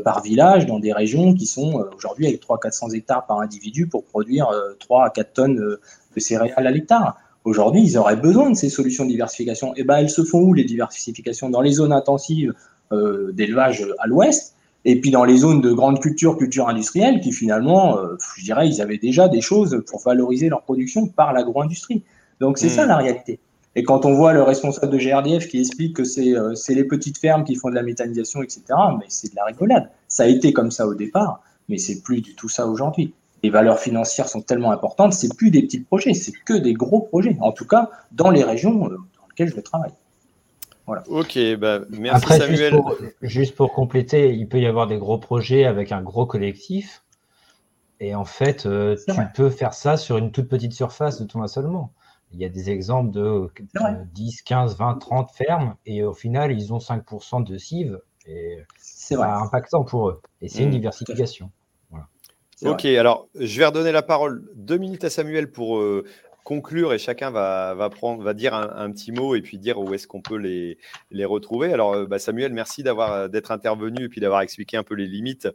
[0.05, 4.49] par village dans des régions qui sont aujourd'hui avec 300-400 hectares par individu pour produire
[4.79, 5.81] 3 à 4 tonnes de
[6.17, 7.17] céréales à l'hectare.
[7.45, 9.75] Aujourd'hui, ils auraient besoin de ces solutions de diversification.
[9.75, 11.51] Et eh ben, elles se font où les diversifications?
[11.51, 12.55] Dans les zones intensives
[13.33, 14.55] d'élevage à l'ouest,
[14.85, 17.99] et puis dans les zones de grande culture, culture industrielle, qui finalement,
[18.37, 22.03] je dirais, ils avaient déjà des choses pour valoriser leur production par l'agro-industrie.
[22.41, 22.89] Donc c'est ça hmm.
[22.89, 23.41] la réalité.
[23.77, 27.19] Et quand on voit le responsable de GRDF qui explique que euh, c'est les petites
[27.19, 28.63] fermes qui font de la méthanisation, etc.,
[28.99, 29.91] mais c'est de la rigolade.
[30.09, 33.15] Ça a été comme ça au départ, mais c'est plus du tout ça aujourd'hui.
[33.43, 37.01] Les valeurs financières sont tellement importantes, c'est plus des petits projets, c'est que des gros
[37.01, 37.37] projets.
[37.41, 39.93] En tout cas, dans les régions euh, dans lesquelles je travaille.
[40.87, 41.03] Voilà.
[41.09, 42.81] Ok, bah, merci Samuel.
[43.23, 47.03] Juste pour, compléter, il peut y avoir des gros projets avec un gros collectif.
[48.01, 51.43] Et en fait, euh, tu peux faire ça sur une toute petite surface de ton
[51.43, 51.91] assolement.
[52.35, 53.49] Il y a des exemples de
[54.13, 59.15] 10, 15, 20, 30 fermes et au final, ils ont 5% de cives et c'est
[59.15, 60.21] impactant pour eux.
[60.41, 61.51] Et c'est une mmh, diversification.
[62.63, 66.05] Ok, alors je vais redonner la parole deux minutes à Samuel pour euh,
[66.45, 69.93] conclure et chacun va, va, prendre, va dire un, petit mot et puis dire où
[69.93, 70.79] est-ce qu'on peut les,
[71.11, 71.73] les retrouver.
[71.73, 74.95] Alors, euh, bah, Samuel, merci d'avoir euh, d'être intervenu et puis d'avoir expliqué un peu
[74.95, 75.49] les limites.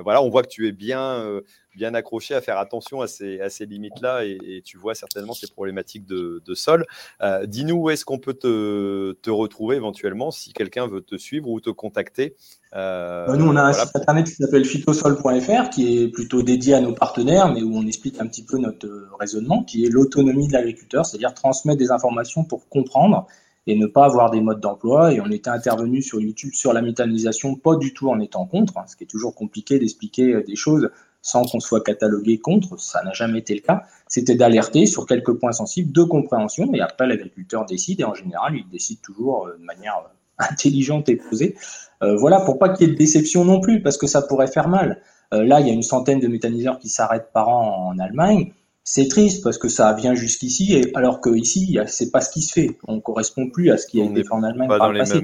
[0.00, 1.40] voilà, on voit que tu es bien
[1.74, 5.46] bien accroché à faire attention à ces, à ces limites-là et, tu vois certainement ces
[5.48, 6.86] problématiques de, de sol.
[7.22, 11.48] Euh, dis-nous où est-ce qu'on peut te, te, retrouver éventuellement si quelqu'un veut te suivre
[11.48, 12.36] ou te contacter.
[12.74, 16.74] Euh, bah, nous, on a un site internet qui s'appelle phytosol.fr qui est plutôt dédié
[16.74, 18.88] à nos partenaires, mais où on explique un petit peu notre
[19.18, 23.26] raisonnement, qui est l'autonomie de l'agriculteur, c'est-à-dire transmettre des informations pour comprendre
[23.66, 25.12] et ne pas avoir des modes d'emploi.
[25.12, 28.76] Et on était intervenu sur YouTube sur la méthanisation, pas du tout en étant contre,
[28.78, 30.90] hein, ce qui est toujours compliqué d'expliquer des choses
[31.24, 35.32] sans qu'on soit catalogué contre, ça n'a jamais été le cas, c'était d'alerter sur quelques
[35.32, 39.56] points sensibles de compréhension, et après l'agriculteur décide, et en général, il décide toujours euh,
[39.58, 41.56] de manière euh, intelligente et posée.
[42.02, 44.48] Euh, voilà, pour pas qu'il y ait de déception non plus, parce que ça pourrait
[44.48, 45.00] faire mal.
[45.32, 48.52] là, il y a une centaine de méthaniseurs qui s'arrêtent par an en Allemagne.
[48.84, 52.52] C'est triste parce que ça vient jusqu'ici, et alors qu'ici, c'est pas ce qui se
[52.52, 52.76] fait.
[52.86, 55.20] On correspond plus à ce qui a été fait en Allemagne par le passé.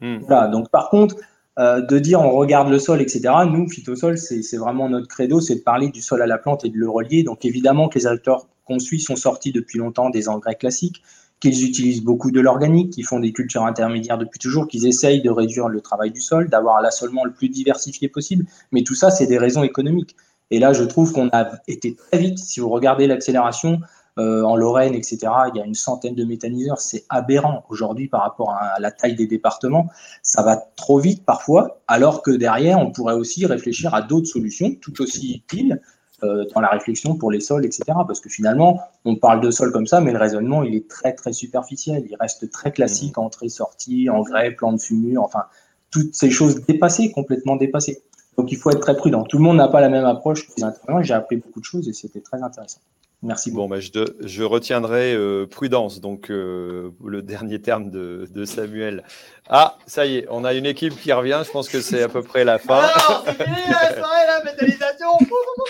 [0.00, 0.18] Hmm.
[0.26, 1.14] Voilà, donc par contre,
[1.60, 3.20] euh, de dire on regarde le sol, etc.
[3.46, 6.70] Nous, Phytosol, c'est vraiment notre credo, c'est de parler du sol à la plante et
[6.70, 7.22] de le relier.
[7.22, 11.02] Donc évidemment que les agriculteurs qu'on suit sont sortis depuis longtemps des engrais classiques,
[11.38, 15.28] qu'ils utilisent beaucoup de l'organique, qu'ils font des cultures intermédiaires depuis toujours, qu'ils essayent de
[15.28, 18.46] réduire le travail du sol, d'avoir l'assolement le plus diversifié possible.
[18.72, 20.16] Mais tout ça, c'est des raisons économiques.
[20.50, 23.80] Et là, je trouve qu'on a été très vite, si vous regardez l'accélération,
[24.20, 25.18] euh, en Lorraine, etc.,
[25.52, 26.78] il y a une centaine de méthaniseurs.
[26.78, 29.88] C'est aberrant aujourd'hui par rapport à, la taille des départements.
[30.22, 34.74] Ça va trop vite parfois, alors que derrière, on pourrait aussi réfléchir à d'autres solutions
[34.80, 35.80] tout aussi utiles
[36.22, 37.82] euh, dans la réflexion pour les sols, etc.
[38.06, 41.14] Parce que finalement, on parle de sol comme ça, mais le raisonnement, il est très,
[41.14, 42.04] très superficiel.
[42.10, 43.20] Il reste très classique, mmh.
[43.20, 45.44] entrée-sortie, engrais, plan de fumure, enfin,
[45.90, 48.02] toutes ces choses dépassées, complètement dépassées.
[48.36, 49.24] Donc il faut être très prudent.
[49.24, 51.02] Tout le monde n'a pas la même approche que les intervenants.
[51.02, 52.80] J'ai appris beaucoup de choses et c'était très intéressant.
[53.22, 53.64] Merci beaucoup.
[53.64, 53.90] Bon, bah, je,
[54.20, 59.04] je, retiendrai euh, prudence, donc euh, le dernier terme de, de, Samuel.
[59.46, 61.42] Ah, ça y est, on a une équipe qui revient.
[61.44, 62.78] Je pense que c'est à peu près la fin.
[62.78, 65.08] Alors, c'est fini la soirée, la métallisation.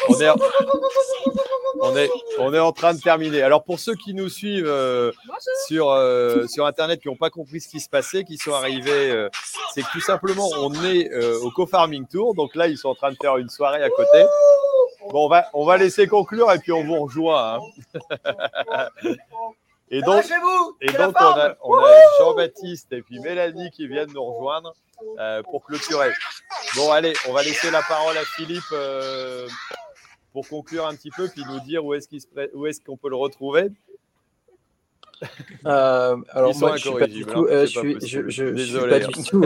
[0.08, 0.30] on, est,
[1.80, 3.42] on, est, on est en train de terminer.
[3.42, 5.10] Alors, pour ceux qui nous suivent euh,
[5.66, 5.86] sur,
[6.48, 9.26] sur Internet, qui n'ont pas compris ce qui se passait, qui sont arrivés,
[9.74, 11.12] c'est que tout simplement, on est
[11.42, 12.36] au Co-Farming Tour.
[12.36, 14.24] Donc là, ils sont en train de faire une soirée à côté.
[15.08, 17.58] Bon, on va, on va laisser conclure et puis on vous rejoint.
[17.58, 18.88] Hein.
[19.92, 20.24] Et donc,
[20.80, 24.72] et donc on a, a Jean-Baptiste et puis Mélanie qui viennent nous rejoindre
[25.18, 26.12] euh, pour clôturer.
[26.76, 29.48] Bon, allez, on va laisser la parole à Philippe euh,
[30.32, 33.70] pour conclure un petit peu, puis nous dire où est-ce qu'on est peut le retrouver.
[35.66, 37.94] Euh, alors moi, je suis pas du tout, je, suis,
[38.88, 39.44] pas du tout,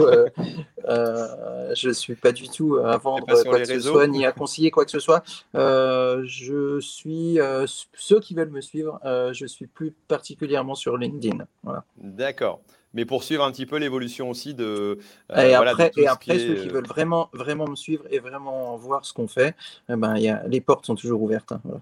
[1.75, 4.85] je suis pas du tout à vendre quoi que ce soit ni à conseiller quoi
[4.85, 5.23] que ce soit.
[5.55, 11.45] Euh, je suis euh, ceux qui veulent me suivre, je suis plus particulièrement sur LinkedIn.
[11.63, 11.83] Voilà.
[11.97, 12.61] D'accord.
[12.93, 14.99] Mais pour suivre un petit peu l'évolution aussi de.
[15.35, 19.11] et après, et après ceux qui veulent vraiment, vraiment me suivre et vraiment voir ce
[19.11, 19.53] qu'on fait,
[19.89, 21.51] eh ben, y a, les portes sont toujours ouvertes.
[21.51, 21.81] Hein, voilà.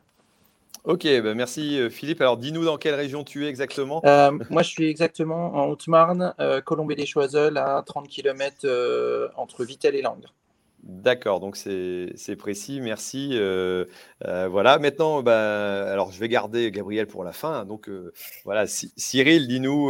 [0.86, 2.20] Ok, bah, merci euh, Philippe.
[2.20, 6.34] Alors dis-nous dans quelle région tu es exactement euh, Moi je suis exactement en Haute-Marne,
[6.42, 10.34] euh, Colombey-les-Choiseul, à 30 km entre Vittel et Langres.
[10.84, 13.40] D'accord, donc c'est précis, merci.
[14.20, 17.64] voilà, maintenant, bah, alors je vais garder Gabriel pour la fin.
[17.64, 17.90] Donc
[18.44, 19.88] voilà, Cyril, dis-nous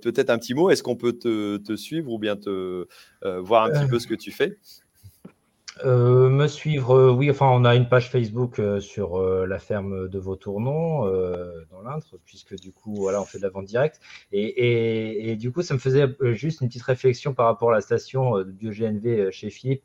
[0.00, 0.70] peut-être un petit mot.
[0.70, 2.86] Est-ce qu'on peut te, te, suivre ou bien te
[3.22, 4.56] voir un petit peu ce que tu fais?
[5.84, 10.08] Euh, me suivre, euh, oui, enfin, on a une page Facebook euh, sur la ferme
[10.08, 11.06] de Vautournon,
[11.70, 14.00] dans l'Indre, puisque du coup, voilà, on fait de la vente directe.
[14.32, 17.80] Et, et, du coup, ça me faisait juste une petite réflexion par rapport à la
[17.80, 19.84] station de BioGNV chez Philippe.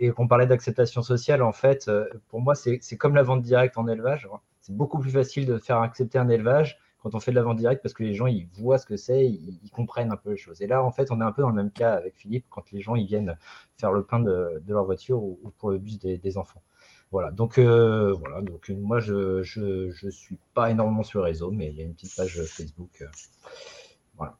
[0.00, 1.90] et qu'on parlait d'acceptation sociale, en fait,
[2.28, 4.28] pour moi, c'est comme la vente directe en élevage.
[4.60, 7.58] C'est beaucoup plus facile de faire accepter un élevage quand on fait de la vente
[7.58, 10.36] directe parce que les gens ils voient ce que c'est, ils, comprennent un peu les
[10.38, 10.62] choses.
[10.62, 12.72] Et là, en fait, on est un peu dans le même cas avec Philippe quand
[12.72, 13.36] les gens ils viennent
[13.76, 16.62] faire le plein de, leur voiture ou, pour le bus des, enfants.
[17.10, 21.68] Voilà, donc euh, voilà, donc moi je, je, suis pas énormément sur le réseau, mais
[21.68, 23.02] il y a une petite page Facebook.
[23.02, 23.06] Euh,
[24.16, 24.38] voilà,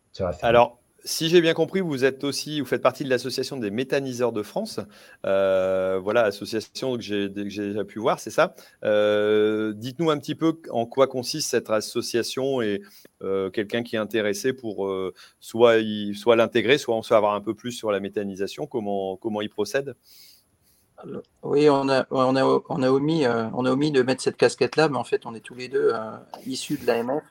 [1.04, 4.42] si j'ai bien compris, vous êtes aussi, vous faites partie de l'association des méthaniseurs de
[4.42, 4.80] France.
[5.26, 8.54] Euh, voilà, association que j'ai déjà pu voir, c'est ça.
[8.84, 12.80] Euh, dites-nous un petit peu en quoi consiste cette association et
[13.22, 14.90] euh, quelqu'un qui est intéressé pour
[15.40, 15.76] soit,
[16.14, 19.94] soit l'intégrer, soit en savoir un peu plus sur la méthanisation, comment, comment il procède.
[21.42, 21.72] Oui, euh,
[23.52, 25.92] on a omis de mettre cette casquette-là, mais en fait, on est tous les deux
[25.92, 26.16] euh,
[26.46, 27.22] issus de l'AMF.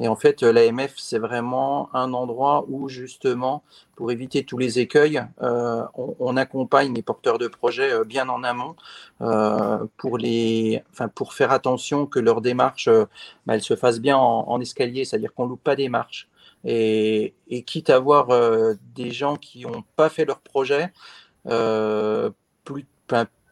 [0.00, 3.62] Et en fait, euh, l'AMF, c'est vraiment un endroit où, justement,
[3.96, 8.76] pour éviter tous les écueils, on, accompagne les porteurs de projets bien en amont
[9.96, 10.84] pour, les,
[11.16, 12.88] pour faire attention que leur démarche
[13.44, 16.28] bah, se fasse bien en, escalier, c'est-à-dire qu'on ne loupe pas des marches.
[16.64, 18.28] Et, et quitte à avoir
[18.94, 20.92] des gens qui n'ont pas fait leur projet,
[21.44, 22.86] plus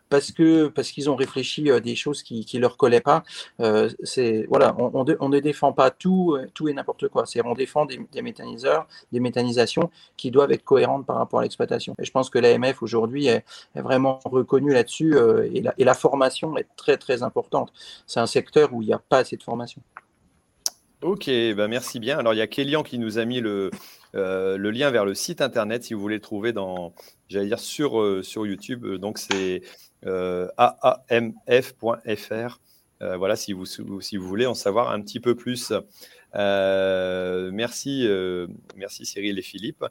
[0.09, 3.25] parce que parce qu'ils ont réfléchi à des choses qui ne leur collaient pas.
[3.61, 7.27] Euh, c'est voilà, on, ne défend pas tout, tout et n'importe quoi.
[7.27, 11.95] C'est on défend des, méthaniseurs, des méthanisations qui doivent être cohérentes par rapport à l'exploitation.
[11.99, 15.85] Et je pense que l'AMF aujourd'hui est, est, vraiment reconnue là-dessus euh, et, la, et
[15.85, 17.73] la formation est très très importante.
[18.07, 19.83] C'est un secteur où il n'y a pas assez de formation.
[21.03, 22.19] Ok, bah merci bien.
[22.19, 23.71] Alors il y a Kélian qui nous a mis le,
[24.15, 26.95] euh, le lien vers le site internet si vous voulez le trouver dans,
[27.29, 28.87] j'allais dire sur, euh, sur YouTube.
[28.87, 29.61] Donc c'est
[30.07, 32.61] euh, aamf.fr.
[33.01, 35.71] voilà, si vous, si vous voulez en savoir un petit peu plus.
[36.35, 38.09] merci,
[38.75, 39.85] merci Cyril et Philippe.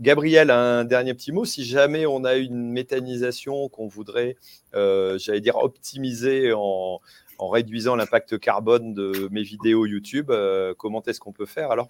[0.00, 1.44] Gabriel, un dernier petit mot.
[1.44, 4.36] Si jamais on a une méthanisation qu'on voudrait,
[4.72, 7.00] j'allais dire, optimiser en,
[7.38, 10.30] en réduisant l'impact carbone de mes vidéos YouTube.
[10.30, 11.86] Euh, comment est-ce qu'on peut faire alors?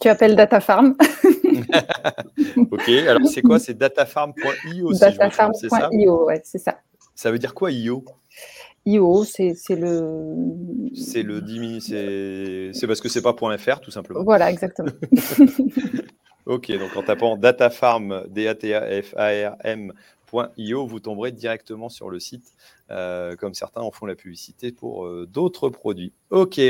[0.00, 0.96] Tu appelles DataFarm.
[2.70, 3.58] ok, alors c'est quoi?
[3.58, 6.78] C'est datafarm.io Datafarm.io, ouais, c'est ça.
[7.14, 8.04] Ça veut dire quoi IO?
[8.86, 10.34] IO, c'est le.
[10.94, 11.80] C'est le diminu...
[11.80, 14.22] c'est parce que c'est pas .fr tout simplement.
[14.24, 14.90] Voilà, exactement.
[16.46, 18.76] ok, donc en tapant datafarm, D-A-T-A-F-A-R-M.io,
[20.86, 22.52] vous tomberez directement sur le site
[22.90, 26.12] euh, comme certains en font la publicité pour euh, d'autres produits.
[26.28, 26.60] Ok.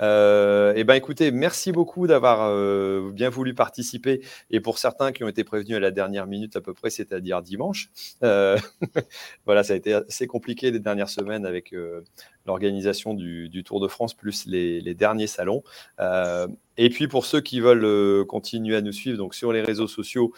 [0.00, 2.36] Euh, eh ben, écoutez, merci beaucoup d'avoir
[3.12, 4.20] bien voulu participer.
[4.50, 7.42] Et pour certains qui ont été prévenus à la dernière minute à peu près, c'est-à-dire
[7.42, 7.90] dimanche,
[8.20, 11.74] voilà, ça a été assez compliqué les dernières semaines avec
[12.46, 15.62] l'organisation du, Tour de France plus les, derniers salons.
[16.76, 20.32] et puis pour ceux qui veulent continuer à nous suivre, donc sur les réseaux sociaux,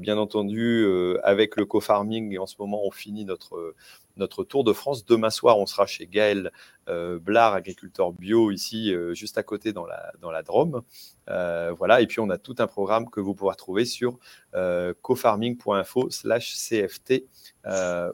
[0.00, 0.86] bien entendu,
[1.22, 3.74] avec le co-farming, et en ce moment on finit notre
[4.16, 5.04] notre Tour de France.
[5.04, 6.52] Demain soir, on sera chez Gaël
[6.88, 10.82] euh, Blard, agriculteur bio, ici, euh, juste à côté dans la, dans la Drôme.
[11.30, 14.18] Euh, voilà, et puis on a tout un programme que vous pourrez trouver sur
[15.02, 17.24] cofarming.info slash CFT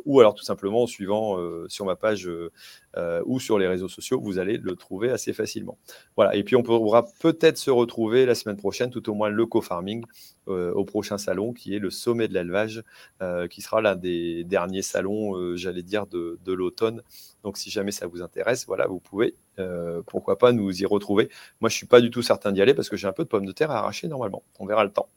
[0.07, 1.37] ou alors tout simplement en suivant
[1.69, 2.31] sur ma page
[3.27, 5.77] ou sur les réseaux sociaux, vous allez le trouver assez facilement.
[6.17, 9.45] Voilà, et puis on pourra peut-être se retrouver la semaine prochaine, tout au moins le
[9.45, 10.05] co-farming,
[10.47, 12.83] au prochain salon qui est le sommet de l'élevage,
[13.51, 17.03] qui sera l'un des derniers salons, j'allais dire, de l'automne.
[17.43, 21.29] Donc si jamais ça vous intéresse, voilà, vous pouvez, euh, pourquoi pas, nous y retrouver.
[21.61, 23.25] Moi, je ne suis pas du tout certain d'y aller parce que j'ai un peu
[23.25, 24.43] de pommes de terre à arracher normalement.
[24.59, 25.09] On verra le temps.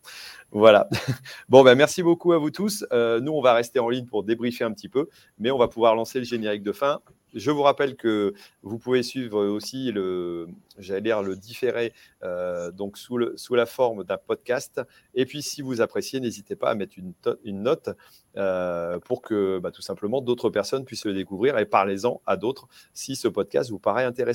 [0.52, 0.88] Voilà.
[1.50, 2.86] Bon, ben, merci beaucoup à vous tous.
[2.92, 5.10] Euh, nous, on va rester en ligne pour débriefer un petit peu,
[5.40, 7.02] mais on va pouvoir lancer le générique de fin.
[7.34, 10.48] Je vous rappelle que vous pouvez suivre aussi le,
[10.78, 11.92] j'allais dire le différé,
[12.24, 14.82] euh, donc sous, la forme d'un podcast.
[15.16, 17.90] Et puis, si vous appréciez, n'hésitez pas à mettre une, note
[19.06, 23.16] pour que bah, tout simplement d'autres personnes puissent le découvrir et parlez-en à d'autres si
[23.16, 24.33] ce podcast vous paraît intéressant.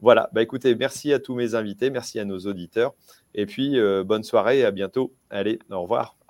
[0.00, 0.30] Voilà.
[0.32, 2.94] Bah, écoutez, merci à tous mes invités, merci à nos auditeurs.
[3.34, 5.14] Et puis, euh, bonne soirée et à bientôt.
[5.30, 6.23] Allez, au revoir.